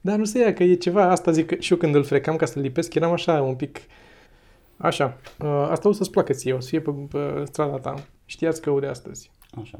Da, 0.00 0.16
nu 0.16 0.24
se 0.24 0.38
ia, 0.38 0.52
că 0.52 0.62
e 0.62 0.74
ceva, 0.74 1.10
asta 1.10 1.30
zic, 1.30 1.46
că 1.46 1.54
și 1.54 1.72
eu 1.72 1.78
când 1.78 1.94
îl 1.94 2.04
frecam 2.04 2.36
ca 2.36 2.46
să-l 2.46 2.62
lipesc, 2.62 2.94
eram 2.94 3.12
așa, 3.12 3.42
un 3.42 3.54
pic, 3.54 3.80
așa, 4.76 5.18
uh, 5.40 5.66
asta 5.70 5.88
o 5.88 5.92
să-ți 5.92 6.10
placă 6.10 6.32
ție, 6.32 6.52
o 6.52 6.60
să 6.60 6.68
fie 6.68 6.80
pe, 6.80 6.90
pe 6.90 7.44
strada 7.44 7.76
ta. 7.76 7.94
Știați 8.24 8.60
că 8.60 8.76
de 8.80 8.86
astăzi. 8.86 9.30
Așa. 9.60 9.78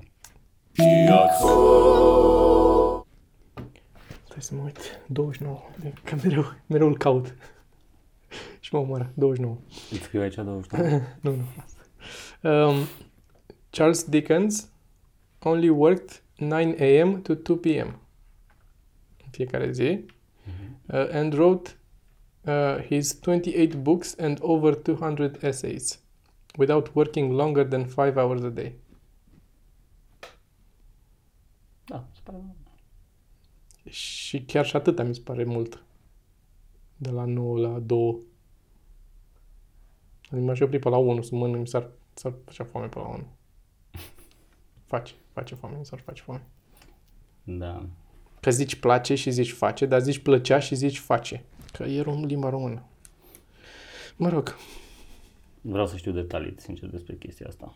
Stai 4.24 4.42
să 4.42 4.54
mă 4.54 4.62
uit, 4.64 4.78
29, 5.06 5.60
că 6.04 6.16
mereu, 6.22 6.44
mereu 6.66 6.86
îl 6.86 6.96
caut. 6.96 7.34
și 8.60 8.74
mă 8.74 8.80
omoară, 8.80 9.10
29. 9.14 9.56
Îți 9.90 10.00
scriu 10.00 10.20
aici 10.20 10.34
29. 10.34 11.00
nu, 11.20 11.34
nu. 11.34 11.44
Um, 12.50 12.74
Charles 13.70 14.04
Dickens 14.04 14.70
only 15.42 15.68
worked 15.68 16.22
9 16.38 16.74
a.m. 16.78 17.22
to 17.22 17.34
2 17.34 17.56
p.m. 17.56 18.00
în 19.30 19.36
fiecare 19.36 19.72
zi 19.72 20.04
uh, 20.86 21.08
and 21.12 21.32
wrote 21.32 21.78
uh, 22.44 22.84
his 22.84 23.20
28 23.20 23.76
books 23.76 24.16
and 24.18 24.38
over 24.40 24.74
200 24.74 25.38
essays 25.46 26.00
without 26.58 26.90
working 26.94 27.32
longer 27.32 27.64
than 27.64 27.84
5 27.84 28.16
hours 28.16 28.42
a 28.42 28.48
day. 28.48 28.74
Da, 31.84 32.08
se 32.12 32.20
pare 32.22 32.54
Și 33.90 34.42
chiar 34.42 34.66
și 34.66 34.76
atâta 34.76 35.02
mi 35.02 35.14
se 35.14 35.20
pare 35.20 35.44
mult. 35.44 35.84
De 36.96 37.10
la 37.10 37.24
9 37.24 37.58
la 37.58 37.78
2. 37.78 38.18
Adică 40.30 40.46
m-aș 40.46 40.60
opri 40.60 40.78
pe 40.78 40.88
la 40.88 40.96
1 40.96 41.22
să 41.22 41.34
mănânc, 41.34 41.60
mi 41.60 41.66
s-ar, 41.66 41.90
s-ar 42.14 42.34
face 42.44 42.62
foame 42.62 42.86
pe 42.86 42.98
la 42.98 43.06
1. 43.06 43.26
Face, 44.86 45.14
face 45.32 45.54
foame, 45.54 45.76
mi 45.76 45.86
s-ar 45.86 46.00
face 46.00 46.22
foame. 46.22 46.46
Da. 47.44 47.88
Că 48.40 48.50
zici 48.50 48.74
place 48.76 49.14
și 49.14 49.30
zici 49.30 49.52
face, 49.52 49.86
dar 49.86 50.00
zici 50.00 50.18
plăcea 50.18 50.58
și 50.58 50.74
zici 50.74 50.98
face. 50.98 51.44
Că 51.72 51.82
e 51.82 52.02
rom- 52.02 52.24
limba 52.26 52.48
română. 52.50 52.82
Mă 54.16 54.28
rog, 54.28 54.56
Vreau 55.60 55.86
să 55.86 55.96
știu 55.96 56.12
detalii, 56.12 56.54
sincer, 56.58 56.88
despre 56.88 57.14
chestia 57.14 57.46
asta. 57.48 57.74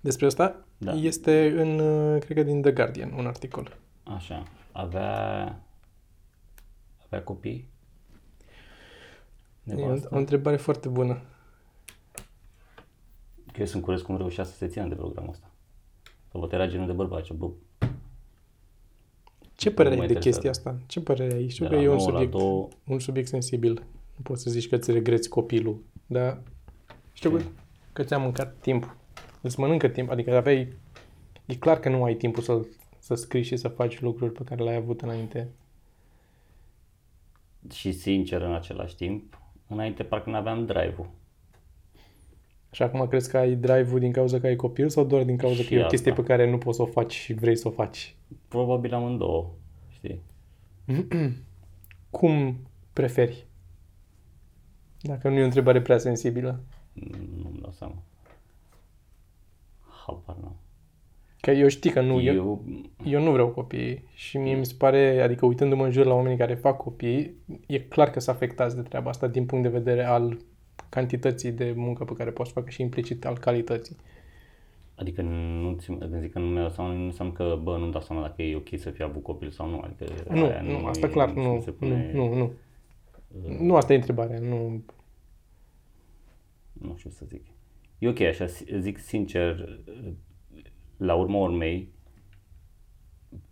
Despre 0.00 0.26
asta 0.26 0.64
Da. 0.78 0.92
este 0.92 1.60
în, 1.60 1.78
uh, 1.78 2.20
cred 2.22 2.36
că 2.36 2.42
din 2.42 2.62
The 2.62 2.72
Guardian, 2.72 3.12
un 3.12 3.26
articol. 3.26 3.76
Așa. 4.02 4.42
Avea... 4.72 5.42
Avea 7.04 7.22
copii? 7.22 7.68
E 9.64 9.72
o, 9.74 9.76
Nevastă? 9.76 10.08
o 10.12 10.16
întrebare 10.16 10.56
foarte 10.56 10.88
bună. 10.88 11.20
Că 13.52 13.60
eu 13.60 13.66
sunt 13.66 13.82
curios 13.82 14.02
cum 14.02 14.16
reușea 14.16 14.44
să 14.44 14.56
se 14.56 14.66
țină 14.66 14.86
de 14.88 14.94
programul 14.94 15.30
ăsta. 15.30 15.50
Sau 16.30 16.40
poate 16.40 16.54
era 16.54 16.66
genul 16.66 16.86
de 16.86 16.92
bărbat 16.92 17.22
ce 17.22 17.32
bă, 17.32 17.50
Ce 19.56 19.68
Nu 19.68 19.74
părere 19.74 19.94
mă 19.94 20.00
ai 20.00 20.06
de 20.06 20.12
interesează. 20.12 20.48
chestia 20.48 20.70
asta? 20.72 20.86
Ce 20.86 21.00
părere 21.00 21.34
ai? 21.34 21.48
Știu 21.48 21.64
De 21.64 21.70
că 21.70 21.76
la 21.76 21.82
e 21.82 21.88
un 21.88 21.96
nouă 21.96 22.06
la 22.10 22.12
subiect, 22.12 22.30
două. 22.32 22.68
un 22.86 22.98
subiect 22.98 23.28
sensibil. 23.28 23.72
Nu 24.16 24.22
poți 24.22 24.42
să 24.42 24.50
zici 24.50 24.68
că 24.68 24.76
ți 24.76 24.90
regreți 24.92 25.28
copilul, 25.28 25.82
dar 26.06 26.42
știu 27.12 27.30
că, 27.30 27.38
Ce? 27.38 27.44
că 27.92 28.02
ți-a 28.02 28.18
mâncat 28.18 28.56
timp. 28.60 28.96
Îți 29.40 29.60
mănâncă 29.60 29.88
timp, 29.88 30.10
adică 30.10 30.36
aveai... 30.36 30.72
E 31.46 31.54
clar 31.54 31.80
că 31.80 31.88
nu 31.88 32.04
ai 32.04 32.14
timpul 32.14 32.42
să, 32.42 32.66
să 32.98 33.14
scrii 33.14 33.42
și 33.42 33.56
să 33.56 33.68
faci 33.68 34.00
lucruri 34.00 34.32
pe 34.32 34.42
care 34.44 34.62
le-ai 34.62 34.76
avut 34.76 35.00
înainte. 35.00 35.48
și 37.72 37.92
sincer 37.92 38.40
în 38.42 38.54
același 38.54 38.96
timp, 38.96 39.40
înainte 39.68 40.02
parcă 40.02 40.30
nu 40.30 40.36
aveam 40.36 40.66
drive-ul. 40.66 41.08
Și 42.76 42.82
acum 42.82 43.06
crezi 43.06 43.30
că 43.30 43.36
ai 43.38 43.54
drive-ul 43.54 43.98
din 43.98 44.12
cauza 44.12 44.40
că 44.40 44.46
ai 44.46 44.56
copil 44.56 44.88
sau 44.88 45.04
doar 45.04 45.22
din 45.22 45.36
cauza 45.36 45.62
Și 45.62 45.68
că 45.68 45.74
e 45.74 45.82
o 45.82 45.86
chestie 45.86 46.10
asta. 46.10 46.22
pe 46.22 46.28
care 46.28 46.50
nu 46.50 46.58
poți 46.58 46.76
să 46.76 46.82
o 46.82 46.86
faci 46.86 47.12
și 47.12 47.32
vrei 47.32 47.56
să 47.56 47.68
o 47.68 47.70
faci? 47.70 48.16
Probabil 48.48 48.94
amândouă, 48.94 49.50
știi? 49.88 50.20
Cum 52.10 52.56
preferi? 52.92 53.46
Dacă 55.00 55.28
nu 55.28 55.34
e 55.36 55.42
o 55.42 55.44
întrebare 55.44 55.80
prea 55.82 55.98
sensibilă. 55.98 56.60
Nu-mi 57.42 57.58
dau 57.60 57.72
seama. 57.72 58.02
Habar 60.06 60.36
n-am. 60.42 60.56
Că 61.40 61.50
eu 61.50 61.68
știu 61.68 61.90
că 61.90 62.00
nu, 62.00 62.20
eu, 62.20 62.34
Eu, 62.34 62.64
eu 63.04 63.22
nu 63.22 63.32
vreau 63.32 63.48
copii 63.48 64.04
și 64.14 64.38
mie 64.38 64.54
mi 64.54 64.66
se 64.66 64.74
pare, 64.78 65.20
adică 65.22 65.46
uitându-mă 65.46 65.84
în 65.84 65.90
jur 65.90 66.04
la 66.04 66.14
oamenii 66.14 66.38
care 66.38 66.54
fac 66.54 66.76
copii, 66.76 67.34
e 67.66 67.78
clar 67.78 68.10
că 68.10 68.20
sunt 68.20 68.36
afectați 68.36 68.76
de 68.76 68.82
treaba 68.82 69.10
asta 69.10 69.26
din 69.26 69.46
punct 69.46 69.64
de 69.64 69.78
vedere 69.78 70.04
al 70.04 70.38
cantității 70.88 71.52
de 71.52 71.72
muncă 71.76 72.04
pe 72.04 72.12
care 72.12 72.30
poți 72.30 72.48
să 72.48 72.54
facă 72.58 72.70
și 72.70 72.82
implicit 72.82 73.24
al 73.24 73.38
calității. 73.38 73.96
adică 74.94 75.22
nu 75.22 75.76
ți, 75.78 75.86
când 75.86 76.20
zic 76.20 76.32
că 76.32 76.38
nu 76.38 76.46
mi-au 76.46 76.60
dau 76.62 76.70
seama, 76.70 76.92
nu 76.92 77.04
înseamnă 77.04 77.32
că, 77.34 77.58
bă, 77.62 77.76
nu-mi 77.76 77.92
dau 77.92 78.00
seama 78.00 78.22
dacă 78.22 78.42
e 78.42 78.56
ok 78.56 78.68
să 78.76 78.90
fie 78.90 79.04
avut 79.04 79.22
copil 79.22 79.50
sau 79.50 79.68
nu. 79.68 79.80
Adică 79.80 80.04
Nu, 80.30 80.44
aia 80.44 80.60
nu, 80.62 80.86
asta 80.86 81.06
e- 81.06 81.10
clar, 81.10 81.32
nu, 81.32 81.60
se 81.60 81.70
nu, 81.70 81.76
pune, 81.76 82.10
nu, 82.14 82.34
nu. 82.34 82.52
Nu 83.60 83.76
asta 83.76 83.92
e 83.92 83.96
întrebarea, 83.96 84.38
nu. 84.38 84.84
nu 86.72 86.94
știu 86.96 87.10
să 87.10 87.24
zic. 87.28 87.44
E 87.98 88.08
ok, 88.08 88.20
așa, 88.20 88.46
zic 88.78 88.98
sincer, 88.98 89.80
la 90.96 91.14
urma 91.14 91.38
urmei, 91.38 91.88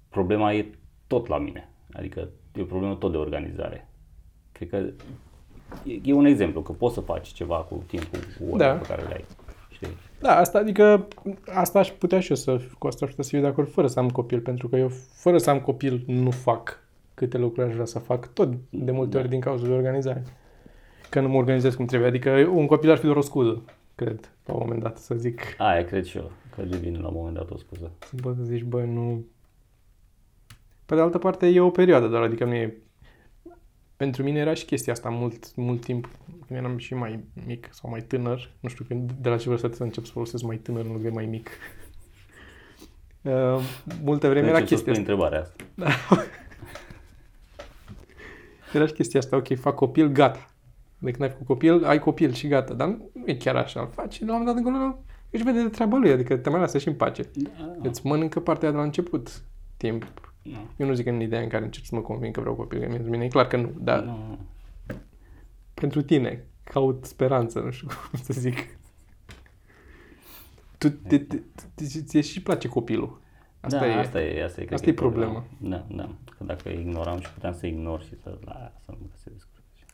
problema 0.09 0.53
e 0.55 0.71
tot 1.07 1.27
la 1.27 1.39
mine. 1.39 1.69
Adică 1.93 2.29
e 2.55 2.61
o 2.61 2.65
problemă 2.65 2.95
tot 2.97 3.11
de 3.11 3.17
organizare. 3.17 3.89
Cred 4.53 4.69
că 4.69 4.93
e, 5.85 6.01
e 6.05 6.13
un 6.13 6.25
exemplu, 6.25 6.61
că 6.63 6.73
poți 6.73 6.95
să 6.95 7.01
faci 7.01 7.29
ceva 7.29 7.57
cu 7.57 7.83
timpul, 7.87 8.19
cu 8.19 8.45
orele 8.55 8.69
Da. 8.71 8.75
pe 8.75 8.87
care 8.87 9.03
le 9.03 9.15
ai. 9.15 9.25
Știi? 9.69 9.89
Da, 10.21 10.37
asta 10.37 10.59
adică, 10.59 11.09
asta 11.55 11.79
aș 11.79 11.91
putea 11.91 12.21
și 12.21 12.31
eu 12.31 12.37
să, 12.37 12.61
cu 12.79 12.87
asta 12.87 13.05
aș 13.05 13.11
putea 13.11 13.25
să 13.25 13.31
fiu 13.31 13.41
de 13.41 13.47
acord 13.47 13.71
fără 13.71 13.87
să 13.87 13.99
am 13.99 14.09
copil, 14.11 14.41
pentru 14.41 14.69
că 14.69 14.77
eu 14.77 14.89
fără 15.13 15.39
să 15.39 15.51
am 15.51 15.61
copil 15.61 16.05
nu 16.07 16.31
fac 16.31 16.79
câte 17.15 17.39
lucruri 17.39 17.67
aș 17.69 17.73
vrea 17.73 17.85
să 17.85 17.99
fac, 17.99 18.33
tot 18.33 18.53
de 18.71 18.91
multe 18.91 19.11
Da. 19.11 19.19
ori 19.19 19.29
din 19.29 19.41
cauza 19.41 19.67
de 19.67 19.73
organizare. 19.73 20.23
Că 21.11 21.21
nu 21.21 21.29
mă 21.29 21.37
organizez 21.37 21.75
cum 21.75 21.85
trebuie, 21.87 22.09
adică 22.09 22.31
un 22.55 22.67
copil 22.67 22.91
ar 22.91 22.97
fi 22.97 23.05
doar 23.05 23.17
o 23.17 23.21
scuză, 23.21 23.63
cred, 23.95 24.33
la 24.47 24.53
un 24.55 24.61
moment 24.63 24.83
dat, 24.83 24.99
să 24.99 25.15
zic, 25.15 25.41
Aia 25.59 25.85
cred 25.85 26.05
și 26.05 26.17
eu, 26.17 26.31
că 26.57 26.63
devine 26.63 26.99
la 26.99 27.09
un 27.09 27.15
moment 27.17 27.35
dat 27.35 27.51
o 27.51 27.57
scuză. 27.57 27.91
să 27.99 28.15
poți 28.23 28.37
să 28.37 28.43
zici, 28.45 28.63
bă, 28.63 28.83
nu... 28.83 29.25
Pe 30.87 30.95
de 30.95 31.01
altă 31.01 31.19
parte, 31.19 31.47
e 31.47 31.61
o 31.61 31.71
perioadă 31.71 32.07
doar, 32.07 32.23
adică 32.23 32.45
nu 32.45 32.55
e... 32.55 32.77
Pentru 33.97 34.23
mine 34.23 34.39
era 34.39 34.55
și 34.55 34.65
chestia 34.65 34.93
asta 34.93 35.09
mult, 35.09 35.57
mult 35.57 35.81
timp, 35.81 36.09
când 36.47 36.59
eram 36.59 36.79
și 36.79 36.95
mai 36.95 37.25
mic 37.47 37.69
sau 37.73 37.91
mai 37.91 38.01
tânăr, 38.01 38.51
nu 38.61 38.69
știu 38.69 38.85
când, 38.85 39.13
de 39.13 39.29
la 39.29 39.37
ce 39.37 39.49
vârstă 39.49 39.73
să 39.73 39.83
încep 39.83 40.05
să 40.05 40.13
folosesc 40.13 40.43
mai 40.43 40.57
tânăr 40.57 40.85
în 40.85 40.91
loc 40.91 41.01
de 41.01 41.09
mai 41.11 41.27
mic. 41.27 41.51
Uh, 43.25 43.61
multă 44.03 44.29
vreme 44.29 44.49
era 44.49 44.59
Încep 44.59 44.79
să 44.79 44.85
chestia 44.85 44.95
spui 44.95 45.13
asta. 45.13 45.13
întrebarea 45.13 45.41
asta. 45.41 46.25
Era 48.75 48.87
și 48.87 48.93
chestia 48.93 49.21
asta, 49.21 49.37
ok, 49.37 49.59
fac 49.59 49.75
copil, 49.75 50.09
gata. 50.09 50.51
De 50.99 51.11
când 51.11 51.23
ai 51.23 51.29
făcut 51.29 51.47
copil, 51.47 51.85
ai 51.85 51.99
copil 51.99 52.33
și 52.33 52.49
gata. 52.49 52.75
Dar 52.75 52.89
nu 52.89 53.11
e 53.25 53.35
chiar 53.37 53.57
așa, 53.57 53.81
îl 53.81 53.89
faci 53.95 54.15
și 54.15 54.25
la 54.25 54.33
un 54.35 54.39
moment 54.39 54.57
dat 54.57 54.65
încolo 54.65 54.99
își 55.31 55.43
vede 55.43 55.63
de 55.63 55.69
treaba 55.69 55.97
lui, 55.97 56.11
adică 56.11 56.37
te 56.37 56.51
mai 56.51 56.61
lasă 56.61 56.79
și 56.79 56.89
în 56.89 56.95
pace. 56.95 57.23
Da, 57.35 57.75
Îți 57.83 58.07
mănâncă 58.07 58.41
partea 58.41 58.71
de 58.71 58.77
la 58.77 58.83
început 58.83 59.43
timp. 59.77 60.34
Da. 60.45 60.67
Eu 60.77 60.87
nu 60.87 60.95
zic 60.95 61.07
în 61.07 61.21
ideea 61.21 61.43
în 61.43 61.49
care 61.49 61.65
încerc 61.65 61.85
să 61.87 61.95
mă 61.95 62.01
conving 62.01 62.35
că 62.35 62.41
vreau 62.41 62.55
copil, 62.55 62.81
că 62.81 62.87
mie- 62.89 62.99
mine 62.99 63.25
e 63.25 63.29
clar 63.29 63.47
că 63.47 63.57
nu, 63.57 63.73
dar 63.79 64.03
Nu, 64.03 64.17
nu. 64.29 64.39
pentru 65.75 66.03
tine 66.03 66.45
caut 66.65 67.05
speranță, 67.05 67.61
nu 67.61 67.71
știu 67.71 67.87
cum 68.11 68.19
să 68.23 68.33
zic. 68.33 68.57
Tu, 70.79 70.91
te, 70.91 71.19
te, 71.19 71.37
te, 71.75 71.85
ție 72.03 72.21
și 72.21 72.43
place 72.43 72.69
copilul. 72.69 73.21
Asta 73.61 73.79
da, 73.79 73.87
e. 73.87 73.99
asta 73.99 74.23
e, 74.23 74.45
asta 74.45 74.61
e, 74.61 74.65
cred 74.65 74.73
asta 74.75 74.85
că 74.87 74.93
e 74.93 74.95
problema. 74.95 75.45
Da, 75.61 75.87
da. 75.91 76.15
Că 76.39 76.45
dacă 76.45 76.69
ignoram 76.69 77.21
și 77.21 77.31
puteam 77.33 77.55
să 77.55 77.67
ignor 77.67 78.03
și 78.03 78.21
să, 78.23 78.39
la, 78.45 78.73
să 78.85 78.91
nu 78.91 79.11
se 79.15 79.31
descurce. 79.31 79.85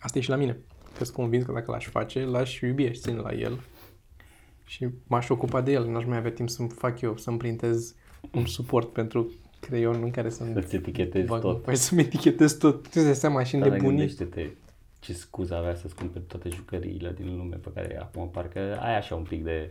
Asta 0.00 0.18
e 0.18 0.20
și 0.22 0.28
la 0.28 0.36
mine. 0.36 0.52
Că 0.98 1.04
sunt 1.04 1.16
convins 1.16 1.44
că 1.44 1.52
dacă 1.52 1.70
l-aș 1.70 1.86
face, 1.86 2.24
l-aș 2.24 2.60
iubi, 2.60 2.86
aș 2.86 2.98
ține 2.98 3.18
la 3.20 3.32
el 3.32 3.60
și 4.64 4.88
m-aș 5.06 5.28
ocupa 5.28 5.60
de 5.60 5.72
el. 5.72 5.90
N-aș 5.90 6.04
mai 6.04 6.16
avea 6.16 6.32
timp 6.32 6.48
să-mi 6.48 6.68
fac 6.68 7.00
eu, 7.00 7.16
să-mi 7.16 7.38
printez 7.38 7.94
un 8.32 8.46
suport 8.46 8.92
pentru 8.92 9.30
creion 9.60 10.02
în 10.02 10.10
care 10.10 10.30
să-mi 10.30 10.52
Să-ți 10.52 10.74
etichetezi 10.74 11.28
bag- 11.28 11.40
tot. 11.40 11.62
Păi 11.62 11.76
să-mi 11.76 12.00
etichetez 12.00 12.52
tot. 12.52 12.82
Tu 12.82 12.90
îți 12.94 13.04
dai 13.04 13.14
seama 13.14 13.42
și 13.42 13.56
Dar 13.56 13.68
nebunii. 13.68 13.88
gândește-te 13.96 14.48
ce 14.98 15.12
scuză 15.12 15.54
avea 15.56 15.74
să-ți 15.74 15.94
cumperi 15.94 16.24
toate 16.24 16.48
jucăriile 16.48 17.12
din 17.12 17.36
lume 17.36 17.56
pe 17.56 17.70
care 17.74 17.98
acum 18.00 18.28
parcă 18.30 18.78
ai 18.80 18.96
așa 18.96 19.14
un 19.14 19.22
pic 19.22 19.44
de... 19.44 19.70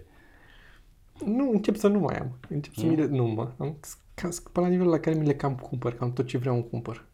Nu, 1.25 1.51
încep 1.51 1.75
să 1.75 1.87
nu 1.87 1.99
mai 1.99 2.17
am. 2.17 2.37
Încep 2.49 2.73
să 2.73 2.85
Nu? 2.85 2.89
mi 2.91 2.95
le... 2.95 3.05
Nu, 3.05 3.25
mă. 3.25 3.51
Am 3.57 3.77
cam, 4.13 4.31
pe 4.51 4.59
la 4.59 4.67
nivelul 4.67 4.91
la 4.91 4.99
care 4.99 5.15
mi 5.15 5.25
le 5.25 5.35
cam 5.35 5.55
cumpăr. 5.55 5.93
Cam 5.93 6.13
tot 6.13 6.27
ce 6.27 6.37
vreau 6.37 6.55
îmi 6.55 6.69
cumpăr. 6.69 7.05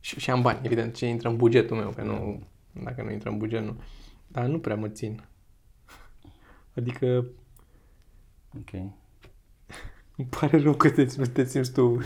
Și, 0.00 0.20
și 0.20 0.30
am 0.30 0.42
bani, 0.42 0.58
evident, 0.62 0.94
ce 0.94 1.06
intră 1.06 1.28
în 1.28 1.36
bugetul 1.36 1.76
meu, 1.76 1.88
că 1.90 2.02
nu... 2.02 2.42
Dacă 2.84 3.02
nu 3.02 3.10
intră 3.10 3.30
în 3.30 3.38
buget, 3.38 3.62
nu. 3.64 3.76
Dar 4.26 4.44
nu 4.46 4.58
prea 4.58 4.76
mă 4.76 4.88
țin. 4.88 5.22
Adică 6.76 7.24
Ok. 8.58 8.82
Îmi 10.20 10.28
pare 10.40 10.58
rău 10.58 10.74
că 10.74 10.90
te, 10.90 11.04
te 11.32 11.44
simți 11.44 11.72
tu. 11.72 11.98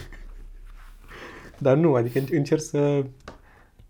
Dar 1.58 1.76
nu, 1.76 1.94
adică 1.94 2.18
înc- 2.18 2.30
încerc 2.30 2.60
să, 2.60 3.06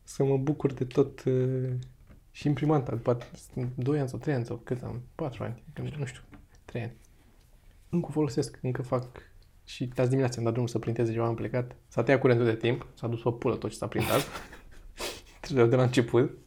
să 0.02 0.24
mă 0.24 0.36
bucur 0.36 0.72
de 0.72 0.84
tot 0.84 1.24
uh, 1.24 1.70
și 2.30 2.46
imprimanta. 2.46 2.92
După 2.94 3.18
2 3.74 3.98
ani 3.98 4.08
sau 4.08 4.18
3 4.18 4.34
ani 4.34 4.44
sau 4.44 4.56
cât 4.56 4.82
am? 4.82 5.02
4 5.14 5.42
ani, 5.42 5.62
că 5.72 5.82
nu 5.98 6.04
știu, 6.04 6.20
3 6.64 6.82
ani. 6.82 6.96
Încă 7.88 8.06
o 8.08 8.12
folosesc, 8.12 8.58
încă 8.62 8.82
fac 8.82 9.06
și 9.64 9.92
azi 9.96 10.08
dimineața 10.08 10.34
am 10.38 10.44
dat 10.44 10.52
drumul 10.52 10.70
să 10.70 10.78
printeze 10.78 11.12
ceva, 11.12 11.26
am 11.26 11.34
plecat. 11.34 11.76
S-a 11.88 12.02
tăiat 12.02 12.20
curentul 12.20 12.46
de 12.46 12.56
timp, 12.56 12.86
s-a 12.94 13.06
dus 13.06 13.22
pe 13.22 13.30
pulă 13.30 13.56
tot 13.56 13.70
ce 13.70 13.76
s-a 13.76 13.86
printat. 13.86 14.20
Trebuia 15.40 15.66
de 15.66 15.76
la 15.76 15.82
început. 15.82 16.38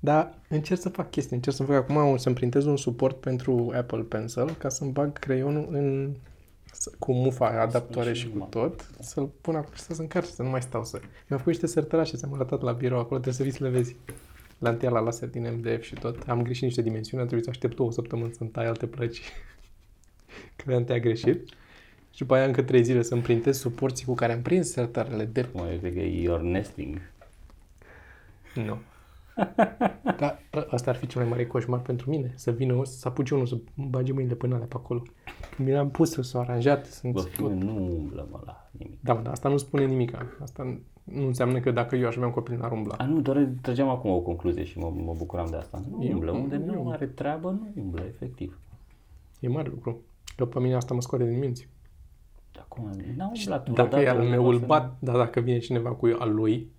Dar 0.00 0.38
încerc 0.48 0.80
să 0.80 0.88
fac 0.88 1.10
chestii, 1.10 1.36
încerc 1.36 1.56
să 1.56 1.64
fac 1.64 1.76
acum 1.76 1.96
un, 1.96 2.18
să-mi 2.18 2.34
printez 2.34 2.64
un 2.64 2.76
suport 2.76 3.20
pentru 3.20 3.72
Apple 3.74 4.02
Pencil 4.02 4.50
ca 4.50 4.68
să-mi 4.68 4.92
bag 4.92 5.18
creionul 5.18 5.68
în 5.70 6.14
să- 6.14 6.33
cu 6.98 7.12
mufa, 7.12 7.60
adaptoare 7.60 8.12
și 8.12 8.20
și 8.20 8.26
cu 8.26 8.32
numai. 8.32 8.48
tot, 8.50 8.90
să-l 9.00 9.26
pun 9.40 9.54
acolo 9.54 9.74
și 9.74 9.82
să 9.82 9.94
se 9.94 10.02
încarce, 10.02 10.30
să 10.30 10.42
nu 10.42 10.48
mai 10.48 10.62
stau 10.62 10.84
să... 10.84 11.00
Mi-am 11.00 11.38
făcut 11.38 11.46
niște 11.46 11.66
sertărașe, 11.66 12.16
ți-am 12.16 12.34
arătat 12.34 12.62
la 12.62 12.72
birou, 12.72 12.98
acolo 12.98 13.20
trebuie 13.20 13.34
să 13.34 13.42
vii 13.42 13.52
să 13.52 13.64
le 13.64 13.68
vezi. 13.68 13.96
Lantea 14.58 14.90
la 14.90 15.00
laser 15.00 15.28
din 15.28 15.54
MDF 15.56 15.82
și 15.82 15.94
tot. 15.94 16.28
Am 16.28 16.42
greșit 16.42 16.62
niște 16.62 16.82
dimensiuni, 16.82 17.22
a 17.22 17.26
trebuit 17.26 17.44
să 17.44 17.50
aștept 17.50 17.78
o 17.78 17.90
săptămână 17.90 18.30
să-mi 18.36 18.50
tai 18.50 18.66
alte 18.66 18.86
plăci. 18.86 19.20
Că 20.56 20.70
lantea 20.70 20.94
a 20.94 20.98
greșit. 20.98 21.48
Și 22.10 22.20
după 22.20 22.34
aia 22.34 22.44
încă 22.44 22.62
trei 22.62 22.84
zile 22.84 23.02
să-mi 23.02 23.22
printez 23.22 23.58
suporții 23.58 24.06
cu 24.06 24.14
care 24.14 24.32
am 24.32 24.42
prins 24.42 24.70
sertarele 24.70 25.24
de... 25.24 25.44
Cum 25.44 25.66
eu 25.70 25.78
cred 25.78 25.92
că 25.92 25.98
e 25.98 26.20
your 26.22 26.40
nesting. 26.40 27.00
Nu. 28.54 28.78
Dar 30.18 30.40
ă- 30.54 30.66
asta 30.70 30.90
ar 30.90 30.96
fi 30.96 31.06
cel 31.06 31.20
mai 31.20 31.30
mare 31.30 31.46
coșmar 31.46 31.80
pentru 31.80 32.10
mine. 32.10 32.32
Să 32.36 32.50
vină, 32.50 32.74
o- 32.74 32.84
să 32.84 33.08
apuce 33.08 33.34
unul 33.34 33.46
să 33.46 33.58
bage 33.74 34.12
mâinile 34.12 34.34
până 34.34 34.54
alea 34.54 34.66
pe 34.66 34.74
acolo. 34.76 35.02
Când 35.56 35.68
mi 35.68 35.74
le-am 35.74 35.90
pus, 35.90 36.12
s-au 36.28 36.40
aranjat, 36.40 36.86
sunt 36.86 37.12
Bă, 37.12 37.20
tot 37.20 37.30
fine, 37.30 37.54
nu 37.54 37.76
umblă 37.96 38.28
mă 38.30 38.40
la 38.44 38.68
nimic. 38.70 38.98
Da, 39.02 39.12
mă, 39.14 39.20
dar 39.22 39.32
asta 39.32 39.48
nu 39.48 39.56
spune 39.56 39.84
nimic. 39.86 40.12
Asta 40.42 40.78
nu 41.04 41.26
înseamnă 41.26 41.60
că 41.60 41.70
dacă 41.70 41.96
eu 41.96 42.06
aș 42.06 42.14
avea 42.14 42.26
un 42.28 42.32
copil 42.34 42.56
n-ar 42.58 42.72
umbla. 42.72 42.94
A, 42.98 43.04
nu, 43.04 43.20
doar 43.20 43.48
trăgeam 43.60 43.88
acum 43.88 44.10
o 44.10 44.18
concluzie 44.20 44.64
și 44.64 44.78
mă, 44.78 44.92
mă 45.04 45.14
bucuram 45.16 45.46
de 45.50 45.56
asta. 45.56 45.82
Nu 45.90 46.04
Eu- 46.04 46.12
umblă, 46.12 46.30
unde 46.30 46.62
eu- 46.66 46.82
nu 46.82 46.90
are 46.90 47.06
treabă, 47.06 47.50
nu 47.50 47.82
umblă, 47.82 48.02
efectiv. 48.06 48.58
E 49.40 49.48
mare 49.48 49.68
lucru. 49.68 50.00
Că 50.36 50.44
pe 50.46 50.58
mine 50.60 50.74
asta 50.74 50.94
mă 50.94 51.00
scoate 51.00 51.24
din 51.28 51.38
minți. 51.38 51.68
Acum, 52.60 52.90
n-am 53.16 53.32
umblat 53.38 53.70
Dacă 53.70 53.96
e 53.96 54.08
al 54.08 54.22
meu, 54.22 54.46
îl 54.48 54.58
să- 54.58 54.64
bat, 54.66 54.96
dar 54.98 55.16
dacă 55.16 55.40
vine 55.40 55.58
cineva 55.58 55.90
cu 55.90 56.16
al 56.18 56.34
lui, 56.34 56.70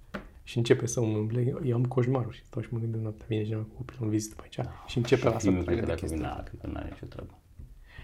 și 0.47 0.57
începe 0.57 0.85
să 0.85 0.99
umble, 0.99 1.41
eu, 1.41 1.59
eu 1.65 1.75
am 1.75 1.85
coșmaruri. 1.85 2.41
Stau 2.45 2.61
și 2.61 2.69
mă 2.71 2.79
gândesc 2.79 3.03
noaptea, 3.03 3.25
vine 3.29 3.43
cineva 3.43 3.61
cu 3.61 3.75
copilul 3.75 4.03
în 4.03 4.09
vizită 4.09 4.35
pe 4.35 4.41
aici 4.43 4.67
și 4.87 4.97
începe 4.97 5.23
la 5.23 5.31
Primul, 5.31 5.59
să 5.59 5.65
cred 5.65 5.79
că 5.79 5.85
de 5.85 5.87
dacă 5.87 5.99
chestii. 5.99 6.17
vine, 6.17 6.29
da, 6.35 6.43
cred 6.43 6.59
că 6.61 6.67
n-are 6.67 6.89
nicio 6.91 7.05
treabă. 7.05 7.39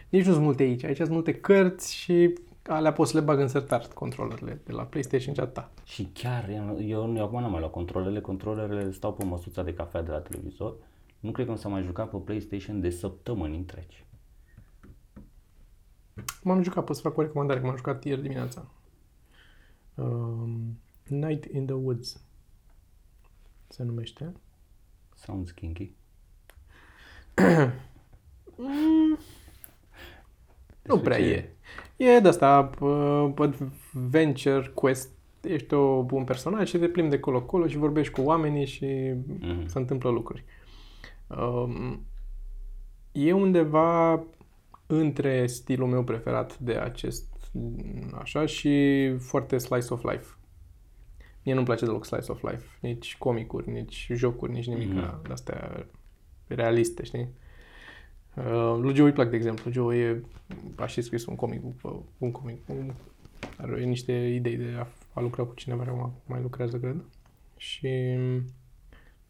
Nici 0.10 0.26
nu 0.26 0.32
sunt 0.32 0.44
multe 0.44 0.64
aici. 0.64 0.84
Aici 0.84 0.98
sunt 0.98 1.10
multe 1.10 1.34
cărți 1.34 1.96
și 1.96 2.34
alea 2.64 2.94
poți 2.94 3.12
să 3.12 3.18
le 3.18 3.24
bag 3.24 3.39
în 3.39 3.48
sertar 3.48 3.88
controlerele 3.94 4.62
de 4.66 4.72
la 4.72 4.84
PlayStation 4.84 5.34
și 5.34 5.39
atâta. 5.39 5.72
Și 5.84 6.10
chiar, 6.14 6.50
eu, 6.50 6.82
eu, 6.82 7.16
eu 7.16 7.24
acum 7.24 7.42
n-am 7.42 7.52
mai 7.52 7.60
luat 7.60 7.72
controlele, 7.72 8.22
controlele 8.22 8.92
stau 8.92 9.14
pe 9.14 9.24
măsuța 9.24 9.64
de 9.64 9.74
cafea 9.74 10.02
de 10.02 10.12
la 10.12 10.20
televizor. 10.20 10.76
Nu 11.20 11.32
cred 11.32 11.46
că 11.46 11.52
nu 11.52 11.58
s-a 11.58 11.70
mai 11.70 11.84
jucat 11.84 12.10
pe 12.10 12.18
PlayStation 12.18 12.80
de 12.82 12.89
săptămâni 12.89 13.58
întregi. 13.58 14.06
M-am 16.44 16.64
jucat, 16.64 16.84
pot 16.84 16.96
să 16.96 17.02
fac 17.02 17.18
o 17.18 17.22
recomandare, 17.22 17.60
că 17.60 17.66
m-am 17.66 17.76
jucat 17.76 18.04
ieri 18.04 18.22
dimineața. 18.22 18.72
Um, 19.96 20.80
Night 21.08 21.46
in 21.46 21.66
the 21.66 21.76
Woods 21.76 22.22
se 23.72 23.84
numește. 23.84 24.34
Sounds 25.15 25.51
kinky. 25.51 25.91
Nu 30.82 30.99
prea 30.99 31.17
ce? 31.17 31.55
e. 31.97 32.05
E 32.15 32.19
de 32.19 32.28
asta, 32.28 32.69
adventure, 33.36 34.72
quest, 34.74 35.09
ești 35.41 35.74
o, 35.74 36.05
un 36.11 36.24
personaj 36.24 36.69
și 36.69 36.78
te 36.78 36.88
plimbi 36.88 37.09
de 37.11 37.19
colo-colo 37.19 37.67
și 37.67 37.78
vorbești 37.78 38.13
cu 38.13 38.22
oamenii 38.22 38.65
și 38.65 39.13
Mhm. 39.39 39.67
se 39.67 39.78
întâmplă 39.78 40.09
lucruri. 40.09 40.43
Um, 41.28 42.05
e 43.11 43.34
undeva 43.34 44.24
între 44.88 45.47
stilul 45.47 45.88
meu 45.88 46.03
preferat 46.03 46.57
de 46.59 46.74
acest 46.74 47.51
așa 48.13 48.45
și 48.45 49.09
foarte 49.17 49.57
slice 49.57 49.93
of 49.93 50.03
life. 50.03 50.36
Mie 51.44 51.54
nu-mi 51.54 51.66
place 51.66 51.86
deloc 51.86 52.06
slice 52.06 52.32
of 52.32 52.42
life, 52.42 52.66
nici 52.82 53.18
comicuri, 53.18 53.70
nici 53.72 54.10
jocuri, 54.14 54.52
nici 54.52 54.68
nimic 54.68 54.88
Mhm. 54.92 55.22
de 55.24 55.32
astea 55.32 55.86
realiste, 56.48 57.04
știi? 57.04 57.28
Uh, 58.36 58.78
lui 58.80 58.96
Joe 58.96 59.06
îi 59.06 59.12
plac, 59.14 59.30
de 59.30 59.36
exemplu. 59.36 59.72
Joe 59.72 59.98
e, 59.98 60.22
a 60.76 60.86
și 60.86 61.02
scris 61.02 61.26
un 61.26 61.36
comic, 61.36 61.62
uh, 61.84 62.00
un 62.18 62.32
comic, 62.32 62.60
un, 62.70 62.94
are 63.58 63.84
niște 63.84 64.12
idei 64.14 64.56
de 64.58 64.76
a, 64.80 64.88
a 65.14 65.22
lucra 65.22 65.44
cu 65.44 65.54
cineva 65.54 65.84
care 65.84 65.96
mai, 65.98 66.12
mai 66.26 66.42
lucrează, 66.42 66.78
cred. 66.80 67.04
Și 67.58 67.88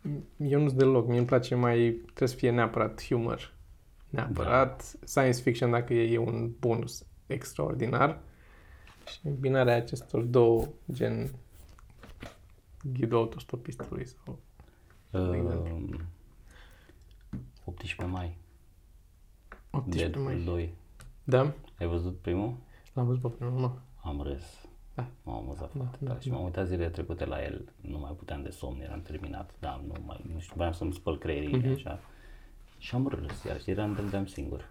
mm, 0.02 0.24
eu 0.38 0.60
nu 0.62 0.68
sunt 0.68 0.80
deloc, 0.80 1.08
mie 1.08 1.18
îmi 1.18 1.28
place 1.28 1.56
mai, 1.56 1.78
trebuie 2.06 2.30
să 2.30 2.36
fie 2.36 2.52
neapărat 2.52 3.04
humor. 3.08 3.54
Neapărat. 4.10 4.94
Science 5.04 5.42
fiction, 5.42 5.72
dacă 5.72 5.94
e, 5.94 6.14
e 6.14 6.18
un 6.18 6.52
bonus 6.60 7.06
extraordinar. 7.28 8.20
Și 9.08 9.20
binarea 9.40 9.76
acestor 9.76 10.22
două, 10.22 10.68
gen 10.92 11.30
ghidul 12.84 13.18
autostopistului 13.18 14.06
sau... 14.06 14.40
Uh, 15.12 16.00
18 17.66 18.06
mai. 18.06 18.38
18 19.72 20.10
Deadpool 20.10 20.36
mai. 20.36 20.44
2. 20.44 20.74
Da? 21.24 21.54
Ai 21.80 21.88
văzut 21.88 22.18
primul? 22.18 22.56
L-am 22.94 23.06
văzut 23.06 23.22
pe 23.22 23.28
primul, 23.28 23.60
nu. 23.60 23.78
Am 24.04 24.22
râs. 24.22 24.44
Da. 24.96 25.08
M-am 25.24 25.36
amuzat 25.36 25.74
Da, 25.74 25.80
foarte 25.80 25.98
da, 26.00 26.10
tare 26.10 26.22
și 26.22 26.30
m-am 26.32 26.44
uitat 26.44 26.68
zilele 26.68 26.90
trecute 26.90 27.26
la 27.26 27.44
el. 27.44 27.72
Nu 27.82 27.98
mai 28.00 28.12
puteam 28.18 28.44
de 28.44 28.50
somn, 28.50 28.82
eram 28.82 29.02
terminat. 29.02 29.52
Da, 29.60 29.82
nu 29.88 29.94
mai, 30.06 30.22
nu 30.34 30.40
știu, 30.40 30.54
vreau 30.56 30.74
să-mi 30.74 30.94
spăl 30.94 31.18
creierii 31.18 31.58
Mhm. 31.58 31.72
așa. 31.74 32.00
Și 32.78 32.96
am 32.96 33.08
râs, 33.08 33.44
iar 33.44 33.62
și 33.62 33.70
eram, 33.70 33.94
dădeam 33.94 34.26
singur. 34.26 34.71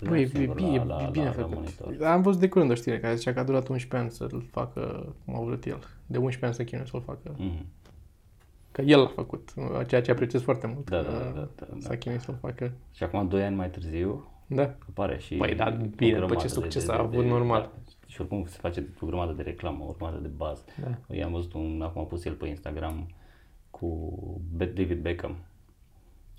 Dădeam 0.00 0.14
Băi, 0.14 0.22
e, 0.22 0.26
singur 0.26 0.54
bine, 0.54 0.76
la, 0.76 0.84
la, 0.84 1.02
e 1.02 1.08
bine 1.10 1.24
la, 1.24 1.30
la 1.30 1.36
făcut. 1.36 1.54
monitor. 1.54 2.06
Am 2.06 2.22
văzut 2.22 2.40
de 2.40 2.48
curând 2.48 2.70
o 2.70 2.74
știre 2.74 3.00
care 3.00 3.14
zicea 3.14 3.32
că 3.32 3.38
a 3.40 3.44
durat 3.44 3.68
11 3.68 3.96
ani 3.96 4.10
să-l 4.10 4.44
facă 4.50 5.14
cum 5.24 5.34
a 5.36 5.40
vrut 5.44 5.64
el. 5.64 5.78
De 6.06 6.18
11 6.18 6.44
ani 6.44 6.54
să 6.54 6.64
chinuie 6.64 6.86
să-l 6.86 7.02
facă. 7.02 7.34
Mhm. 7.38 7.66
Că 8.72 8.82
el 8.82 8.98
l-a 9.00 9.06
făcut, 9.14 9.52
ceea 9.86 10.02
ce 10.02 10.10
apreciez 10.10 10.42
foarte 10.42 10.66
mult. 10.66 10.90
Da, 10.90 10.96
că 10.96 11.02
da, 11.10 11.18
da, 11.18 11.48
da, 11.56 11.66
da. 11.70 11.76
S-a 11.78 11.96
chinuit 11.96 12.20
să-l 12.20 12.36
facă. 12.40 12.72
Și 12.92 13.02
acum, 13.02 13.28
doi 13.28 13.42
ani 13.44 13.56
mai 13.56 13.70
târziu, 13.70 14.28
Da. 14.46 14.74
apare 14.88 15.18
și 15.18 15.34
Păi, 15.34 15.54
da, 15.54 15.66
o 15.66 15.70
bine, 15.70 15.86
după 15.88 16.06
grămadă 16.06 16.34
ce 16.40 16.46
succes 16.48 16.86
de, 16.86 16.92
a 16.92 16.96
de, 16.96 17.00
avut, 17.02 17.22
de, 17.22 17.28
normal. 17.28 17.60
Da, 17.60 17.92
și 18.06 18.20
oricum 18.20 18.44
se 18.46 18.58
face 18.60 18.88
o 19.00 19.06
grămadă 19.06 19.32
de 19.32 19.42
reclamă, 19.42 19.84
o 19.88 19.92
grămadă 19.98 20.18
de 20.18 20.28
bază. 20.28 20.64
Da. 20.82 21.14
I-am 21.14 21.32
văzut 21.32 21.52
un, 21.52 21.82
acum 21.82 22.00
a 22.02 22.04
pus 22.04 22.24
el 22.24 22.34
pe 22.34 22.46
Instagram 22.46 23.06
cu 23.70 24.10
Be- 24.56 24.64
David 24.64 25.00
Beckham, 25.02 25.36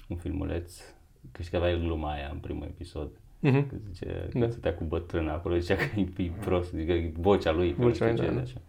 un 0.08 0.16
filmuleț, 0.18 0.78
că 1.32 1.42
știi 1.42 1.52
că 1.52 1.58
avea 1.58 1.70
el 1.70 1.80
gluma 1.80 2.12
aia 2.12 2.30
în 2.32 2.38
primul 2.40 2.64
episod. 2.64 3.10
Mhm. 3.42 3.68
Că 3.68 3.76
zice 3.92 4.28
că 4.32 4.40
Da. 4.40 4.50
stătea 4.50 4.74
cu 4.76 4.84
bătrâna 4.84 5.34
acolo, 5.34 5.58
zicea 5.58 5.76
că 5.76 6.00
e, 6.00 6.08
e 6.24 6.32
prost, 6.40 6.70
zice 6.72 6.86
că 6.86 6.92
e 6.92 7.12
vocea 7.18 7.52
lui, 7.52 7.74
că 7.74 7.82
nu 7.82 7.88
Vocea 7.88 7.94
știu 7.94 8.06
lui, 8.08 8.16
ce, 8.16 8.26
da, 8.26 8.32
da. 8.34 8.42
așa. 8.42 8.62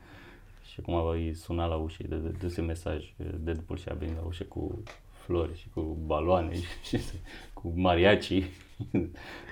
Și 0.65 0.81
acum 0.81 1.07
îi 1.09 1.35
suna 1.35 1.67
la 1.67 1.77
ușă, 1.77 2.03
de, 2.09 2.17
de, 2.17 2.29
duse 2.41 2.61
mesaj, 2.61 3.15
Deadpool 3.41 3.79
și 3.79 3.89
a 3.89 3.95
venit 3.95 4.15
la 4.17 4.23
ușă 4.27 4.45
cu 4.45 4.83
flori 5.11 5.57
și 5.59 5.69
cu 5.69 5.81
baloane 6.07 6.55
și, 6.55 6.63
și 6.89 6.99
cu 7.53 7.73
mariachi, 7.77 8.43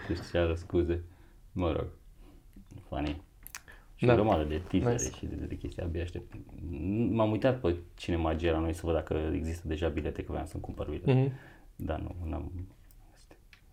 să-și 0.06 0.20
ceară 0.32 0.54
scuze. 0.54 1.02
Mă 1.52 1.72
rog, 1.72 1.86
funny. 2.88 3.22
Și 3.94 4.06
Da. 4.06 4.14
da. 4.14 4.20
o 4.20 4.24
grămadă 4.24 4.44
de 4.48 4.62
teasere 4.68 4.92
Nice. 4.92 5.16
și 5.16 5.26
de, 5.26 5.34
de, 5.34 5.44
de 5.46 5.56
chestii, 5.56 5.82
abia 5.82 6.02
aștept. 6.02 6.32
M-am 7.10 7.30
uitat 7.30 7.60
pe 7.60 7.76
Cinemagia 7.96 8.52
la 8.52 8.58
noi 8.58 8.72
să 8.72 8.80
văd 8.84 8.94
dacă 8.94 9.30
există 9.34 9.68
deja 9.68 9.88
bilete, 9.88 10.22
că 10.24 10.32
vreau 10.32 10.46
să-mi 10.46 10.62
cumpăr 10.62 10.86
bilete. 10.88 11.12
Mhm. 11.12 11.32
Dar 11.76 12.00
nu, 12.00 12.14
n-am... 12.28 12.52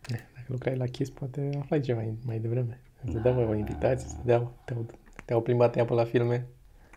Dacă 0.07 0.45
lucrai 0.47 0.75
la 0.75 0.85
Kiss, 0.85 1.09
poate 1.09 1.49
aflai 1.59 1.79
ceva 1.79 2.01
mai 2.25 2.39
devreme. 2.39 2.81
Îți 3.03 3.13
dădeau 3.13 3.49
o 3.49 3.53
invitație, 3.55 4.07
să 4.07 4.15
dau, 4.25 4.53
te-au, 4.65 4.85
te-au 5.25 5.41
plimbat 5.41 5.75
ea 5.75 5.85
pe 5.85 5.93
la 5.93 6.03
filme. 6.03 6.47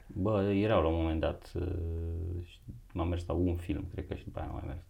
Bă, 0.06 0.52
erau 0.52 0.82
la 0.82 0.88
un 0.88 0.94
moment 0.94 1.20
dat, 1.20 1.52
uh, 1.54 1.62
și 2.44 2.58
m-am 2.92 3.08
mers 3.08 3.24
la 3.26 3.32
un 3.34 3.56
film, 3.56 3.84
cred 3.92 4.06
că 4.06 4.14
și 4.14 4.24
după 4.24 4.38
aia 4.38 4.48
nu 4.50 4.54
am 4.54 4.60
mai 4.64 4.74
mers. 4.74 4.86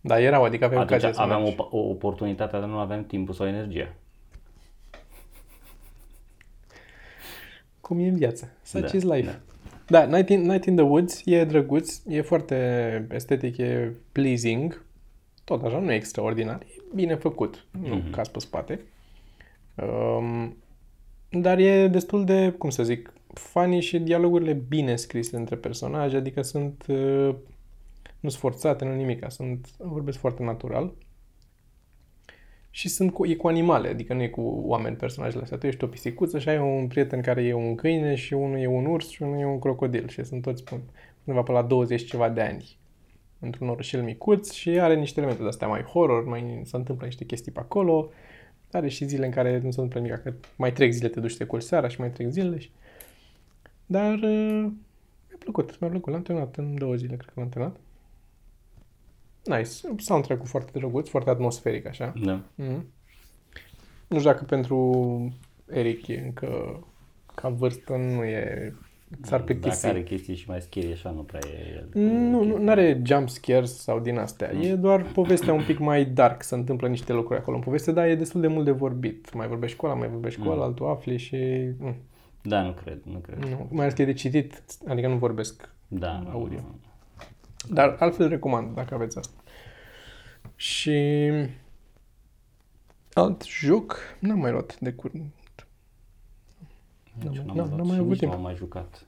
Da, 0.00 0.20
erau, 0.20 0.44
adică 0.44 0.64
aveai 0.64 0.82
Atunci 0.82 0.98
ocazia 0.98 1.16
să 1.16 1.22
aveam 1.22 1.42
mergi. 1.42 1.56
o, 1.60 1.76
o 1.78 1.88
oportunitate, 1.88 2.58
dar 2.58 2.68
nu 2.68 2.78
aveam 2.78 3.04
timpul 3.04 3.34
sau 3.34 3.46
energia. 3.46 3.94
Cum 7.80 7.98
e 7.98 8.08
în 8.08 8.16
viață. 8.16 8.52
Such 8.62 8.90
Da, 8.90 8.96
is 8.96 9.02
life. 9.02 9.40
Da, 9.86 10.04
Night 10.04 10.28
in, 10.28 10.40
Night 10.40 10.64
in 10.64 10.74
the 10.76 10.84
Woods 10.84 11.22
e 11.24 11.44
drăguț, 11.44 12.02
e 12.06 12.20
foarte 12.22 13.06
estetic, 13.10 13.56
e 13.56 13.92
pleasing, 14.12 14.84
tot 15.46 15.62
așa, 15.64 15.78
nu 15.78 15.92
e 15.92 15.94
extraordinar, 15.94 16.62
e 16.62 16.82
bine 16.94 17.14
făcut, 17.14 17.66
nu 17.88 17.94
Mhm. 17.94 18.10
caz 18.10 18.28
pe 18.28 18.38
spate. 18.38 18.80
Um, 19.74 20.56
dar 21.30 21.58
e 21.58 21.86
destul 21.88 22.24
de, 22.24 22.50
cum 22.58 22.70
să 22.70 22.82
zic, 22.82 23.12
funny 23.32 23.80
și 23.80 23.98
dialogurile 23.98 24.52
bine 24.52 24.96
scrise 24.96 25.36
între 25.36 25.56
personaje, 25.56 26.16
adică 26.16 26.42
sunt, 26.42 26.84
uh, 26.88 27.34
nu 28.20 28.28
sunt 28.28 28.40
forțate, 28.40 28.84
nu 28.84 28.94
nimic, 28.94 29.24
sunt, 29.30 29.68
vorbesc 29.78 30.18
foarte 30.18 30.42
natural. 30.42 30.92
Și 32.70 32.88
sunt 32.88 33.12
cu, 33.12 33.26
e 33.26 33.34
cu 33.34 33.48
animale, 33.48 33.88
adică 33.88 34.14
nu 34.14 34.22
e 34.22 34.28
cu 34.28 34.62
oameni 34.66 34.96
personajele 34.96 35.42
astea. 35.42 35.58
Tu 35.58 35.66
ești 35.66 35.84
o 35.84 35.86
pisicuță 35.86 36.38
și 36.38 36.48
ai 36.48 36.58
un 36.58 36.86
prieten 36.86 37.20
care 37.22 37.42
e 37.44 37.52
un 37.52 37.74
câine 37.74 38.14
și 38.14 38.34
unul 38.34 38.58
e 38.58 38.66
un 38.66 38.86
urs 38.86 39.08
și 39.08 39.22
unul 39.22 39.40
e 39.40 39.44
un 39.44 39.58
crocodil 39.58 40.08
și 40.08 40.24
sunt 40.24 40.42
toți 40.42 40.64
până, 40.64 40.80
undeva 41.24 41.44
pe 41.44 41.52
la 41.52 41.62
20 41.62 42.04
ceva 42.04 42.28
de 42.28 42.40
ani 42.40 42.76
într-un 43.46 43.68
orășel 43.68 44.02
micuț 44.02 44.50
și 44.50 44.68
are 44.68 44.94
niște 44.94 45.18
elemente 45.20 45.42
de 45.42 45.48
astea 45.48 45.68
mai 45.68 45.82
horror, 45.82 46.24
mai 46.24 46.60
se 46.64 46.76
întâmplă 46.76 47.06
niște 47.06 47.24
chestii 47.24 47.52
pe 47.52 47.60
acolo. 47.60 48.10
Are 48.72 48.88
și 48.88 49.04
zile 49.04 49.26
în 49.26 49.32
care 49.32 49.52
nu 49.52 49.70
se 49.70 49.80
întâmplă 49.80 50.00
nimic, 50.00 50.22
că 50.22 50.32
mai 50.56 50.72
trec 50.72 50.92
zile, 50.92 51.08
te 51.08 51.20
duci 51.20 51.30
să 51.30 51.36
te 51.38 51.44
culci 51.44 51.62
seara 51.62 51.88
și 51.88 52.00
mai 52.00 52.10
trec 52.10 52.30
zile. 52.30 52.58
Și... 52.58 52.70
Dar 53.86 54.12
uh, 54.12 54.66
mi-a 55.28 55.38
plăcut, 55.38 55.80
mi-a 55.80 55.90
plăcut. 55.90 56.12
L-am 56.12 56.22
terminat 56.22 56.56
în 56.56 56.78
două 56.78 56.94
zile, 56.94 57.16
cred 57.16 57.30
că 57.34 57.40
l-am 57.40 57.48
terminat. 57.48 57.76
Nice. 59.44 59.70
Soundtrack-ul 59.96 60.46
foarte 60.46 60.70
drăguț, 60.78 61.08
foarte 61.08 61.30
atmosferic, 61.30 61.86
așa. 61.86 62.12
Da. 62.24 62.40
Mm. 62.54 62.86
Nu 64.08 64.18
știu 64.18 64.30
dacă 64.30 64.44
pentru 64.44 65.32
Eric 65.70 66.06
e 66.06 66.22
încă 66.24 66.80
ca 67.34 67.48
vârstă 67.48 67.96
nu 67.96 68.24
e... 68.24 68.74
S-ar 69.22 69.42
plictisi. 69.42 69.82
Dacă 69.82 69.94
are 69.94 70.04
chestii 70.04 70.34
și 70.34 70.48
mai 70.48 70.60
scary, 70.60 70.92
așa 70.92 71.10
nu 71.10 71.20
prea 71.22 71.40
e 71.46 71.74
el. 71.76 72.02
Nu, 72.02 72.58
nu 72.58 72.70
are 72.70 73.00
jump 73.04 73.28
scares 73.28 73.78
sau 73.78 74.00
din 74.00 74.18
astea. 74.18 74.52
E 74.52 74.74
doar 74.74 75.02
povestea 75.02 75.52
un 75.52 75.62
pic 75.66 75.78
mai 75.78 76.04
dark, 76.04 76.42
se 76.42 76.54
întâmplă 76.54 76.88
niște 76.88 77.12
lucruri 77.12 77.40
acolo 77.40 77.56
în 77.56 77.62
poveste, 77.62 77.92
dar 77.92 78.06
e 78.06 78.14
destul 78.14 78.40
de 78.40 78.46
mult 78.46 78.64
de 78.64 78.70
vorbit. 78.70 79.32
Mai 79.34 79.46
vorbești 79.48 79.76
cu 79.76 79.86
ăla, 79.86 79.94
mai 79.94 80.08
vorbești 80.08 80.40
cu 80.40 80.48
ăla, 80.48 80.64
altul 80.64 80.86
afli 80.88 81.16
și... 81.16 81.36
Mm, 81.78 81.96
Da, 82.42 82.62
nu 82.62 82.72
cred, 82.72 83.00
nu 83.04 83.18
cred. 83.18 83.38
nu. 83.44 83.66
Mai 83.70 83.80
ales 83.84 83.94
că 83.94 84.02
e 84.02 84.04
de 84.04 84.12
citit, 84.12 84.62
adică 84.86 85.08
nu 85.08 85.16
vorbesc. 85.16 85.68
Da, 85.88 86.18
nu, 86.24 86.30
Audio. 86.30 86.58
nu. 86.58 86.78
Dar 87.74 87.96
altfel 87.98 88.28
recomand 88.28 88.74
dacă 88.74 88.94
aveți 88.94 89.18
asta. 89.18 89.36
Și... 90.56 91.30
Alt 93.12 93.44
joc 93.44 93.98
n-am 94.20 94.38
mai 94.38 94.50
luat 94.50 94.78
de 94.80 94.92
curând. 94.92 95.24
Nici 97.22 97.36
N-am- 97.36 97.46
n-am 97.46 97.56
n-am- 97.56 97.56
luat 97.56 97.68
n-am 97.78 97.86
mai 97.86 97.94
și 97.94 98.00
avut 98.00 98.08
nici 98.10 98.18
timp. 98.18 98.30
nu 98.30 98.36
am 98.36 98.42
mai 98.44 98.54
jucat. 98.54 99.06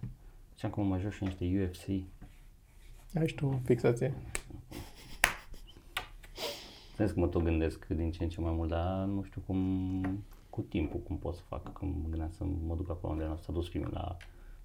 Ziceam 0.55 0.71
că 0.73 0.81
mă 0.81 0.87
mai 0.87 1.01
joc 1.01 1.13
și 1.13 1.23
niște 1.25 1.45
UFC. 1.71 1.89
Ai 3.21 3.29
și 3.29 3.35
tu 3.35 3.47
o 3.47 3.59
fixație. 3.65 4.15
Trebuie 6.95 7.15
că 7.15 7.21
mă 7.21 7.27
tot 7.27 7.43
gândesc 7.43 7.87
din 7.87 8.11
ce 8.11 8.23
în 8.23 8.29
ce 8.29 8.41
mai 8.41 8.53
mult, 8.53 8.69
dar 8.69 9.05
nu 9.05 9.23
știu 9.23 9.43
cum, 9.47 10.25
cu 10.51 10.61
timpul, 10.61 11.01
cum 11.01 11.17
pot 11.19 11.35
să 11.35 11.43
fac. 11.49 11.63
Că 11.73 11.85
mă 11.85 12.07
gândeam 12.09 12.31
să 12.31 12.45
mă 12.67 12.75
duc 12.75 12.91
acolo 12.91 13.13
unde 13.13 13.41
s-a 13.41 13.53
dus 13.53 13.69
primul 13.69 13.91
la 13.93 14.17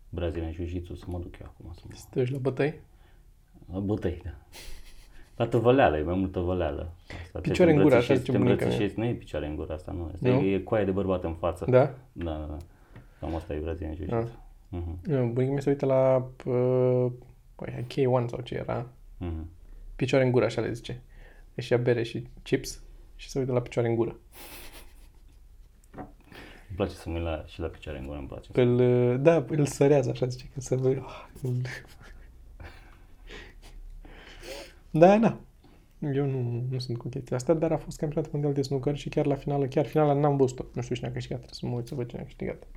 Brazilian 0.09 0.51
Jiu-Jitsu 0.51 0.95
să 0.95 1.05
mă 1.07 1.19
duc 1.19 1.39
eu 1.39 1.47
acum 1.47 1.73
să 1.73 1.81
mă... 1.87 1.95
Să 1.95 2.05
te 2.09 2.19
duci 2.19 2.31
la 2.31 2.37
bătăi? 2.37 2.79
La 3.73 3.79
bătăi, 3.79 4.21
da. 4.23 4.29
La 5.35 5.47
tăvăleală, 5.47 5.97
e 5.97 6.03
mai 6.03 6.15
multă 6.15 6.39
văleală. 6.39 6.93
Asta 7.25 7.39
te 7.39 7.49
Picioare 7.49 7.71
în 7.73 7.81
gură, 7.81 7.95
așa 7.95 8.13
îmbrățișezi- 8.13 8.19
zice 8.19 8.31
te 8.31 8.37
bunica 8.37 8.55
mea. 8.55 8.65
îmbrățișezi, 8.65 8.99
Nu 8.99 9.05
e 9.05 9.13
picioare 9.13 9.47
în 9.47 9.55
gură, 9.55 9.73
asta 9.73 9.91
nu. 9.91 10.03
Asta 10.13 10.29
Nu? 10.29 10.39
e, 10.39 10.53
e 10.55 10.59
coaie 10.59 10.85
de 10.85 10.91
bărbat 10.91 11.23
în 11.23 11.33
față. 11.35 11.65
Da? 11.69 11.93
Da, 12.11 12.31
da, 12.37 12.45
da. 12.49 12.57
Cam 13.23 13.35
asta 13.35 13.53
e 13.53 13.57
Brazilian 13.59 13.95
Jiu-Jitsu. 13.95 14.15
Ah. 14.15 14.27
Mhm, 14.69 14.99
Nu, 15.03 15.25
bunica 15.27 15.51
mea 15.51 15.61
se 15.61 15.69
uită 15.69 15.85
la 15.85 16.29
uh, 16.45 17.11
păi, 17.55 17.85
K1 17.89 18.29
sau 18.29 18.41
ce 18.43 18.55
era. 18.55 18.87
mhm. 19.17 19.49
Picioare 19.95 20.25
în 20.25 20.31
gură, 20.31 20.45
așa 20.45 20.61
le 20.61 20.73
zice. 20.73 21.01
Își 21.55 21.71
ia 21.71 21.77
bere 21.77 22.03
și 22.03 22.27
chips 22.43 22.81
și 23.15 23.29
se 23.29 23.39
uită 23.39 23.51
la 23.51 23.61
picioare 23.61 23.87
în 23.87 23.95
gură. 23.95 24.15
Îmi 25.95 26.75
place 26.75 26.91
să 26.93 27.09
mă 27.09 27.15
uit 27.15 27.23
la, 27.23 27.43
și 27.47 27.59
la 27.59 27.67
picioare 27.67 27.99
în 27.99 28.05
gură, 28.05 28.17
îmi 28.17 28.27
place. 28.27 28.51
Pe 28.51 28.61
îl, 28.61 28.79
uh, 29.13 29.19
da, 29.21 29.45
îl 29.49 29.65
sărează, 29.65 30.09
așa 30.09 30.25
zice, 30.27 30.45
că 30.53 30.59
să 30.59 30.75
vă... 30.75 30.89
Ah, 30.89 31.25
îl- 31.41 31.61
Da, 34.91 35.17
da. 35.17 35.37
Eu 36.13 36.25
nu, 36.25 36.63
nu 36.69 36.79
sunt 36.79 36.97
cu 36.97 37.07
chestia 37.07 37.35
asta, 37.37 37.53
dar 37.53 37.71
a 37.71 37.77
fost 37.77 37.97
campionat 37.97 38.31
mondial 38.31 38.53
de 38.53 38.61
snooker 38.61 38.95
și 38.95 39.09
chiar 39.09 39.25
la 39.25 39.35
finală, 39.35 39.65
chiar 39.67 39.85
finala 39.85 40.13
n-am 40.13 40.37
văzut-o. 40.37 40.63
Nu 40.73 40.81
știu 40.81 40.95
cine 40.95 41.07
a 41.07 41.11
câștigat, 41.11 41.37
trebuie 41.39 41.59
să 41.61 41.65
mă 41.65 41.75
uit 41.75 41.87
să 41.87 41.95
văd 41.95 42.07
cine 42.07 42.21
a 42.21 42.23
câștigat. 42.23 42.67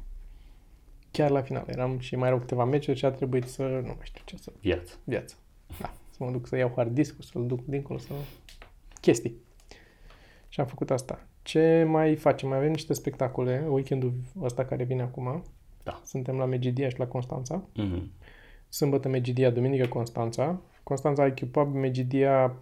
Chiar 1.17 1.31
la 1.31 1.43
final 1.43 1.64
eram 1.67 1.99
și 1.99 2.17
mai 2.17 2.27
erau 2.29 2.39
câteva 2.41 2.64
meciuri 2.64 2.99
și 2.99 3.05
a 3.05 3.11
trebuit 3.11 3.45
să, 3.45 3.62
nu 3.62 3.87
mai 3.87 3.97
știu 4.03 4.23
ce 4.25 4.37
să, 4.37 4.53
Viață. 4.61 4.95
viață. 5.05 5.35
Da, 5.81 5.93
să 6.11 6.25
mă 6.25 6.31
duc 6.31 6.47
să 6.47 6.57
iau 6.57 6.73
hard 6.77 6.95
disk 6.95 7.17
să-l 7.23 7.47
duc 7.47 7.64
dincolo, 7.64 7.99
să... 7.99 8.12
chestii. 9.01 9.37
Și 10.49 10.61
am 10.61 10.67
făcut 10.67 10.91
asta. 10.91 11.27
Ce 11.43 11.85
mai 11.89 12.17
facem? 12.17 12.49
Mai 12.49 12.59
avem 12.59 12.71
niște 12.71 12.93
spectacole, 12.93 13.67
weekendul 13.69 14.12
ăsta 14.43 14.64
care 14.64 14.85
vine 14.85 15.03
acum. 15.03 15.43
Da. 15.83 16.01
Suntem 16.05 16.37
la 16.37 16.45
Megidia 16.45 16.89
și 16.89 16.99
la 16.99 17.07
Constanța. 17.07 17.62
Mhm. 17.75 18.11
Sâmbătă 18.69 19.09
Megidia, 19.09 19.51
duminică 19.51 19.87
Constanța. 19.87 20.61
Constanța 20.83 21.27
IQ 21.27 21.51
Pub, 21.51 21.75
Megidia... 21.75 22.55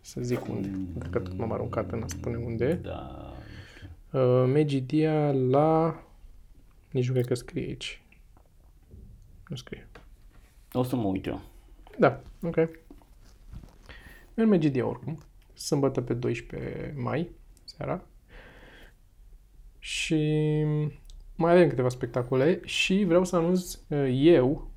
Să 0.00 0.20
zic 0.20 0.48
unde. 0.48 0.70
Că 1.10 1.18
tot 1.18 1.36
m-am 1.36 1.52
aruncat 1.52 1.90
în 1.92 2.02
a 2.02 2.06
spune 2.06 2.36
unde. 2.36 2.72
Da, 2.74 2.92
nu 2.92 3.44
știu. 3.74 4.42
Uh, 4.42 4.50
Megidia 4.52 5.32
la... 5.32 5.98
Nici 6.94 7.06
nu 7.06 7.12
cred 7.12 7.26
că 7.26 7.34
scrie 7.34 7.66
aici. 7.66 8.02
Nu 9.48 9.56
scrie. 9.56 9.88
O 10.72 10.82
să 10.82 10.96
mă 10.96 11.06
uit 11.08 11.26
eu. 11.26 11.40
Da, 11.98 12.22
ok. 12.42 12.56
În 14.34 14.48
Megidia 14.48 14.86
oricum. 14.86 15.18
Sâmbătă 15.54 16.00
pe 16.00 16.14
12 16.14 16.94
mai, 16.96 17.30
seara. 17.64 18.04
Și 19.78 20.14
mai 21.36 21.52
avem 21.52 21.68
câteva 21.68 21.88
spectacole 21.88 22.60
și 22.64 23.04
vreau 23.06 23.24
să 23.24 23.36
anunț 23.36 23.74
uh, 23.74 24.08
eu 24.12 24.70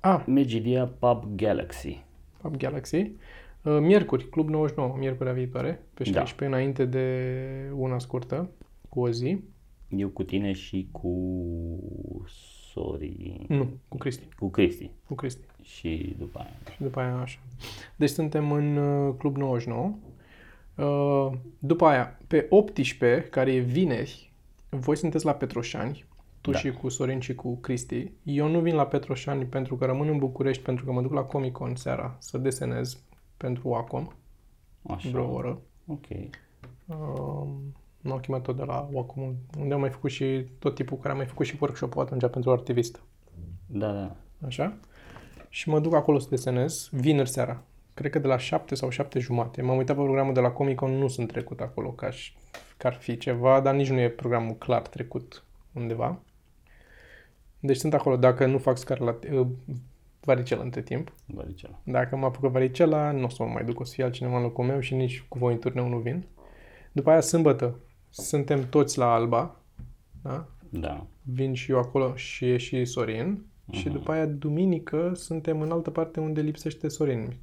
a, 0.00 0.24
Megidia 0.26 0.86
Pub 0.86 1.36
Galaxy. 1.36 2.02
Pub 2.36 2.56
Galaxy. 2.56 2.96
Uh, 2.96 3.78
Miercuri, 3.80 4.28
Club 4.28 4.48
99, 4.48 4.96
miercurea 4.98 5.32
viitoare, 5.32 5.82
pe 5.94 6.02
Da. 6.02 6.24
16, 6.24 6.44
înainte 6.44 6.84
de 6.84 7.70
una 7.74 7.98
scurtă, 7.98 8.50
cu 8.88 9.00
o 9.00 9.10
zi. 9.10 9.52
Eu 9.88 10.08
cu 10.08 10.22
tine 10.22 10.52
și 10.52 10.88
cu 10.92 11.10
Sori, 12.72 13.44
Nu, 13.48 13.68
cu 13.88 13.96
Cristi. 13.96 14.28
cu 14.38 14.48
Cristi. 14.50 14.90
Cu 15.06 15.14
Cristi. 15.14 15.46
Și 15.62 16.14
după 16.18 16.38
aia. 16.38 16.50
Și 16.74 16.82
după 16.82 17.00
aia 17.00 17.14
așa. 17.16 17.38
Deci 17.96 18.08
suntem 18.10 18.52
în 18.52 18.76
uh, 18.76 19.14
Club 19.18 19.36
99. 19.36 19.94
Uh, 20.76 21.32
după 21.58 21.84
aia, 21.86 22.18
pe 22.26 22.46
18, 22.48 23.28
care 23.28 23.52
e 23.54 23.58
vineri, 23.58 24.32
voi 24.68 24.96
sunteți 24.96 25.24
la 25.24 25.32
Petroșani, 25.34 26.04
tu 26.40 26.50
Da. 26.50 26.58
și 26.58 26.70
cu 26.72 26.88
Sorin 26.88 27.20
și 27.20 27.34
cu 27.34 27.56
Cristi. 27.56 28.12
Eu 28.22 28.48
nu 28.48 28.60
vin 28.60 28.74
la 28.74 28.86
Petroșani 28.86 29.44
pentru 29.44 29.76
că 29.76 29.84
rămân 29.84 30.08
în 30.08 30.18
București, 30.18 30.62
pentru 30.62 30.84
că 30.84 30.92
mă 30.92 31.02
duc 31.02 31.12
la 31.12 31.22
Comic 31.22 31.52
Con 31.52 31.74
seara 31.74 32.16
să 32.18 32.38
desenez 32.38 33.02
pentru 33.36 33.68
Wacom, 33.68 34.08
Așa. 34.82 35.08
vreo 35.10 35.32
oră. 35.32 35.60
Ok. 35.86 36.06
Uh, 36.86 37.46
m-au 38.04 38.18
chemat 38.18 38.42
tot 38.42 38.56
de 38.56 38.64
la 38.64 38.88
Wacom, 38.92 39.34
unde 39.58 39.74
am 39.74 39.80
mai 39.80 39.90
făcut 39.90 40.10
și 40.10 40.46
tot 40.58 40.74
tipul 40.74 40.96
care 40.96 41.08
am 41.08 41.16
mai 41.16 41.26
făcut 41.26 41.46
și 41.46 41.56
workshop-ul 41.60 42.02
atunci 42.02 42.30
pentru 42.30 42.50
artivist. 42.50 43.02
Da, 43.66 43.92
da. 43.92 44.16
Așa? 44.46 44.76
Și 45.48 45.68
mă 45.68 45.80
duc 45.80 45.94
acolo 45.94 46.18
să 46.18 46.26
desenez, 46.30 46.88
vineri 46.92 47.28
seara. 47.28 47.62
Cred 47.94 48.10
că 48.10 48.18
de 48.18 48.26
la 48.26 48.38
7 48.38 48.74
sau 48.74 48.90
7 48.90 49.18
jumate. 49.18 49.62
M-am 49.62 49.76
uitat 49.76 49.96
pe 49.96 50.02
programul 50.02 50.34
de 50.34 50.40
la 50.40 50.50
Comic 50.50 50.76
Con, 50.76 50.90
nu 50.90 51.08
sunt 51.08 51.28
trecut 51.28 51.60
acolo 51.60 51.90
ca, 51.90 52.10
și, 52.10 52.32
că 52.76 52.86
ar 52.86 52.94
fi 52.94 53.16
ceva, 53.16 53.60
dar 53.60 53.74
nici 53.74 53.90
nu 53.90 54.00
e 54.00 54.08
programul 54.08 54.54
clar 54.54 54.82
trecut 54.82 55.44
undeva. 55.72 56.18
Deci 57.60 57.76
sunt 57.76 57.94
acolo. 57.94 58.16
Dacă 58.16 58.46
nu 58.46 58.58
fac 58.58 58.76
scară 58.76 59.04
la 59.04 59.38
uh, 59.38 59.46
varicelă 60.20 60.62
între 60.62 60.82
timp, 60.82 61.12
Varicela. 61.26 61.80
dacă 61.84 62.16
mă 62.16 62.26
apucă 62.26 62.48
varicela, 62.48 63.10
nu 63.10 63.24
o 63.24 63.28
să 63.28 63.42
mă 63.42 63.48
mai 63.48 63.64
duc, 63.64 63.80
o 63.80 63.84
să 63.84 63.92
fie 63.94 64.04
altcineva 64.04 64.36
în 64.36 64.42
locul 64.42 64.64
meu 64.64 64.80
și 64.80 64.94
nici 64.94 65.24
cu 65.28 65.38
voi 65.38 65.52
în 65.52 65.58
turneu 65.58 65.88
nu 65.88 65.98
vin. 65.98 66.26
După 66.92 67.10
aia, 67.10 67.20
sâmbătă, 67.20 67.78
suntem 68.22 68.68
toți 68.68 68.98
la 68.98 69.12
Alba, 69.12 69.56
da? 70.22 70.46
Da. 70.68 71.06
vin 71.22 71.54
și 71.54 71.70
eu 71.70 71.78
acolo 71.78 72.16
și 72.16 72.50
e 72.50 72.56
și 72.56 72.84
Sorin. 72.84 73.44
Uh-huh. 73.44 73.72
Și 73.72 73.88
după 73.88 74.12
aia, 74.12 74.26
duminică, 74.26 75.14
suntem 75.14 75.60
în 75.60 75.70
altă 75.70 75.90
parte 75.90 76.20
unde 76.20 76.40
lipsește 76.40 76.88
Sorin. 76.88 77.36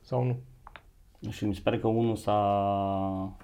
Sau 0.00 0.24
nu? 0.24 0.38
Și 1.30 1.44
mi 1.44 1.54
se 1.54 1.60
pare 1.60 1.78
că 1.78 1.86
unul 1.86 2.16
s-a, 2.16 3.36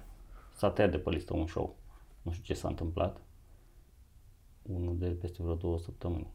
s-a 0.55 0.69
tăiat 0.69 0.91
de 0.91 0.97
pe 0.97 1.09
listă, 1.09 1.35
un 1.35 1.47
show. 1.47 1.75
Nu 2.21 2.31
știu 2.31 2.43
ce 2.43 2.59
s-a 2.59 2.67
întâmplat. 2.67 3.21
Unul 4.61 4.97
de 4.97 5.07
peste 5.07 5.43
vreo 5.43 5.55
două 5.55 5.79
săptămâni. 5.79 6.27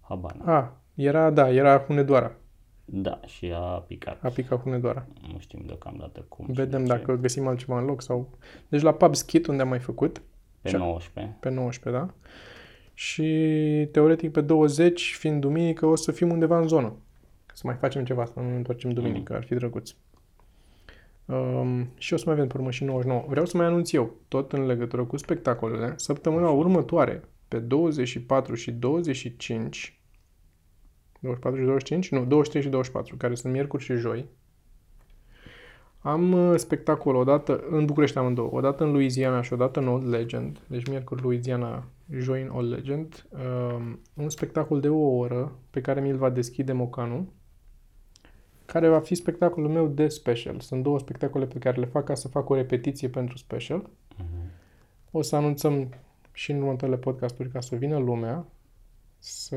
Habar 0.00 0.34
n-am. 0.34 0.48
A, 0.48 0.76
era, 0.94 1.30
da, 1.30 1.50
era 1.50 1.78
Hunedoara. 1.78 2.36
Da, 2.84 3.20
și 3.26 3.52
a 3.54 3.58
picat. 3.86 4.24
A 4.24 4.28
picat 4.28 4.60
Hunedoara. 4.60 5.06
Nu 5.32 5.38
știm 5.38 5.62
deocamdată 5.66 6.24
cum. 6.28 6.44
și 6.46 6.52
Vedem 6.52 6.84
de 6.84 6.90
ce. 6.90 6.96
dacă 6.98 7.14
găsim 7.16 7.46
altceva 7.46 7.78
în 7.78 7.84
loc 7.84 8.02
sau... 8.02 8.38
Deci 8.68 8.80
la 8.82 8.92
Pub 8.92 9.14
Skit, 9.14 9.46
unde 9.46 9.62
am 9.62 9.68
mai 9.68 9.78
făcut, 9.78 10.22
Pe 10.60 10.68
Ce- 10.68 10.76
19. 10.76 11.36
pe 11.40 11.50
19, 11.50 12.02
da? 12.02 12.14
Și 12.94 13.22
teoretic 13.92 14.32
pe 14.32 14.40
20, 14.40 15.14
fiind 15.18 15.40
duminică, 15.40 15.86
o 15.86 15.94
să 15.96 16.12
fim 16.12 16.30
undeva 16.30 16.58
în 16.58 16.68
zonă. 16.68 16.92
Să 17.54 17.62
mai 17.64 17.74
facem 17.74 18.04
ceva, 18.04 18.24
să 18.24 18.32
nu 18.36 18.48
ne 18.48 18.56
întoarcem 18.56 18.90
duminică, 18.90 19.34
ar 19.34 19.44
fi 19.44 19.54
drăguț. 19.54 19.90
Um, 21.26 21.88
și 21.98 22.14
o 22.14 22.16
să 22.16 22.22
mai 22.26 22.34
avem 22.34 22.46
pe 22.46 22.56
urmă 22.56 22.70
și 22.70 22.84
99. 22.84 23.24
Vreau 23.28 23.46
să 23.46 23.56
mai 23.56 23.66
anunț 23.66 23.92
eu, 23.92 24.14
tot 24.28 24.52
în 24.52 24.66
legătură 24.66 25.04
cu 25.04 25.16
spectacolele, 25.16 25.92
săptămâna 25.96 26.50
următoare, 26.50 27.22
pe 27.48 27.58
24 27.58 28.54
și 28.54 28.70
25, 28.72 29.98
24 31.24 31.60
și 31.60 31.66
25? 31.66 32.10
Nu, 32.10 32.24
23 32.24 32.62
și 32.62 32.68
24, 32.68 33.16
care 33.16 33.34
sunt 33.34 33.52
miercuri 33.52 33.82
și 33.82 33.94
joi. 33.94 34.26
Am 35.98 36.32
uh, 36.32 36.58
spectacol 36.58 37.14
odată 37.14 37.64
în 37.70 37.84
București 37.84 38.18
amândouă, 38.18 38.50
odată 38.52 38.84
în 38.84 38.90
Louisiana 38.90 39.42
și 39.42 39.52
odată 39.52 39.80
în 39.80 39.88
Old 39.88 40.08
Legend, 40.08 40.60
deci 40.66 40.88
miercuri 40.88 41.22
Louisiana, 41.22 41.84
joi 42.10 42.42
în 42.42 42.48
Old 42.48 42.70
Legend, 42.72 43.26
um, 43.30 44.00
un 44.14 44.28
spectacol 44.28 44.80
de 44.80 44.88
o 44.88 45.16
oră 45.16 45.52
pe 45.70 45.80
care 45.80 46.00
mi-l 46.00 46.16
va 46.16 46.30
deschide 46.30 46.72
Mocanu, 46.72 47.28
care 48.64 48.88
va 48.88 49.00
fi 49.00 49.14
spectacolul 49.14 49.70
meu 49.70 49.86
de 49.86 50.08
special. 50.08 50.60
Sunt 50.60 50.82
două 50.82 50.98
spectacole 50.98 51.46
pe 51.46 51.58
care 51.58 51.80
le 51.80 51.86
fac 51.86 52.04
ca 52.04 52.14
să 52.14 52.28
fac 52.28 52.48
o 52.48 52.54
repetiție 52.54 53.08
pentru 53.08 53.36
special. 53.36 53.90
O 55.10 55.22
să 55.22 55.36
anunțăm 55.36 55.88
și 56.32 56.50
în 56.50 56.62
următoarele 56.62 57.00
podcasturi 57.00 57.48
ca 57.48 57.60
să 57.60 57.76
vină 57.76 57.98
lumea, 57.98 58.46
să... 59.18 59.56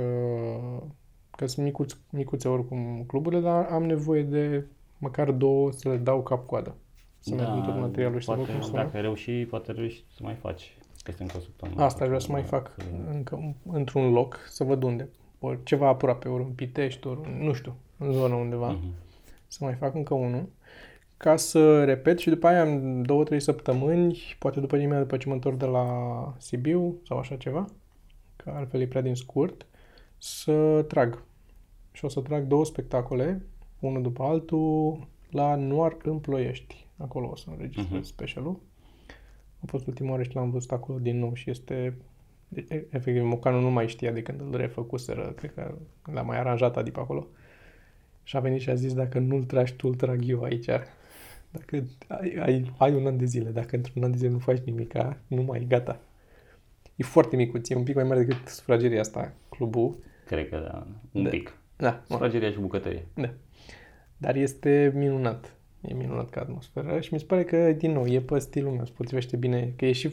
că 1.37 1.45
sunt 1.47 1.65
micuț, 1.65 1.93
micuțe 2.09 2.47
oricum 2.47 3.03
cluburile, 3.07 3.41
dar 3.41 3.65
am 3.71 3.83
nevoie 3.85 4.23
de 4.23 4.65
măcar 4.97 5.31
două 5.31 5.71
să 5.71 5.89
le 5.89 5.97
dau 5.97 6.23
cap-coadă. 6.23 6.75
Să 7.19 7.35
da, 7.35 7.53
merg 7.53 7.65
tot 7.65 7.79
materialul 7.79 8.19
și 8.19 8.25
să 8.25 8.31
văd 8.31 8.39
poate, 8.45 8.53
cum 8.59 8.67
sună. 8.67 8.83
Dacă 8.83 8.97
reuși, 8.99 9.45
poate 9.45 9.71
reuși 9.71 10.05
să 10.15 10.19
mai 10.23 10.33
faci 10.33 10.77
peste 11.03 11.21
încă 11.23 11.37
o 11.37 11.39
săptămână. 11.39 11.83
Asta 11.83 12.05
vreau 12.05 12.19
să 12.19 12.31
mai 12.31 12.43
fac 12.43 12.75
încă 13.11 13.55
într-un 13.71 14.11
loc, 14.11 14.39
să 14.49 14.63
văd 14.63 14.83
unde. 14.83 15.09
Ori 15.39 15.59
ceva 15.63 15.87
aproape, 15.87 16.27
ori 16.27 16.43
în 16.43 16.49
Pitești, 16.49 17.07
ori 17.07 17.19
în- 17.23 17.45
nu 17.45 17.53
știu, 17.53 17.75
în 17.97 18.11
zonă 18.11 18.35
undeva. 18.35 18.71
Mhm. 18.71 18.93
Să 19.47 19.57
mai 19.63 19.73
fac 19.73 19.95
încă 19.95 20.13
unul. 20.13 20.49
Ca 21.17 21.35
să 21.35 21.83
repet 21.83 22.17
și 22.19 22.29
după 22.29 22.47
aia 22.47 22.61
în 22.63 23.01
două, 23.05 23.23
trei 23.23 23.39
săptămâni, 23.39 24.19
poate 24.39 24.59
după 24.59 24.77
nimeni, 24.77 25.01
după 25.01 25.17
ce 25.17 25.27
mă 25.27 25.33
întorc 25.33 25.57
de 25.57 25.65
la 25.65 25.85
Sibiu 26.37 26.95
sau 27.07 27.17
așa 27.17 27.35
ceva, 27.35 27.65
că 28.35 28.51
altfel 28.55 28.81
e 28.81 28.87
prea 28.87 29.01
din 29.01 29.15
scurt, 29.15 29.65
să 30.17 30.85
trag. 30.87 31.23
Și 31.97 32.05
o 32.05 32.07
să 32.07 32.21
trag 32.21 32.43
două 32.43 32.65
spectacole, 32.65 33.41
unul 33.79 34.01
după 34.01 34.23
altul, 34.23 35.07
la 35.31 35.55
Noir 35.55 35.97
în 36.03 36.19
Ploiești. 36.19 36.85
Acolo 36.97 37.29
o 37.31 37.35
să 37.35 37.45
înregistrez 37.49 37.91
Mhm. 37.99 38.01
specialul. 38.07 38.59
A 39.59 39.63
fost 39.65 39.87
ultima 39.87 40.09
oară 40.11 40.23
și 40.23 40.35
l-am 40.35 40.49
văzut 40.51 40.71
acolo 40.71 40.99
din 40.99 41.19
nou 41.19 41.33
și 41.33 41.49
este... 41.49 41.97
e- 42.55 42.65
e- 42.69 42.85
Efectiv, 42.89 43.23
Mocanu 43.23 43.59
nu 43.59 43.69
mai 43.69 43.87
știa 43.87 44.11
de 44.11 44.21
când 44.21 44.41
îl 44.41 44.55
refăcuseră, 44.55 45.33
cred 45.35 45.53
că 45.53 45.75
l-a 46.11 46.21
mai 46.21 46.37
aranjat 46.39 46.77
Adi 46.77 46.91
pe 46.91 46.99
acolo. 46.99 47.27
Și 48.23 48.37
a 48.37 48.39
venit 48.39 48.61
și 48.61 48.69
a 48.69 48.73
zis, 48.75 48.93
dacă 48.93 49.19
nu-l 49.19 49.43
tragi 49.43 49.73
tu, 49.73 49.87
îl 49.87 49.95
trag 49.95 50.27
eu 50.27 50.41
aici. 50.43 50.65
Dacă 51.51 51.83
ai, 52.07 52.35
ai, 52.39 52.71
ai 52.77 52.93
un 52.93 53.05
an 53.05 53.17
de 53.17 53.25
zile, 53.25 53.49
dacă 53.49 53.75
într-un 53.75 54.03
an 54.03 54.11
de 54.11 54.17
zile 54.17 54.29
nu 54.29 54.39
faci 54.39 54.59
nimic, 54.65 54.93
nu 55.27 55.41
mai 55.41 55.59
e 55.61 55.63
gata. 55.65 55.99
E 56.95 57.03
foarte 57.03 57.35
micuț, 57.35 57.69
e 57.69 57.75
un 57.75 57.83
pic 57.83 57.95
mai 57.95 58.03
mare 58.03 58.23
decât 58.23 58.47
sufrageria 58.47 58.99
asta, 58.99 59.33
clubul. 59.49 59.95
Cred 60.25 60.49
că 60.49 60.57
da, 60.71 60.87
un 61.11 61.23
Da. 61.23 61.29
pic. 61.29 61.57
Da, 61.77 61.89
mă, 61.89 62.03
Sufrageria 62.07 62.51
și 62.51 62.59
bucătărie. 62.59 63.05
da. 63.13 63.29
Dar 64.17 64.35
este 64.35 64.91
minunat. 64.95 65.55
E 65.81 65.93
minunat 65.93 66.29
ca 66.29 66.41
atmosferă 66.41 66.99
și 66.99 67.13
mi 67.13 67.19
se 67.19 67.25
pare 67.25 67.43
că, 67.43 67.71
din 67.71 67.91
nou, 67.91 68.05
e 68.07 68.19
pe 68.21 68.39
stilul 68.39 68.71
meu, 68.71 68.85
se 68.85 68.91
potrivește 68.95 69.37
bine, 69.37 69.73
că 69.75 69.85
e 69.85 69.91
și... 69.91 70.05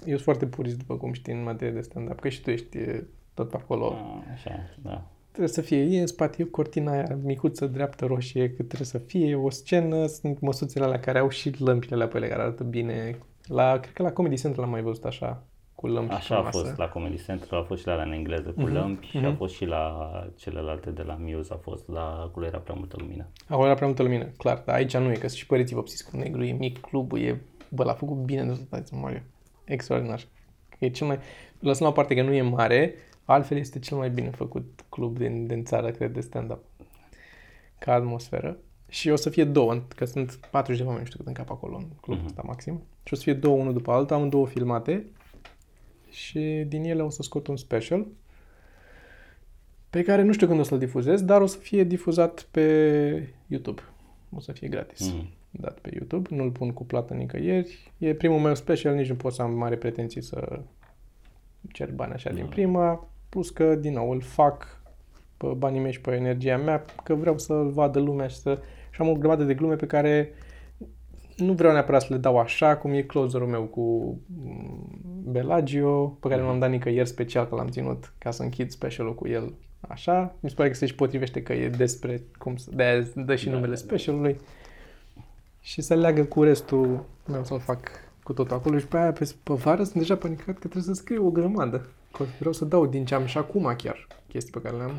Eu 0.00 0.06
sunt 0.06 0.20
foarte 0.20 0.46
purist, 0.46 0.78
după 0.78 0.96
cum 0.96 1.12
știi, 1.12 1.32
în 1.32 1.42
materie 1.42 1.72
de 1.72 1.80
stand-up, 1.80 2.20
că 2.20 2.28
și 2.28 2.42
tu 2.42 2.50
ești 2.50 2.78
e, 2.78 3.06
tot 3.34 3.48
pe 3.48 3.56
acolo. 3.56 3.92
Ah, 3.92 4.32
Așa, 4.32 4.50
da. 4.82 5.10
Trebuie 5.28 5.52
să 5.52 5.60
fie, 5.60 5.78
e 5.78 6.00
în 6.00 6.06
spate, 6.06 6.42
e 6.42 6.44
cortina 6.44 6.92
aia 6.92 7.18
micuță, 7.22 7.66
dreaptă, 7.66 8.04
roșie, 8.06 8.46
cât 8.48 8.66
trebuie 8.66 8.86
să 8.86 8.98
fie, 8.98 9.34
o 9.34 9.50
scenă, 9.50 10.06
sunt 10.06 10.40
măsuțele 10.40 10.84
alea 10.84 11.00
care 11.00 11.18
au 11.18 11.28
și 11.28 11.60
lămpile 11.62 11.94
alea 11.94 12.08
pe 12.08 12.16
ele, 12.16 12.28
care 12.28 12.40
arată 12.40 12.64
bine. 12.64 13.18
La, 13.46 13.78
cred 13.78 13.92
că 13.92 14.02
la 14.02 14.12
Comedy 14.12 14.40
Central 14.40 14.64
am 14.64 14.70
mai 14.70 14.82
văzut 14.82 15.04
așa, 15.04 15.46
cu 15.82 15.88
lămpi 15.88 16.12
Așa 16.12 16.34
pe 16.34 16.40
a 16.40 16.44
masă. 16.44 16.58
fost 16.58 16.76
la 16.76 16.88
Comedy 16.88 17.24
Central, 17.24 17.60
a 17.60 17.64
fost 17.64 17.80
și 17.80 17.86
la 17.86 17.92
alea 17.92 18.04
în 18.04 18.12
engleză 18.12 18.50
cu 18.50 18.60
Mhm, 18.60 18.72
lămpi 18.72 19.06
și 19.06 19.16
a 19.16 19.20
mhm. 19.28 19.36
fost 19.36 19.54
și 19.54 19.64
la 19.64 20.10
celelalte 20.36 20.90
de 20.90 21.02
la 21.02 21.16
Muse, 21.20 21.52
a 21.52 21.56
fost 21.56 21.88
la 21.88 22.20
acolo 22.22 22.46
era 22.46 22.58
prea 22.58 22.74
multă 22.78 22.96
lumină. 22.98 23.26
Acolo 23.48 23.64
era 23.66 23.74
prea 23.74 23.86
multă 23.86 24.02
lumină, 24.02 24.24
clar, 24.24 24.62
dar 24.66 24.74
aici 24.74 24.96
nu 24.96 25.10
e, 25.10 25.14
că 25.14 25.26
și 25.26 25.46
părinții 25.46 25.74
vopsiți 25.74 26.10
cu 26.10 26.16
negru, 26.16 26.44
e 26.44 26.52
mic, 26.52 26.80
clubul 26.80 27.20
e, 27.20 27.40
bă, 27.68 27.84
l-a 27.84 27.92
făcut 27.92 28.16
bine 28.16 28.44
de 28.44 28.58
tot, 28.70 29.00
Mario. 29.00 29.18
Extraordinar. 29.64 30.20
E 30.78 30.88
cel 30.90 31.06
mai, 31.06 31.18
lăsăm 31.58 31.86
la 31.86 31.92
o 31.92 31.94
parte 31.94 32.14
că 32.14 32.22
nu 32.22 32.32
e 32.32 32.42
mare, 32.42 32.94
altfel 33.24 33.56
este 33.58 33.78
cel 33.78 33.96
mai 33.96 34.10
bine 34.10 34.30
făcut 34.30 34.84
club 34.88 35.18
din, 35.18 35.46
din 35.46 35.64
țară, 35.64 35.90
cred, 35.90 36.12
de 36.12 36.20
stand-up. 36.20 36.60
Ca 37.78 37.92
atmosferă. 37.92 38.56
Și 38.88 39.08
o 39.10 39.16
să 39.16 39.30
fie 39.30 39.44
două, 39.44 39.82
că 39.96 40.04
sunt 40.04 40.38
40 40.50 40.80
de 40.80 40.86
oameni, 40.86 41.02
nu 41.04 41.10
știu 41.10 41.18
cât 41.18 41.28
în 41.36 41.44
cap 41.44 41.50
acolo, 41.50 41.76
în 41.76 41.86
clubul 42.00 42.22
Mhm. 42.22 42.26
ăsta 42.26 42.42
maxim. 42.46 42.82
Și 43.04 43.12
o 43.12 43.16
să 43.16 43.22
fie 43.22 43.32
două, 43.34 43.56
unul 43.60 43.72
după 43.72 43.92
alta, 43.92 44.14
am 44.14 44.28
două 44.28 44.46
filmate 44.46 45.06
și 46.12 46.64
din 46.68 46.84
ele 46.84 47.02
o 47.02 47.10
să 47.10 47.22
scot 47.22 47.46
un 47.46 47.56
special 47.56 48.06
pe 49.90 50.02
care 50.02 50.22
nu 50.22 50.32
știu 50.32 50.46
când 50.46 50.60
o 50.60 50.62
să-l 50.62 50.78
difuzez, 50.78 51.22
dar 51.22 51.40
o 51.40 51.46
să 51.46 51.58
fie 51.58 51.84
difuzat 51.84 52.46
pe 52.50 53.28
YouTube. 53.46 53.82
O 54.36 54.40
să 54.40 54.52
fie 54.52 54.68
gratis 54.68 55.12
Mm. 55.12 55.26
dat 55.50 55.78
pe 55.78 55.90
YouTube, 55.94 56.28
nu-l 56.34 56.50
pun 56.50 56.72
cu 56.72 56.84
plată 56.84 57.14
nicăieri. 57.14 57.92
E 57.98 58.14
primul 58.14 58.38
meu 58.38 58.54
special, 58.54 58.94
nici 58.94 59.08
nu 59.08 59.14
pot 59.14 59.32
să 59.32 59.42
am 59.42 59.54
mare 59.54 59.76
pretenții 59.76 60.22
să 60.22 60.60
cer 61.72 61.90
bani 61.92 62.12
așa 62.12 62.30
din 62.30 62.42
Da. 62.44 62.48
prima, 62.48 63.08
plus 63.28 63.50
că, 63.50 63.74
din 63.74 63.92
nou, 63.92 64.10
îl 64.10 64.20
fac 64.20 64.80
pe 65.36 65.46
banii 65.46 65.80
mei 65.80 65.92
și 65.92 66.00
pe 66.00 66.10
energia 66.10 66.56
mea, 66.56 66.84
că 67.04 67.14
vreau 67.14 67.38
să-l 67.38 67.70
vadă 67.70 67.98
lumea 68.00 68.26
și 68.26 68.36
să... 68.36 68.58
Și 68.90 69.00
am 69.00 69.08
o 69.08 69.14
grămadă 69.14 69.44
de 69.44 69.54
glume 69.54 69.74
pe 69.76 69.86
care 69.86 70.32
nu 71.36 71.52
vreau 71.52 71.72
neapărat 71.72 72.02
să 72.02 72.06
le 72.10 72.18
dau 72.18 72.38
așa, 72.38 72.76
cum 72.76 72.92
e 72.92 73.02
closerul 73.02 73.48
meu 73.48 73.62
cu 73.62 74.18
mm, 74.26 75.22
Belagio, 75.24 76.06
pe 76.20 76.28
care 76.28 76.40
nu 76.40 76.46
l-am 76.46 76.58
dat 76.58 76.70
nicăieri 76.70 77.08
special, 77.08 77.46
că 77.46 77.54
l-am 77.54 77.68
ținut 77.68 78.12
ca 78.18 78.30
să 78.30 78.42
închid 78.42 78.70
specialul 78.70 79.14
cu 79.14 79.28
el 79.28 79.52
așa. 79.80 80.34
Mi 80.40 80.48
se 80.48 80.54
pare 80.54 80.68
că 80.68 80.74
se 80.74 80.86
și 80.86 80.94
potrivește 80.94 81.42
că 81.42 81.52
e 81.52 81.68
despre 81.68 82.22
cum 82.38 82.56
să... 82.56 82.70
de 82.74 83.12
dă 83.14 83.34
și 83.34 83.44
Da, 83.44 83.50
numele 83.50 83.74
da, 83.74 83.80
da. 83.80 83.86
specialului 83.86 84.40
și 85.60 85.80
să 85.80 85.94
leagă 85.94 86.24
cu 86.24 86.42
restul 86.42 87.04
meu 87.28 87.44
să-l 87.44 87.60
fac 87.60 87.90
cu 88.22 88.32
tot 88.32 88.50
acolo 88.50 88.78
și 88.78 88.86
pe 88.86 88.96
aia 88.96 89.12
pe, 89.12 89.32
pe 89.42 89.52
vară 89.52 89.82
sunt 89.82 89.96
deja 89.96 90.16
panicat 90.16 90.58
că 90.58 90.68
trebuie 90.68 90.82
să 90.82 90.92
scriu 90.92 91.26
o 91.26 91.30
grămadă. 91.30 91.88
Că 92.12 92.24
vreau 92.38 92.52
să 92.52 92.64
dau 92.64 92.86
din 92.86 93.04
ce 93.04 93.14
am 93.14 93.26
și 93.26 93.38
acum 93.38 93.74
chiar 93.76 94.06
chestii 94.28 94.52
pe 94.52 94.60
care 94.60 94.76
le-am. 94.76 94.92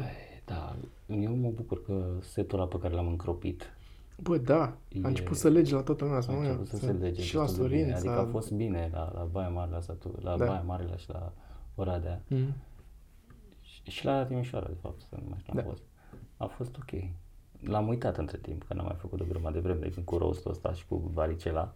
Da, 0.45 0.75
eu 1.07 1.36
mă 1.36 1.49
bucur 1.55 1.84
că 1.84 2.05
setul 2.21 2.59
ăla 2.59 2.67
pe 2.67 2.77
care 2.81 2.93
l-am 2.93 3.07
încropit 3.07 3.73
Bă, 4.22 4.38
da, 4.38 4.61
a 4.64 4.76
E- 4.89 4.99
început 5.03 5.38
să 5.38 5.49
lege 5.49 5.76
la 5.76 5.82
toată 5.82 6.03
lumea. 6.03 6.22
să 6.22 6.32
a 6.32 6.34
nu- 6.34 6.39
început 6.39 6.68
să 6.68 6.76
să- 6.76 6.86
se 6.86 6.91
lege 6.91 7.22
Și 7.22 7.36
la 7.36 7.41
destul 7.41 7.68
de 7.68 7.76
bine. 7.76 7.82
Sorin. 7.95 7.95
Adică 8.09 8.20
a 8.20 8.32
fost 8.32 8.51
bine 8.51 8.89
la, 8.93 9.11
la 9.14 9.24
Baia 9.32 9.49
Mare, 9.49 9.72
la, 9.72 9.80
satu, 9.80 10.16
la 10.22 10.38
Da. 10.38 10.45
Baia 10.45 10.61
Mare 10.61 10.84
la, 10.84 10.95
și 10.97 11.09
la 11.09 11.34
Oradea. 11.76 12.22
Mm. 12.28 12.53
Și, 13.61 13.82
și 13.84 14.05
la 14.05 14.26
Timișoara, 14.26 14.66
de 14.68 14.78
fapt, 14.82 15.01
să 15.01 15.16
nu 15.16 15.24
mai 15.30 15.38
știu, 15.41 15.53
Da. 15.53 15.61
a 15.61 15.64
fost. 15.64 15.82
A 16.38 16.45
fost 16.45 16.76
ok. 16.78 17.01
L-am 17.59 17.88
uitat 17.88 18.18
între 18.18 18.38
timp, 18.38 18.64
că 18.64 18.74
n-am 18.74 18.86
mai 18.86 18.95
făcut 18.99 19.18
de 19.20 19.26
grămadă 19.30 19.53
de 19.53 19.59
vreme, 19.59 19.80
de 19.80 19.89
când 19.91 20.05
cu 20.05 20.18
roastul 20.18 20.51
ăsta 20.51 20.74
și 20.74 20.86
cu 20.88 21.11
varicela. 21.14 21.74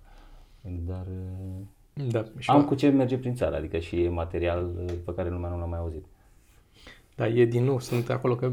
Dar 0.86 1.06
uh, 1.06 2.08
Da, 2.12 2.24
și 2.38 2.50
am 2.50 2.60
la- 2.60 2.66
cu 2.66 2.76
ce 2.76 2.90
merge 2.90 3.18
prin 3.18 3.36
țară, 3.36 3.56
adică 3.56 3.78
și 3.80 4.04
e 4.04 4.10
material 4.10 4.66
uh, 4.78 4.94
pe 5.06 5.14
care 5.14 5.30
lumea 5.30 5.50
nu 5.50 5.60
l-a 5.60 5.66
mai 5.66 5.80
auzit. 5.80 6.06
Da, 7.16 7.28
e 7.28 7.46
din 7.46 7.64
nou, 7.64 7.80
sunt 7.80 8.10
acolo 8.10 8.36
că 8.36 8.52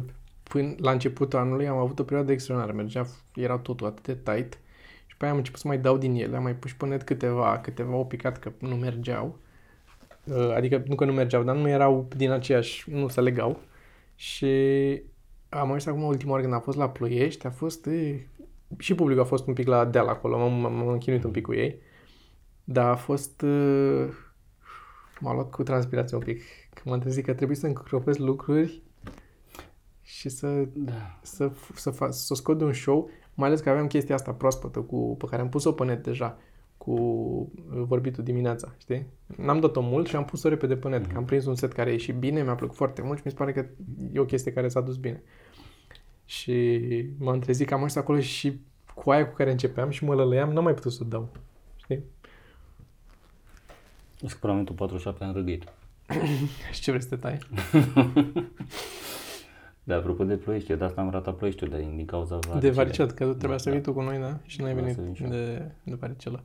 până 0.48 0.74
la 0.78 0.90
începutul 0.90 1.38
anului 1.38 1.68
am 1.68 1.76
avut 1.76 1.98
o 1.98 2.04
perioadă 2.04 2.32
extraordinară, 2.32 2.76
mergea, 2.76 3.06
era 3.34 3.58
totul 3.58 3.86
atât 3.86 4.06
de 4.06 4.32
tight 4.32 4.58
și 5.06 5.16
pe 5.16 5.24
aia 5.24 5.32
am 5.32 5.38
început 5.38 5.60
să 5.60 5.68
mai 5.68 5.78
dau 5.78 5.98
din 5.98 6.14
ele, 6.14 6.36
am 6.36 6.42
mai 6.42 6.54
pus 6.54 6.70
și 6.70 6.76
pe 6.76 6.86
net 6.86 7.02
câteva, 7.02 7.58
câteva 7.58 7.92
au 7.92 8.06
picat 8.06 8.38
că 8.38 8.52
nu 8.58 8.76
mergeau, 8.76 9.38
Uh, 10.24 10.54
adică 10.54 10.82
nu 10.86 10.94
că 10.94 11.04
nu 11.04 11.12
mergeau, 11.12 11.42
dar 11.42 11.56
nu 11.56 11.68
erau 11.68 12.08
din 12.16 12.30
aceeași, 12.30 12.90
nu 12.90 13.08
se 13.08 13.20
legau. 13.20 13.60
Și 14.14 14.46
am 15.48 15.66
ajuns 15.66 15.86
acum 15.86 16.02
ultima 16.02 16.30
oară 16.30 16.42
când 16.42 16.54
am 16.54 16.60
fost 16.60 16.76
la 16.76 16.90
Ploiești, 16.90 17.46
a 17.46 17.50
fost, 17.50 17.86
e, 17.86 18.26
și 18.78 18.94
publicul 18.94 19.22
a 19.22 19.26
fost 19.26 19.46
un 19.46 19.54
pic 19.54 19.66
la 19.66 19.84
deal 19.84 20.08
acolo, 20.08 20.38
m-am, 20.38 20.52
m-am 20.52 20.74
m-am 20.74 20.88
închinuit 20.88 21.24
un 21.24 21.30
pic 21.30 21.42
cu 21.42 21.54
ei, 21.54 21.80
dar 22.64 22.90
a 22.90 22.94
fost, 22.94 23.42
uh, 23.42 24.08
m-a 25.20 25.32
luat 25.32 25.50
cu 25.50 25.62
transpirație 25.62 26.16
un 26.16 26.22
pic, 26.22 26.42
că 26.74 26.82
m-am 26.84 26.98
trezit 26.98 27.24
că 27.24 27.34
trebuie 27.34 27.56
să 27.56 27.66
încropesc 27.66 28.18
lucruri 28.18 28.82
și 30.04 30.28
să, 30.28 30.64
Da. 30.74 31.18
să, 31.22 31.52
să, 31.74 31.90
fac, 31.90 32.12
să 32.12 32.26
o 32.32 32.34
scot 32.34 32.58
de 32.58 32.64
un 32.64 32.72
show, 32.72 33.10
mai 33.34 33.48
ales 33.48 33.60
că 33.60 33.70
aveam 33.70 33.86
chestia 33.86 34.14
asta 34.14 34.32
proaspătă 34.32 34.80
cu, 34.80 35.16
pe 35.18 35.26
care 35.26 35.42
am 35.42 35.48
pus-o 35.48 35.72
pe 35.72 35.84
net 35.84 36.02
deja, 36.02 36.38
cu 36.76 36.90
uh, 36.92 37.82
vorbitul 37.86 38.24
dimineața, 38.24 38.74
știi? 38.78 39.06
N-am 39.36 39.60
dat-o 39.60 39.80
mult 39.80 40.06
și 40.06 40.16
am 40.16 40.24
pus-o 40.24 40.48
repede 40.48 40.76
pe 40.76 40.88
net, 40.88 41.06
că 41.06 41.16
am 41.16 41.24
prins 41.24 41.46
un 41.46 41.54
set 41.54 41.72
care 41.72 41.88
a 41.88 41.92
ieșit 41.92 42.14
bine, 42.14 42.42
mi-a 42.42 42.54
plăcut 42.54 42.76
foarte 42.76 43.02
mult 43.02 43.16
și 43.16 43.22
mi 43.24 43.30
se 43.30 43.36
pare 43.36 43.52
că 43.52 43.66
e 44.12 44.18
o 44.18 44.24
chestie 44.24 44.52
care 44.52 44.68
s-a 44.68 44.80
dus 44.80 44.96
bine. 44.96 45.22
Și 46.24 46.78
m-am 47.18 47.38
trezit 47.38 47.66
că 47.66 47.74
am 47.74 47.82
ajuns 47.82 47.96
acolo 47.96 48.20
și 48.20 48.60
cu 48.94 49.10
aia 49.10 49.28
cu 49.28 49.34
care 49.34 49.50
începeam 49.50 49.90
și 49.90 50.04
mă 50.04 50.14
lălăiam, 50.14 50.52
n-am 50.52 50.64
mai 50.64 50.74
putut 50.74 50.92
să 50.92 50.98
o 51.02 51.06
dau. 51.08 51.28
Știi? 51.76 52.02
Scurammentul 54.26 54.74
47 54.74 55.24
am 55.24 55.32
răgăit. 55.34 55.64
Și 56.72 56.80
ce 56.80 56.90
vrei 56.90 57.02
să 57.02 57.08
te 57.08 57.16
tai? 57.16 57.38
Da, 59.84 59.96
apropo 59.96 60.24
de 60.24 60.36
ploiești, 60.36 60.70
eu 60.70 60.76
de 60.76 60.84
asta 60.84 61.00
am 61.00 61.10
ratat 61.10 61.36
ploieștiul, 61.36 61.70
dar 61.70 61.80
din, 61.80 61.96
din 61.96 62.06
cauza 62.06 62.38
De 62.38 62.46
varicelei. 62.48 62.74
varicel, 62.74 63.06
că 63.06 63.24
trebuia 63.24 63.48
Da, 63.48 63.58
să 63.58 63.68
da. 63.68 63.74
vii 63.74 63.84
tu 63.84 63.92
cu 63.92 64.00
noi, 64.00 64.18
da? 64.18 64.38
Și 64.44 64.60
n-ai 64.60 64.72
Trebuia 64.72 64.92
venit 64.92 64.94
să 64.96 65.00
vin 65.02 65.14
și 65.14 65.22
eu. 65.22 65.28
de, 65.30 65.70
de 65.82 65.94
varicelă. 65.94 66.42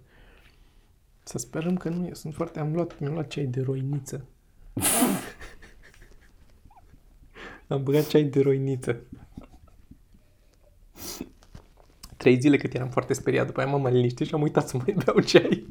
Să 1.24 1.38
sperăm 1.38 1.76
că 1.78 1.90
nu 1.90 2.06
e. 2.06 2.14
Sunt 2.14 2.34
foarte... 2.34 2.60
Am 2.60 2.74
luat, 2.74 3.00
mi-am 3.00 3.14
luat 3.14 3.28
ceai 3.28 3.46
de 3.46 3.62
roiniță. 3.62 4.26
am 7.68 7.84
băgat 7.84 8.08
ceai 8.08 8.24
de 8.24 8.42
roiniță. 8.42 9.02
Trei 12.18 12.40
zile 12.40 12.58
cât 12.58 12.74
eram 12.74 12.90
foarte 12.90 13.14
speriat, 13.14 13.46
după 13.46 13.60
aia 13.62 13.70
m-am 13.70 13.82
mai 13.82 13.92
liniștit 13.92 14.28
și 14.28 14.34
am 14.34 14.42
uitat 14.42 14.68
să 14.68 14.78
mai 14.78 14.96
beau 15.06 15.20
ceai. 15.20 15.70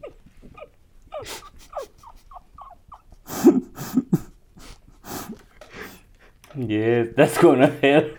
Yes, 6.66 7.08
that's 7.08 7.40
gonna 7.40 7.70
help. 7.80 8.16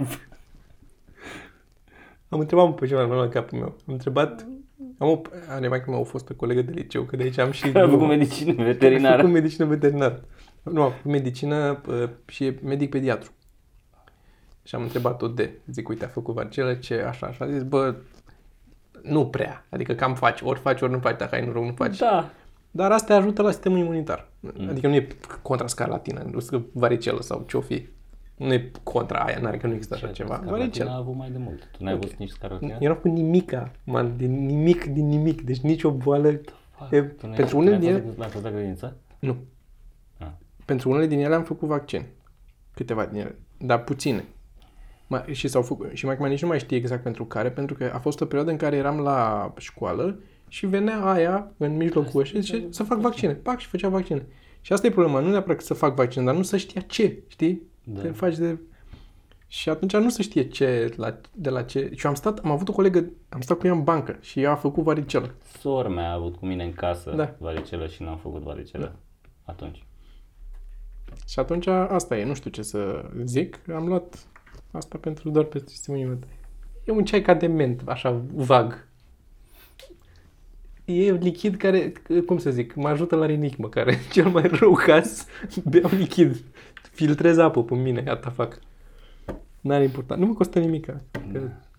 Am 2.30 2.40
întrebat 2.40 2.76
pe 2.76 2.86
cineva 2.86 3.16
la 3.16 3.28
capul 3.28 3.58
meu. 3.58 3.68
Am 3.88 3.94
întrebat... 3.94 4.48
Am 4.98 5.08
o... 5.08 5.22
Are 5.50 5.68
mai 5.68 5.84
că 5.84 5.92
a 5.92 6.04
fost 6.04 6.30
o 6.30 6.34
colegă 6.34 6.62
de 6.62 6.72
liceu, 6.72 7.04
că 7.04 7.16
de 7.16 7.24
aici 7.24 7.38
am 7.38 7.52
și... 7.52 7.72
Care 7.72 7.86
a 7.86 7.90
făcut 7.90 8.08
medicină 8.08 8.62
A 8.62 8.64
veterinară. 8.64 9.16
făcut 9.16 9.34
medicină 9.34 9.66
veterinară. 9.66 10.24
Nu, 10.64 10.82
a 10.82 10.90
făcut 10.90 11.12
medicină 11.12 11.82
uh, 11.88 12.10
și 12.26 12.46
e 12.46 12.60
medic 12.64 12.90
pediatru. 12.90 13.32
Și 14.64 14.76
am 14.76 14.82
întrebat-o 14.82 15.28
de, 15.28 15.52
zic, 15.72 15.90
uite, 15.90 16.06
a 16.06 16.08
făcut 16.08 16.34
varicele, 16.34 16.80
ce 16.80 17.02
așa, 17.02 17.28
așa. 17.28 17.46
A 17.46 17.52
zis, 17.52 17.64
bă, 17.64 17.96
nu 19.02 19.28
prea. 19.28 19.66
Adică 19.70 19.94
cam 19.94 20.16
faci, 20.16 20.42
ori 20.42 20.60
faci, 20.60 20.82
ori 20.82 20.92
nu 20.92 21.00
faci, 21.00 21.18
dacă 21.18 21.36
ai 21.36 21.46
noroc, 21.46 21.64
nu 21.64 21.74
faci. 21.76 21.98
Da. 21.98 22.30
Dar 22.72 22.92
asta 22.92 23.16
ajută 23.16 23.42
la 23.42 23.52
sistemul 23.52 23.78
imunitar. 23.78 24.28
Adică 24.70 24.88
nu 24.88 24.96
e 24.96 25.08
contra 25.42 25.68
scarlatină, 25.68 26.28
nu 26.32 26.40
știu, 26.40 26.66
varicelă 26.74 27.22
sau 27.22 27.46
ce-o 27.48 27.62
fi. 27.62 27.88
Nu 28.40 28.54
e 28.54 28.72
contra 28.84 29.20
aia, 29.20 29.40
n-are 29.42 29.58
că 29.58 29.68
nu 29.68 29.74
există 29.74 29.96
așa 29.96 30.08
ceva. 30.08 30.34
Scarlatina 30.34 30.58
Varicelă. 30.58 30.90
a 30.90 30.96
avut 30.96 31.16
mai 31.16 31.30
de 31.32 31.38
mult. 31.38 31.70
Tu 31.78 31.84
n-ai 31.84 31.98
văzut 31.98 32.16
nici 32.18 32.30
scarlatina? 32.30 32.74
Eu 32.80 32.88
n-am 32.88 32.96
făcut 32.96 33.12
nimica, 33.12 33.72
man, 33.84 34.18
din 34.18 34.46
nimic, 34.46 34.86
din 34.86 35.08
nimic. 35.08 35.42
Deci 35.42 35.60
nicio 35.60 35.92
boală. 35.92 36.28
E, 36.28 36.42
Tu 37.02 37.28
n-ai- 37.28 37.36
pentru 37.36 37.58
n-ai 37.58 37.68
unele 37.68 37.78
din 37.78 37.90
fost 37.92 38.04
ele, 38.04 38.14
la- 38.18 38.24
La 38.24 38.30
fost 38.30 38.44
la 38.44 38.52
grădiniță? 38.52 38.98
nu. 39.20 39.38
Ah. 40.18 40.28
Pentru 40.66 40.90
unele 40.90 41.08
din 41.08 41.20
ele 41.20 41.36
am 41.36 41.44
făcut 41.44 41.68
vaccin. 41.68 42.06
Câteva 42.74 43.06
din 43.06 43.20
ele. 43.20 43.36
Dar 43.58 43.84
puține. 43.84 44.24
Ma, 45.08 45.24
și 45.32 45.48
s-au 45.48 45.62
făcut. 45.62 45.90
Și 45.94 46.06
mai 46.06 46.14
acum 46.14 46.28
nici 46.28 46.42
nu 46.42 46.48
mai 46.48 46.60
știe 46.60 46.78
exact 46.78 47.04
pentru 47.04 47.26
care, 47.26 47.50
pentru 47.52 47.76
că 47.76 47.92
a 47.94 47.98
fost 48.00 48.22
o 48.22 48.26
perioadă 48.26 48.52
în 48.52 48.58
care 48.58 48.76
eram 48.76 49.00
la 49.00 49.54
școală 49.58 50.20
și 50.48 50.66
venea 50.66 51.00
aia 51.06 51.52
în 51.58 51.76
mijlocul 51.78 52.24
și 52.24 52.42
zice 52.42 52.68
să 52.70 52.84
fac 52.84 52.98
vaccine. 53.00 53.34
Pac 53.34 53.60
și 53.60 53.68
făcea 53.68 53.90
vaccine. 53.90 54.26
Și 54.62 54.74
asta 54.74 54.88
e 54.88 54.92
problema. 54.92 55.20
Nu 55.20 55.30
neapărat 55.30 55.58
că 55.58 55.64
să 55.64 55.74
fac 55.74 55.96
vaccin, 55.96 56.26
dar 56.26 56.36
nu 56.36 56.42
să 56.42 56.58
știa 56.58 56.82
ce, 56.82 57.24
știi? 57.28 57.62
Da. 57.84 58.02
Te 58.02 58.10
faci 58.10 58.38
de... 58.38 58.58
Și 59.48 59.70
atunci 59.70 59.96
nu 59.96 60.10
se 60.10 60.22
știe 60.22 60.48
ce, 60.48 60.94
la, 60.96 61.20
de 61.34 61.50
la 61.50 61.64
ce... 61.64 61.92
Și 61.96 62.08
am 62.08 62.14
stat, 62.14 62.40
am 62.40 62.52
avut 62.52 62.70
o 62.70 62.74
colegă, 62.74 63.06
am 63.30 63.42
stat 63.42 63.58
cu 63.58 63.68
ea 63.68 63.74
în 63.74 63.84
bancă 63.84 64.18
și 64.22 64.42
ea 64.42 64.52
a 64.52 64.56
făcut 64.56 64.84
varicelă. 64.84 65.36
Sora 65.60 65.90
mea 65.90 66.10
a 66.10 66.14
avut 66.14 66.36
cu 66.36 66.46
mine 66.46 66.64
în 66.64 66.74
casă 66.74 67.12
Da. 67.16 67.36
varicelă 67.38 67.88
și 67.88 68.04
n-am 68.04 68.18
făcut 68.18 68.42
varicelă 68.42 68.96
atunci. 69.44 69.84
Și 71.28 71.40
atunci 71.40 71.68
asta 71.68 72.18
e, 72.18 72.26
nu 72.26 72.34
știu 72.34 72.50
ce 72.50 72.62
să 72.62 73.10
zic. 73.24 73.60
Am 73.76 73.88
luat 73.88 74.28
asta 74.72 74.98
pentru 74.98 75.30
doar 75.30 75.46
pentru 75.46 75.70
testimoniul 75.70 76.16
tăi. 76.16 76.38
E 76.86 76.92
un 76.92 77.06
ceai 77.06 77.22
ca 77.22 77.34
de 77.34 77.48
ment, 77.48 77.82
așa, 77.86 78.22
vag. 78.34 78.88
E 80.86 81.12
lichid 81.12 81.56
care, 81.56 81.94
cum 82.26 82.38
să 82.38 82.52
zic, 82.52 82.76
mă 82.76 82.88
ajută 82.88 83.16
la 83.16 83.26
rinic 83.26 83.58
măcar. 83.58 83.88
Cel 84.12 84.28
mai 84.30 84.48
rău 84.48 84.74
caz, 84.74 85.26
beau 85.64 85.90
lichid. 85.92 86.44
Filtrez 87.00 87.38
apă 87.38 87.64
pe 87.64 87.76
mine, 87.76 88.02
gata, 88.02 88.30
fac. 88.30 88.60
N-are 89.62 89.84
important. 89.84 90.22
Nu 90.22 90.28
mă 90.28 90.34
costă 90.34 90.60
nimic. 90.60 90.86
Că, 90.86 90.94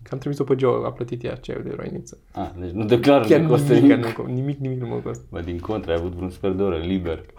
că 0.03 0.09
am 0.11 0.17
trimis-o 0.17 0.43
pe 0.43 0.55
Joe, 0.57 0.85
a 0.85 0.91
plătit 0.91 1.23
ea 1.23 1.35
ceaiul 1.35 1.63
de 1.63 1.73
roiniță. 1.75 2.17
Ah, 2.31 2.49
deci 2.59 2.69
nu 2.71 2.85
declar 2.85 3.25
Chiar 3.25 3.39
nu 3.39 3.47
costă 3.47 3.73
nimic, 3.73 3.89
nimic. 3.95 4.17
nu, 4.17 4.25
nimic, 4.25 4.57
nimic 4.59 4.79
nu 4.81 4.87
mă 4.87 4.95
costă. 4.95 5.23
Bă, 5.29 5.41
din 5.41 5.59
contră, 5.59 5.91
ai 5.91 5.97
avut 5.97 6.11
vreun 6.13 6.29
sfert 6.29 6.55
de 6.57 6.63
oră 6.63 6.77
liber. 6.77 7.25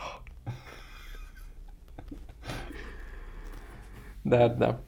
Da, 4.23 4.49
da. 4.49 4.79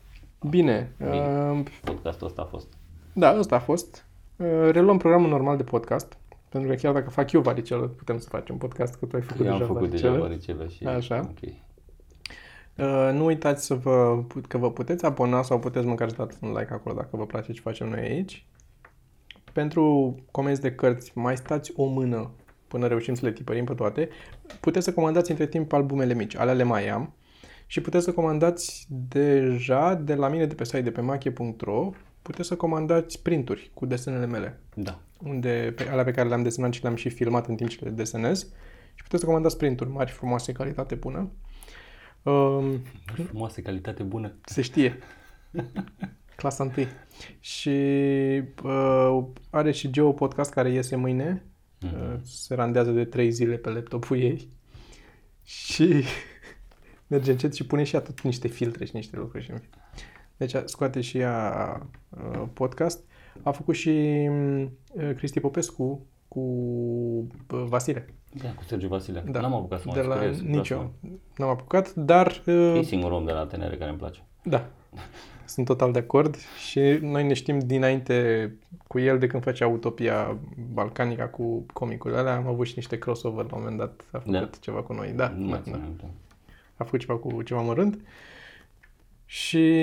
Bine. 0.48 0.92
Bine. 0.98 1.50
Uh, 1.52 1.62
Podcastul 1.84 2.26
ăsta 2.26 2.42
a 2.42 2.44
fost. 2.44 2.66
da, 3.12 3.38
ăsta 3.38 3.54
a 3.54 3.58
fost. 3.58 4.06
Uh, 4.36 4.46
reluăm 4.70 4.96
programul 4.98 5.28
normal 5.28 5.56
de 5.56 5.62
podcast. 5.62 6.18
Pentru 6.48 6.70
că 6.70 6.76
chiar 6.76 6.92
dacă 6.92 7.10
fac 7.10 7.32
eu 7.32 7.40
varicelă, 7.40 7.86
putem 7.86 8.18
să 8.18 8.28
facem 8.28 8.56
podcast, 8.56 8.94
că 8.94 9.06
tu 9.06 9.16
ai 9.16 9.22
făcut 9.22 9.46
Eu 9.46 9.52
am 9.52 9.58
deja 9.58 9.72
făcut 9.72 9.90
deja 9.90 10.08
varicelă. 10.08 10.26
varicele 10.28 10.68
și... 10.68 10.84
Așa. 10.86 11.20
Ok. 11.30 11.52
Uh, 12.76 13.10
nu 13.12 13.24
uitați 13.24 13.64
să 13.64 13.74
vă, 13.74 14.24
că 14.48 14.58
vă 14.58 14.72
puteți 14.72 15.04
abona 15.04 15.42
sau 15.42 15.58
puteți 15.58 15.86
măcar 15.86 16.08
să 16.08 16.14
dați 16.18 16.38
un 16.40 16.48
like 16.48 16.72
acolo 16.72 16.94
dacă 16.94 17.16
vă 17.16 17.26
place 17.26 17.52
ce 17.52 17.60
facem 17.60 17.88
noi 17.88 18.00
aici. 18.00 18.46
Pentru 19.52 20.14
comenzi 20.30 20.60
de 20.60 20.74
cărți, 20.74 21.12
mai 21.14 21.36
stați 21.36 21.72
o 21.76 21.84
mână 21.84 22.30
până 22.68 22.86
reușim 22.86 23.14
să 23.14 23.26
le 23.26 23.32
tipărim 23.32 23.64
pe 23.64 23.74
toate. 23.74 24.08
Puteți 24.60 24.84
să 24.84 24.92
comandați 24.92 25.30
între 25.30 25.46
timp 25.46 25.72
albumele 25.72 26.14
mici, 26.14 26.36
alea 26.36 26.54
le 26.54 26.62
mai 26.62 26.88
am. 26.88 27.14
Și 27.66 27.80
puteți 27.80 28.04
să 28.04 28.12
comandați 28.12 28.86
deja 28.88 29.94
de 29.94 30.14
la 30.14 30.28
mine 30.28 30.46
de 30.46 30.54
pe 30.54 30.64
site 30.64 30.80
de 30.80 30.90
pe 30.90 31.00
mache.ro 31.00 31.90
puteți 32.22 32.48
să 32.48 32.56
comandați 32.56 33.22
printuri 33.22 33.70
cu 33.74 33.86
desenele 33.86 34.26
mele 34.26 34.60
Da. 34.74 35.00
unde, 35.22 35.72
pe, 35.76 35.88
alea 35.88 36.04
pe 36.04 36.10
care 36.10 36.28
le-am 36.28 36.42
desenat 36.42 36.72
și 36.72 36.82
le-am 36.82 36.94
și 36.94 37.08
filmat 37.08 37.46
în 37.46 37.54
timp 37.54 37.70
ce 37.70 37.84
le 37.84 37.90
desenez. 37.90 38.38
Și 38.94 39.02
puteți 39.02 39.20
să 39.20 39.26
comandați 39.26 39.56
printuri 39.56 39.90
mari, 39.90 40.10
frumoase, 40.10 40.52
calitate 40.52 40.94
bună. 40.94 41.30
Um, 42.24 42.80
Frumoasă, 43.04 43.60
calitate 43.60 44.02
bună. 44.02 44.34
se 44.44 44.62
știe. 44.62 44.98
Clasa 46.36 46.64
1. 46.64 46.72
Și 47.40 47.68
uh, 48.62 49.24
are 49.50 49.70
și 49.70 49.90
Geo 49.90 50.12
podcast 50.12 50.50
care 50.50 50.70
iese 50.70 50.96
mâine. 50.96 51.44
Uh, 51.82 52.14
se 52.22 52.54
randează 52.54 52.90
de 52.90 53.04
3 53.04 53.30
zile 53.30 53.56
pe 53.56 53.70
laptopul 53.70 54.18
ei. 54.18 54.48
Și 55.42 56.04
merge 57.06 57.30
încet 57.30 57.54
și 57.54 57.66
pune 57.66 57.84
și 57.84 57.94
ea 57.94 58.00
tot 58.00 58.20
niște 58.20 58.48
filtre 58.48 58.84
și 58.84 58.96
niște 58.96 59.16
lucruri. 59.16 59.44
Și 59.44 59.50
în 59.50 59.58
fine. 59.58 59.70
deci 60.36 60.54
scoate 60.64 61.00
și 61.00 61.18
ea 61.18 61.88
uh, 62.08 62.48
podcast. 62.52 63.04
A 63.42 63.50
făcut 63.50 63.74
și 63.74 63.90
uh, 64.28 65.14
Cristi 65.16 65.40
Popescu 65.40 66.06
cu 66.28 66.40
uh, 66.40 67.64
Vasile. 67.66 68.14
Da, 68.42 68.48
cu 68.48 68.62
Sergiu 68.62 68.88
Vasile. 68.88 69.24
Da. 69.30 69.40
N-am 69.40 69.54
apucat 69.54 69.80
să 69.80 69.84
mă 69.88 69.94
de 69.94 70.00
la 70.00 70.14
scriez, 70.14 70.40
vreau 70.40 70.56
nicio. 70.56 70.76
să- 71.02 71.08
N-am 71.36 71.48
apucat, 71.48 71.94
dar 71.94 72.42
uh, 72.46 72.74
E 72.76 72.82
singurul 72.82 73.16
om 73.16 73.24
de 73.24 73.32
la 73.32 73.46
TNR 73.46 73.74
care 73.74 73.88
îmi 73.90 73.98
place. 73.98 74.20
Da, 74.42 74.66
sunt 75.44 75.66
total 75.66 75.92
de 75.92 75.98
acord 75.98 76.36
și 76.68 76.80
noi 77.00 77.24
ne 77.26 77.32
știm 77.32 77.58
dinainte 77.58 78.50
cu 78.86 78.98
el 78.98 79.18
de 79.18 79.26
când 79.26 79.42
făcea 79.42 79.66
Utopia 79.66 80.38
Balcanica 80.72 81.26
cu 81.28 81.66
comicurile 81.72 82.18
alea. 82.20 82.36
Am 82.36 82.46
avut 82.46 82.66
și 82.66 82.72
niște 82.76 82.98
crossover 82.98 83.44
la 83.50 83.56
un 83.56 83.60
moment 83.62 83.78
dat, 83.78 84.04
a 84.12 84.18
făcut 84.18 84.32
Da? 84.32 84.48
ceva 84.60 84.82
cu 84.82 84.92
noi. 84.92 85.12
Da, 85.16 85.28
Nu 85.28 85.44
da, 85.44 85.50
mai 85.50 85.60
țin 85.62 85.72
da. 85.72 85.78
minte. 85.78 86.04
a 86.76 86.84
făcut 86.84 87.00
ceva 87.00 87.16
cu 87.16 87.42
ceva 87.42 87.60
mărunt. 87.60 87.98
Și 89.26 89.74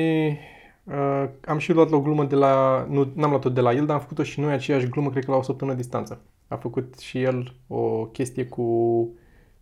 uh, 0.83 1.25
am 1.45 1.57
și 1.57 1.71
luat 1.73 1.91
o 1.91 2.01
glumă 2.01 2.23
de 2.25 2.35
la, 2.35 2.85
nu, 2.89 3.11
n-am 3.15 3.29
luat-o 3.29 3.49
de 3.49 3.61
la 3.61 3.73
el, 3.73 3.85
dar 3.85 3.95
am 3.95 4.01
făcut-o 4.01 4.23
și 4.23 4.39
noi 4.39 4.53
aceeași 4.53 4.87
glumă, 4.89 5.09
cred 5.09 5.25
că 5.25 5.31
la 5.31 5.37
o 5.37 5.41
săptămână 5.41 5.77
distanță. 5.77 6.21
A 6.51 6.55
făcut 6.55 6.99
și 6.99 7.21
el 7.21 7.55
o 7.67 8.05
chestie 8.05 8.45
cu 8.45 9.09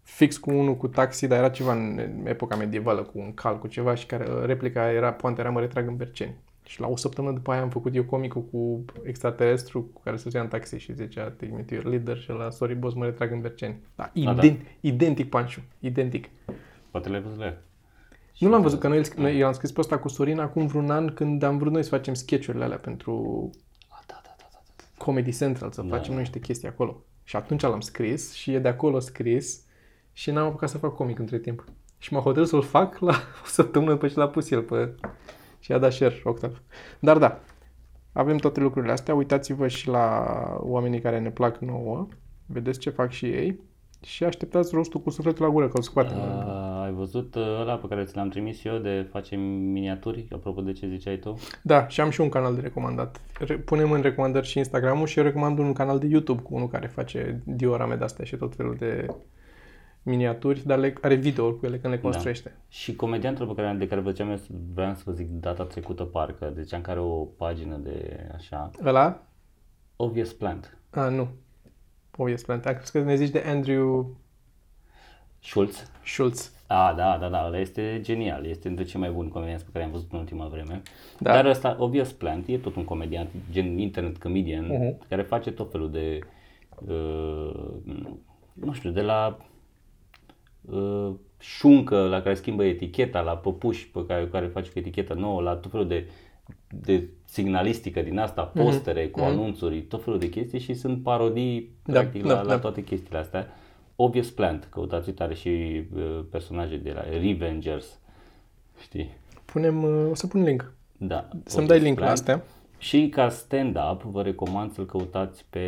fix 0.02 0.38
cu 0.38 0.50
unul 0.50 0.78
cu 0.78 0.88
taxi, 0.88 1.28
dar 1.28 1.38
era 1.38 1.50
ceva 1.50 1.74
în 1.74 2.00
epoca 2.24 2.56
medievală, 2.56 3.02
cu 3.02 3.20
un 3.20 3.34
cal, 3.34 3.60
cu 3.60 3.68
ceva 3.68 3.96
și 3.96 4.06
care 4.06 4.46
replica 4.46 4.92
era, 4.92 5.14
poate 5.14 5.42
era 5.42 5.50
mă 5.50 5.60
retrag 5.60 5.88
în 5.88 5.96
Berceni. 5.96 6.36
Și 6.64 6.80
la 6.80 6.88
o 6.88 6.96
săptămână 6.96 7.34
după 7.34 7.52
aia 7.52 7.62
am 7.62 7.70
făcut 7.70 7.96
eu 7.96 8.04
comicul 8.04 8.42
cu 8.42 8.86
extraterestru 9.04 9.82
cu 9.82 10.02
care 10.02 10.16
se 10.16 10.40
în 10.40 10.48
taxi 10.48 10.78
și 10.78 10.94
zicea 10.94 11.24
take 11.24 11.52
me 11.56 11.62
to 11.62 11.74
your 11.74 11.86
leader 11.86 12.18
și 12.18 12.30
la 12.30 12.50
sorry 12.50 12.76
boss 12.76 12.96
mă 12.96 13.06
retrag 13.06 13.32
în 13.32 13.42
Berceni. 13.42 13.80
Da, 13.96 14.12
da. 14.14 14.32
ident, 14.32 14.60
identic 14.80 15.30
Panciu, 15.30 15.62
identic. 15.80 16.30
Poate 16.92 17.10
le-ai 17.10 17.22
văzut 17.22 17.40
la 17.40 17.46
el. 17.46 17.58
Nu 18.40 18.50
l-am 18.50 18.62
văzut, 18.62 18.80
că 18.80 18.88
noi, 18.88 19.02
noi 19.16 19.40
eu 19.40 19.48
am 19.48 19.54
scris 19.54 19.72
pe 19.72 19.80
ăsta 19.80 19.98
cu 19.98 20.08
Sorin 20.08 20.40
acum 20.40 20.68
vreun 20.68 20.90
an 20.90 21.08
când 21.14 21.44
am 21.44 21.58
vrut 21.58 21.72
noi 21.72 21.84
să 21.84 21.90
facem 21.90 22.14
sketch-urile 22.14 22.64
alea 22.64 22.78
pentru 22.78 23.50
Ah, 23.90 24.04
da, 24.08 24.20
da, 24.24 24.36
da, 24.38 24.48
da. 24.52 24.60
da. 24.78 24.84
Comedy 25.00 25.38
Central, 25.38 25.72
să 25.72 25.82
Da, 25.82 25.88
facem 25.88 26.08
da. 26.08 26.14
noi 26.14 26.20
niște 26.20 26.39
chestii 26.39 26.68
acolo. 26.68 27.04
Și 27.24 27.36
atunci 27.36 27.62
l-am 27.62 27.80
scris 27.80 28.34
și 28.34 28.54
e 28.54 28.60
de 28.60 28.68
acolo 28.68 29.00
scris 29.00 29.66
și 30.14 30.32
n-am 30.32 30.47
apucat 30.47 30.70
să 30.70 30.78
fac 30.78 30.95
comic 30.95 31.20
între 31.20 31.39
timp. 31.39 31.64
Și 31.97 32.14
m-a 32.14 32.20
hotărât 32.20 32.47
să-l 32.47 32.62
fac 32.62 32.97
la 32.97 33.14
o 33.43 33.45
săptămână 33.45 33.91
după 33.91 34.08
ce 34.08 34.20
l-a 34.20 34.28
pus 34.28 34.52
el 34.52 34.62
pe... 34.62 34.95
Și 35.60 35.72
a 35.72 35.78
dat 35.78 35.91
share 35.91 36.22
Octav. 36.24 36.62
Dar 37.00 37.18
da, 37.18 37.39
avem 38.12 38.38
toate 38.38 38.60
lucrurile 38.60 38.91
astea. 38.91 39.14
Uitați-vă 39.14 39.68
și 39.68 39.88
la 39.88 40.26
oamenii 40.60 41.02
care 41.02 41.20
ne 41.20 41.32
plac 41.32 41.58
nouă. 41.58 42.08
Vedeți 42.45 42.80
ce 42.80 42.89
fac 42.89 43.12
și 43.12 43.26
ei. 43.26 43.60
Și 44.02 44.24
așteptați 44.24 44.74
rostul 44.74 45.02
cu 45.02 45.10
sufletul 45.10 45.45
la 45.45 45.52
gură, 45.52 45.68
că 45.68 45.78
îl 45.78 45.84
scoatem. 45.84 46.18
Uh, 46.18 46.79
ai 46.90 46.96
văzut 46.96 47.36
uh, 47.36 47.44
ăla 47.60 47.76
pe 47.76 47.88
care 47.88 48.04
ți 48.04 48.16
l-am 48.16 48.30
trimis 48.30 48.64
eu 48.64 48.78
de 48.78 49.08
facem 49.12 49.40
miniaturi, 49.50 50.28
apropo 50.32 50.62
de 50.62 50.72
ce 50.72 50.88
ziceai 50.88 51.18
tu? 51.18 51.40
Da, 51.62 51.88
și 51.88 52.02
am 52.02 52.10
și 52.10 52.22
un 52.22 52.30
canal 52.30 52.56
de 52.56 52.62
recomandat. 52.62 53.22
Re- 53.40 53.58
punem 53.58 53.92
în 53.92 54.02
recomandări 54.02 54.48
și 54.48 54.58
Instagram-ul 54.58 55.08
și 55.08 55.18
eu 55.18 55.24
recomand 55.24 55.60
un 55.60 55.74
canal 55.74 56.00
de 56.00 56.08
YouTube 56.08 56.42
cu 56.42 56.56
unul 56.56 56.68
care 56.68 56.88
face 56.88 57.42
diorame 57.46 57.96
de-astea 57.96 58.26
și 58.26 58.36
tot 58.36 58.56
felul 58.56 58.76
de 58.76 59.08
miniaturi, 60.04 60.66
dar 60.66 60.78
le, 60.78 60.94
are 61.02 61.16
video 61.16 61.54
cu 61.54 61.66
ele 61.66 61.80
când 61.80 61.94
le 61.94 62.00
construiește. 62.00 62.56
Și 62.68 62.96
comediantul 62.96 63.48
pe 63.48 63.62
care, 63.62 63.78
de 63.78 63.88
care 63.88 64.02
vă 64.02 64.10
ziceam 64.10 64.30
eu, 64.30 64.40
vreau 64.74 64.94
să 64.94 65.02
vă 65.06 65.12
zic 65.12 65.30
data 65.30 65.64
trecută 65.64 66.04
parcă, 66.04 66.52
de 66.56 66.62
ziceam 66.62 66.82
că 66.82 66.90
are 66.90 67.00
o 67.00 67.24
pagină 67.24 67.78
de 67.78 68.28
așa, 68.36 68.72
Ăla? 68.86 69.24
Obvious 69.96 70.34
Plant. 70.34 70.78
A, 70.90 71.10
nu. 71.10 71.28
Obvious 72.18 72.42
Plant. 72.42 72.66
Am 72.66 72.74
crezut 72.74 72.92
că 72.92 73.00
ne 73.00 73.16
zici 73.16 73.30
de 73.30 73.44
Andrew 73.46 74.18
Schulz. 75.40 75.92
Schulz. 76.06 76.52
A, 76.72 76.93
da, 76.97 77.17
da, 77.22 77.30
da, 77.30 77.45
ăla 77.45 77.59
este 77.59 77.99
genial, 78.01 78.45
este 78.45 78.67
dintre 78.67 78.86
cei 78.86 78.99
mai 78.99 79.09
buni 79.11 79.30
comedianți 79.30 79.63
pe 79.65 79.70
care 79.74 79.86
am 79.86 79.91
văzut 79.91 80.11
în 80.11 80.20
ultima 80.20 80.45
vreme. 80.47 80.82
Da. 81.20 81.32
Dar 81.34 81.45
ăsta, 81.45 81.76
Obvious 81.80 82.11
Plant, 82.11 82.47
e 82.47 82.57
tot 82.57 82.76
un 82.76 82.84
comediant, 82.84 83.30
gen 83.51 83.78
internet 83.78 84.17
comedian, 84.17 84.65
Mhm. 84.65 84.97
care 85.09 85.22
face 85.22 85.51
tot 85.51 85.72
felul 85.72 85.91
de, 85.91 86.20
uh, 86.88 87.51
nu 88.53 88.74
știu, 88.74 88.89
de 88.89 89.01
la 89.01 89.38
uh, 90.72 91.11
șuncă 91.39 92.07
la 92.07 92.22
care 92.22 92.36
schimbă 92.36 92.63
eticheta, 92.63 93.22
la 93.22 93.38
păpuși 93.38 93.89
pe 93.89 94.05
care, 94.05 94.28
care 94.28 94.45
face 94.47 94.72
cu 94.72 94.80
etichetă 94.80 95.13
nouă, 95.13 95.41
la 95.41 95.55
tot 95.55 95.72
felul 95.72 95.88
de, 95.88 96.09
de 96.84 97.07
signalistică 97.26 98.01
din 98.01 98.17
asta, 98.20 98.51
Mhm. 98.53 98.63
postere 98.63 99.07
cu 99.07 99.20
anunțuri, 99.20 99.82
tot 99.82 100.03
felul 100.03 100.20
de 100.20 100.30
chestii 100.30 100.59
și 100.59 100.74
sunt 100.74 101.03
parodii 101.03 101.70
Da, 101.86 101.93
practic 101.99 102.24
da, 102.24 102.34
la, 102.34 102.41
la 102.41 102.47
da. 102.47 102.59
toate 102.59 102.84
chestiile 102.84 103.17
astea. 103.17 103.47
Obvious 104.02 104.30
Plant, 104.30 104.68
căutați 104.70 105.12
tare 105.12 105.34
și 105.34 105.84
uh, 105.95 106.20
personaje 106.32 106.78
de 106.78 106.91
la 106.91 107.04
Revengers, 107.10 108.00
știi? 108.82 109.18
Punem, 109.45 109.84
uh, 109.84 110.10
o 110.10 110.16
să 110.16 110.28
pun 110.28 110.43
link. 110.43 110.74
Da. 110.97 111.28
Să-mi 111.30 111.64
Obvious 111.64 111.68
dai 111.68 111.80
link 111.80 112.00
la 112.00 112.06
Plant. 112.06 112.20
astea. 112.20 112.43
Și 112.78 113.10
ca 113.10 113.30
stand-up 113.30 114.02
vă 114.02 114.22
recomand 114.22 114.74
să-l 114.74 114.86
căutați 114.86 115.45
pe 115.50 115.68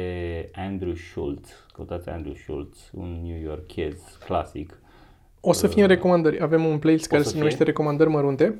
Andrew 0.55 0.93
Schultz. 0.93 1.49
Căutați 1.73 2.09
Andrew 2.09 2.33
Schultz, 2.33 2.89
un 2.93 3.21
New 3.23 3.41
Yorkez 3.41 3.95
clasic. 4.25 4.79
O 5.39 5.53
să 5.53 5.67
fie 5.67 5.81
în 5.81 5.87
recomandări. 5.87 6.41
Avem 6.41 6.65
un 6.65 6.79
playlist 6.79 7.07
care 7.07 7.21
să 7.21 7.27
se 7.27 7.33
fie? 7.33 7.41
numește 7.43 7.63
Recomandări 7.63 8.09
Mărunte 8.09 8.59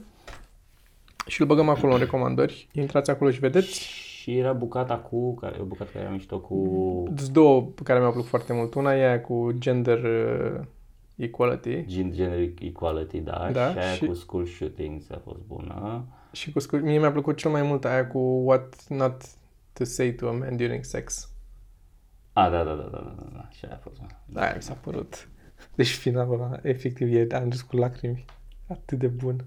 și 1.28 1.42
îl 1.42 1.48
băgăm 1.48 1.70
acolo 1.70 1.94
în 1.94 2.00
recomandări. 2.00 2.68
Intrați 2.74 3.10
acolo 3.10 3.32
și 3.32 3.40
vedeți. 3.40 4.10
Și 4.22 4.38
era 4.38 4.54
bucata 4.54 4.98
cu, 4.98 5.34
care, 5.36 5.58
o 5.62 5.64
bucată 5.64 5.90
care 5.92 6.04
era 6.04 6.14
mișto 6.14 6.40
cu... 6.40 6.64
Sunt 7.16 7.30
două 7.32 7.62
pe 7.62 7.82
care 7.84 8.00
mi-au 8.00 8.12
plăcut 8.12 8.30
foarte 8.30 8.54
mult. 8.54 8.74
Una 8.74 8.96
e 8.96 9.08
aia 9.08 9.22
cu 9.22 9.52
gender 9.58 10.04
uh, 10.04 10.60
equality 11.16 11.86
Gen- 11.86 12.12
Gender 12.12 12.50
Equality, 12.60 13.20
da, 13.20 13.50
Da, 13.52 13.72
și 13.72 13.78
aia 13.78 13.92
și- 13.92 14.06
cu 14.06 14.14
School 14.14 14.46
Shootings 14.46 15.10
a 15.10 15.22
fost 15.24 15.40
bună. 15.48 16.06
și 16.32 16.52
cu 16.52 16.60
scu- 16.60 16.76
mie 16.76 17.00
mi-a 17.00 17.12
plăcut 17.12 17.38
cel 17.38 17.52
mai 17.52 17.62
mult 17.62 17.86
aia 17.86 18.08
cu 18.08 18.18
what 18.20 18.88
not 18.88 19.22
to 19.74 19.84
say 19.84 20.12
to 20.12 20.28
a 20.28 20.32
man 20.32 20.56
during 20.58 20.84
sex. 20.84 21.30
A, 22.34 22.50
da, 22.50 22.64
da, 22.64 22.74
da, 22.74 22.88
da, 22.92 23.16
da, 23.20 23.30
da, 23.34 23.48
și 23.52 23.66
aia 23.66 23.74
a 23.74 23.78
fost 23.78 23.96
bună. 24.00 24.10
Da, 24.26 24.42
aia 24.42 24.54
mi 24.56 24.62
s-a 24.62 24.74
părut. 24.74 25.30
Deci 25.76 25.96
finalul 25.96 26.34
ăla, 26.34 26.60
efectiv, 26.62 27.14
e 27.14 27.36
am 27.36 27.50
râs 27.50 27.62
cu 27.62 27.76
lacrimi. 27.76 28.26
Atât 28.68 29.00
de 29.00 29.08
bun. 29.08 29.46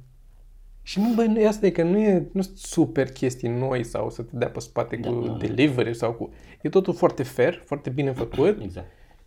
Și 0.87 1.01
nu, 1.01 1.13
băi, 1.15 1.27
nu 1.27 1.41
e 1.41 1.47
asta, 1.47 1.67
e 1.67 1.71
că 1.71 1.83
nu 1.83 1.99
e 1.99 2.29
nu 2.33 2.43
sunt 2.43 2.57
super 2.57 3.13
chestii 3.13 3.49
noi 3.49 3.85
sau 3.85 4.11
să 4.11 4.23
te 4.23 4.37
dea 4.37 4.49
pe 4.49 4.61
spate 4.61 4.97
Da, 4.97 5.09
cu 5.09 5.15
nu, 5.15 5.25
nu. 5.27 5.37
delivery 5.37 5.95
sau 5.95 6.13
cu... 6.13 6.33
E 6.63 6.69
totul 6.69 6.95
foarte 6.95 7.23
fair, 7.23 7.63
foarte 7.65 7.91
bine 7.91 8.13
făcut 8.13 8.61
Exact. 8.63 8.87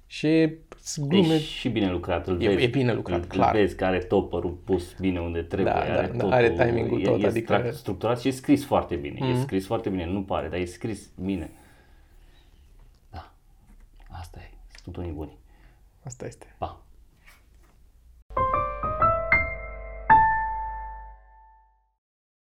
Și 0.10 0.54
sunt 0.84 1.08
glume... 1.08 1.34
E 1.34 1.40
și 1.40 1.70
bine 1.70 1.90
lucrat, 1.92 2.28
îl 2.28 2.42
E- 2.42 2.48
vezi. 2.48 2.64
e 2.64 2.68
bine 2.68 2.94
lucrat, 2.94 3.20
îl, 3.20 3.26
clar. 3.28 3.56
Îl 3.56 3.60
vezi 3.62 3.76
că 3.76 3.86
are 3.86 3.98
topperul 4.00 4.52
pus 4.52 4.94
bine 5.00 5.20
unde 5.20 5.42
trebuie, 5.42 5.74
Da, 5.74 5.80
are, 5.80 5.90
da, 5.96 6.02
da, 6.02 6.08
totul, 6.08 6.32
are 6.32 6.52
timingul 6.66 7.00
e, 7.02 7.04
tot, 7.04 7.24
e 7.24 7.26
adică- 7.28 7.70
stra- 7.70 7.72
structurat 7.74 8.20
și 8.20 8.28
e 8.28 8.32
scris 8.32 8.66
foarte 8.66 8.96
bine. 8.96 9.28
E 9.30 9.42
scris 9.42 9.66
foarte 9.66 9.90
bine, 9.90 10.06
nu 10.06 10.24
pare, 10.24 10.48
dar 10.48 10.60
e 10.60 10.66
scris 10.66 11.10
bine. 11.22 11.50
Da, 13.12 13.32
asta 14.08 14.40
e, 14.42 14.50
sunt 14.84 14.98
unii 14.98 15.12
buni. 15.12 15.38
Asta 16.04 16.26
este. 16.26 16.46
Pa! 16.58 16.82